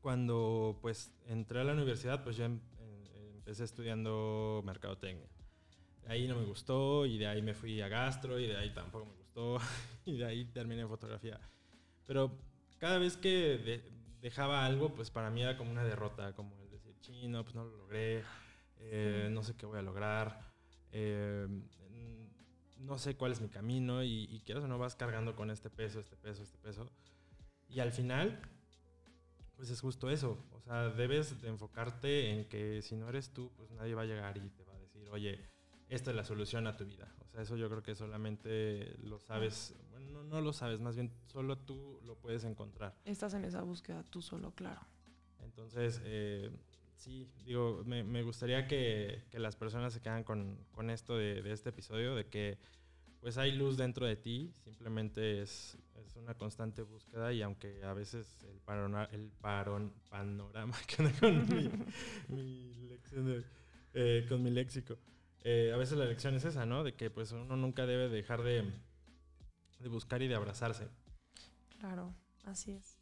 cuando 0.00 0.78
pues 0.80 1.12
entré 1.26 1.60
a 1.60 1.64
la 1.64 1.72
universidad, 1.72 2.22
pues 2.24 2.36
ya 2.36 2.46
empecé 2.46 3.64
estudiando 3.64 4.62
mercadotecnia. 4.64 5.28
Ahí 6.08 6.26
no 6.28 6.36
me 6.36 6.44
gustó 6.44 7.06
y 7.06 7.18
de 7.18 7.26
ahí 7.26 7.42
me 7.42 7.54
fui 7.54 7.80
a 7.80 7.88
gastro 7.88 8.38
y 8.38 8.46
de 8.46 8.56
ahí 8.56 8.70
tampoco 8.70 9.06
me 9.06 9.14
gustó 9.14 9.58
y 10.04 10.18
de 10.18 10.24
ahí 10.24 10.44
terminé 10.46 10.82
en 10.82 10.88
fotografía. 10.88 11.40
Pero 12.06 12.38
cada 12.78 12.98
vez 12.98 13.16
que 13.16 13.82
dejaba 14.20 14.64
algo, 14.64 14.94
pues 14.94 15.10
para 15.10 15.30
mí 15.30 15.42
era 15.42 15.56
como 15.56 15.70
una 15.70 15.84
derrota, 15.84 16.34
como 16.34 16.60
el 16.62 16.70
decir, 16.70 16.96
chino, 17.00 17.42
pues 17.42 17.54
no 17.54 17.64
lo 17.64 17.76
logré, 17.76 18.22
eh, 18.78 19.28
no 19.30 19.42
sé 19.42 19.54
qué 19.56 19.66
voy 19.66 19.78
a 19.78 19.82
lograr, 19.82 20.52
eh, 20.92 21.46
no 22.76 22.98
sé 22.98 23.16
cuál 23.16 23.32
es 23.32 23.40
mi 23.40 23.48
camino 23.48 24.02
y, 24.02 24.28
y 24.30 24.40
quieras 24.40 24.64
o 24.64 24.68
no 24.68 24.78
vas 24.78 24.94
cargando 24.94 25.34
con 25.34 25.50
este 25.50 25.70
peso, 25.70 26.00
este 26.00 26.16
peso, 26.16 26.42
este 26.42 26.58
peso. 26.58 26.90
Y 27.68 27.80
al 27.80 27.92
final 27.92 28.40
pues 29.56 29.70
es 29.70 29.80
justo 29.80 30.10
eso. 30.10 30.38
O 30.52 30.60
sea, 30.60 30.88
debes 30.90 31.40
de 31.40 31.48
enfocarte 31.48 32.30
en 32.30 32.48
que 32.48 32.82
si 32.82 32.96
no 32.96 33.08
eres 33.08 33.30
tú, 33.30 33.52
pues 33.56 33.70
nadie 33.70 33.94
va 33.94 34.02
a 34.02 34.06
llegar 34.06 34.36
y 34.36 34.48
te 34.50 34.64
va 34.64 34.74
a 34.74 34.78
decir, 34.78 35.08
oye, 35.10 35.40
esta 35.94 36.10
es 36.10 36.16
la 36.16 36.24
solución 36.24 36.66
a 36.66 36.76
tu 36.76 36.84
vida. 36.84 37.12
O 37.24 37.28
sea, 37.28 37.42
eso 37.42 37.56
yo 37.56 37.68
creo 37.68 37.82
que 37.82 37.94
solamente 37.94 38.96
lo 39.02 39.18
sabes, 39.18 39.74
bueno, 39.90 40.24
no, 40.24 40.40
lo 40.40 40.52
sabes, 40.52 40.80
más 40.80 40.96
bien 40.96 41.12
solo 41.26 41.58
tú 41.58 42.00
lo 42.04 42.16
puedes 42.16 42.44
encontrar. 42.44 42.94
Estás 43.04 43.34
en 43.34 43.44
esa 43.44 43.62
búsqueda 43.62 44.02
tú 44.04 44.22
solo, 44.22 44.52
claro. 44.52 44.80
Entonces, 45.42 46.00
eh, 46.04 46.50
sí, 46.96 47.28
digo, 47.44 47.82
me, 47.84 48.22
gustaría 48.22 48.66
que, 48.66 49.22
las 49.32 49.56
personas 49.56 49.92
se 49.92 50.00
quedan 50.00 50.24
con, 50.24 50.90
esto 50.90 51.16
de, 51.16 51.42
de 51.42 51.52
este 51.52 51.70
episodio, 51.70 52.14
de 52.14 52.26
que 52.26 52.58
pues 53.24 53.38
hay 53.38 53.52
luz 53.52 53.78
dentro 53.78 54.04
de 54.04 54.16
ti, 54.16 54.52
simplemente 54.64 55.40
es, 55.40 55.78
es 55.94 56.14
una 56.16 56.34
constante 56.34 56.82
búsqueda 56.82 57.32
y 57.32 57.40
aunque 57.40 57.82
a 57.82 57.94
veces 57.94 58.44
el, 58.50 58.60
parona, 58.60 59.08
el 59.12 59.30
parón, 59.40 59.94
panorama 60.10 60.76
que 60.86 61.10
con 61.18 61.48
mi, 61.48 61.70
mi 62.28 62.98
eh, 63.94 64.26
con 64.28 64.42
mi 64.42 64.50
léxico, 64.50 64.98
eh, 65.44 65.70
a 65.72 65.76
veces 65.76 65.96
la 65.96 66.04
lección 66.04 66.34
es 66.34 66.44
esa, 66.44 66.66
¿no? 66.66 66.82
De 66.82 66.94
que 66.94 67.10
pues 67.10 67.32
uno 67.32 67.56
nunca 67.56 67.86
debe 67.86 68.08
dejar 68.08 68.42
de, 68.42 68.64
de 69.78 69.88
buscar 69.88 70.22
y 70.22 70.28
de 70.28 70.34
abrazarse. 70.34 70.88
Claro, 71.78 72.14
así 72.44 72.72
es. 72.72 72.98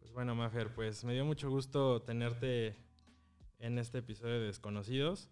Pues 0.00 0.12
bueno, 0.12 0.34
Mafer, 0.34 0.74
pues 0.74 1.04
me 1.04 1.14
dio 1.14 1.24
mucho 1.24 1.48
gusto 1.48 2.02
tenerte 2.02 2.76
en 3.58 3.78
este 3.78 3.98
episodio 3.98 4.40
de 4.40 4.46
Desconocidos. 4.46 5.28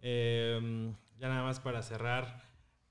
Em, 0.00 0.94
ya 1.18 1.28
nada 1.28 1.42
más 1.42 1.60
para 1.60 1.82
cerrar, 1.82 2.48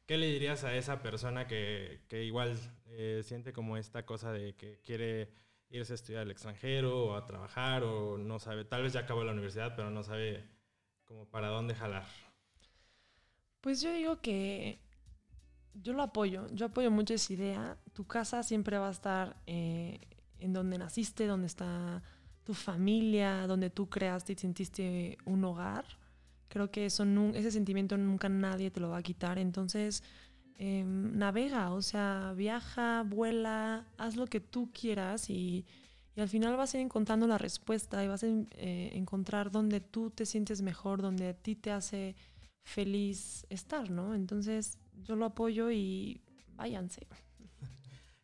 ¿Qué 0.07 0.17
le 0.17 0.27
dirías 0.27 0.63
a 0.63 0.73
esa 0.73 1.01
persona 1.01 1.47
que, 1.47 1.99
que 2.07 2.23
igual 2.23 2.57
eh, 2.85 3.23
siente 3.25 3.51
como 3.51 3.75
esta 3.75 4.05
cosa 4.05 4.31
de 4.31 4.55
que 4.55 4.79
quiere 4.81 5.33
irse 5.69 5.91
a 5.91 5.95
estudiar 5.95 6.21
al 6.21 6.31
extranjero 6.31 7.07
o 7.07 7.15
a 7.15 7.25
trabajar 7.25 7.83
o 7.83 8.17
no 8.17 8.39
sabe, 8.39 8.63
tal 8.63 8.83
vez 8.83 8.93
ya 8.93 9.01
acabó 9.01 9.25
la 9.25 9.33
universidad, 9.33 9.75
pero 9.75 9.89
no 9.89 10.03
sabe 10.03 10.49
como 11.03 11.29
para 11.29 11.49
dónde 11.49 11.75
jalar? 11.75 12.05
Pues 13.61 13.81
yo 13.81 13.91
digo 13.91 14.21
que 14.21 14.79
yo 15.73 15.93
lo 15.93 16.03
apoyo, 16.03 16.47
yo 16.53 16.67
apoyo 16.67 16.91
mucho 16.91 17.13
esa 17.13 17.33
idea. 17.33 17.77
Tu 17.93 18.05
casa 18.05 18.43
siempre 18.43 18.77
va 18.77 18.87
a 18.87 18.91
estar 18.91 19.37
eh, 19.45 19.99
en 20.39 20.53
donde 20.53 20.77
naciste, 20.77 21.25
donde 21.25 21.47
está 21.47 22.03
tu 22.43 22.53
familia, 22.53 23.45
donde 23.47 23.69
tú 23.69 23.89
creaste 23.89 24.33
y 24.33 24.35
sentiste 24.35 25.17
un 25.25 25.43
hogar. 25.43 25.85
Creo 26.47 26.71
que 26.71 26.85
eso, 26.85 27.03
ese 27.33 27.51
sentimiento 27.51 27.97
nunca 27.97 28.29
nadie 28.29 28.71
te 28.71 28.79
lo 28.79 28.89
va 28.89 28.97
a 28.97 29.03
quitar. 29.03 29.37
Entonces, 29.37 30.03
em, 30.57 31.17
navega, 31.17 31.71
o 31.73 31.81
sea, 31.81 32.33
viaja, 32.35 33.03
vuela, 33.03 33.85
haz 33.97 34.15
lo 34.15 34.27
que 34.27 34.39
tú 34.39 34.71
quieras 34.71 35.29
y, 35.29 35.65
al 36.15 36.29
final 36.29 36.57
vas 36.57 36.73
a 36.73 36.77
ir 36.77 36.83
encontrando 36.83 37.27
la 37.27 37.37
respuesta 37.37 38.03
y 38.03 38.07
vas 38.07 38.23
a 38.23 38.27
eh, 38.27 38.89
encontrar 38.93 39.51
donde 39.51 39.81
tú 39.81 40.09
te 40.09 40.25
sientes 40.25 40.63
mejor, 40.63 40.99
donde 40.99 41.27
a 41.29 41.33
ti 41.35 41.55
te 41.55 41.69
hace 41.71 42.15
feliz 42.67 43.45
estar, 43.49 43.89
¿no? 43.89 44.13
Entonces, 44.13 44.77
yo 45.03 45.15
lo 45.15 45.25
apoyo 45.25 45.71
y 45.71 46.21
váyanse. 46.55 47.07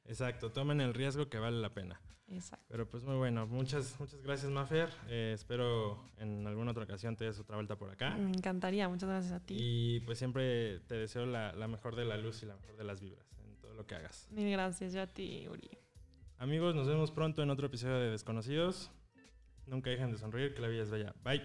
Exacto, 0.05 0.51
tomen 0.51 0.81
el 0.81 0.93
riesgo 0.93 1.29
que 1.29 1.39
vale 1.39 1.59
la 1.59 1.73
pena. 1.73 2.01
Exacto. 2.27 2.65
Pero 2.69 2.89
pues 2.89 3.03
muy 3.03 3.15
bueno. 3.15 3.47
Muchas, 3.47 3.99
muchas 3.99 4.21
gracias, 4.21 4.51
Mafer. 4.51 4.89
Eh, 5.07 5.31
espero 5.33 6.03
en 6.17 6.45
alguna 6.45 6.71
otra 6.71 6.83
ocasión 6.83 7.15
te 7.15 7.25
des 7.25 7.39
otra 7.39 7.55
vuelta 7.55 7.77
por 7.77 7.89
acá. 7.89 8.15
Me 8.17 8.31
encantaría, 8.31 8.89
muchas 8.89 9.09
gracias 9.09 9.33
a 9.33 9.39
ti. 9.39 9.55
Y 9.57 9.99
pues 10.01 10.17
siempre 10.17 10.79
te 10.81 10.95
deseo 10.95 11.25
la, 11.25 11.53
la 11.53 11.67
mejor 11.67 11.95
de 11.95 12.05
la 12.05 12.17
luz 12.17 12.43
y 12.43 12.45
la 12.45 12.55
mejor 12.55 12.75
de 12.75 12.83
las 12.83 13.01
vibras 13.01 13.25
en 13.45 13.55
todo 13.57 13.73
lo 13.73 13.85
que 13.85 13.95
hagas. 13.95 14.27
Mil 14.31 14.51
gracias, 14.51 14.93
yo 14.93 15.01
a 15.01 15.07
ti, 15.07 15.47
Uri. 15.47 15.69
Amigos, 16.37 16.75
nos 16.75 16.87
vemos 16.87 17.11
pronto 17.11 17.43
en 17.43 17.49
otro 17.49 17.67
episodio 17.67 17.95
de 17.95 18.09
Desconocidos. 18.09 18.91
Nunca 19.67 19.89
dejen 19.89 20.11
de 20.11 20.17
sonreír, 20.17 20.53
que 20.53 20.61
la 20.61 20.67
vida 20.67 20.83
es 20.83 20.91
bella. 20.91 21.13
Bye. 21.23 21.41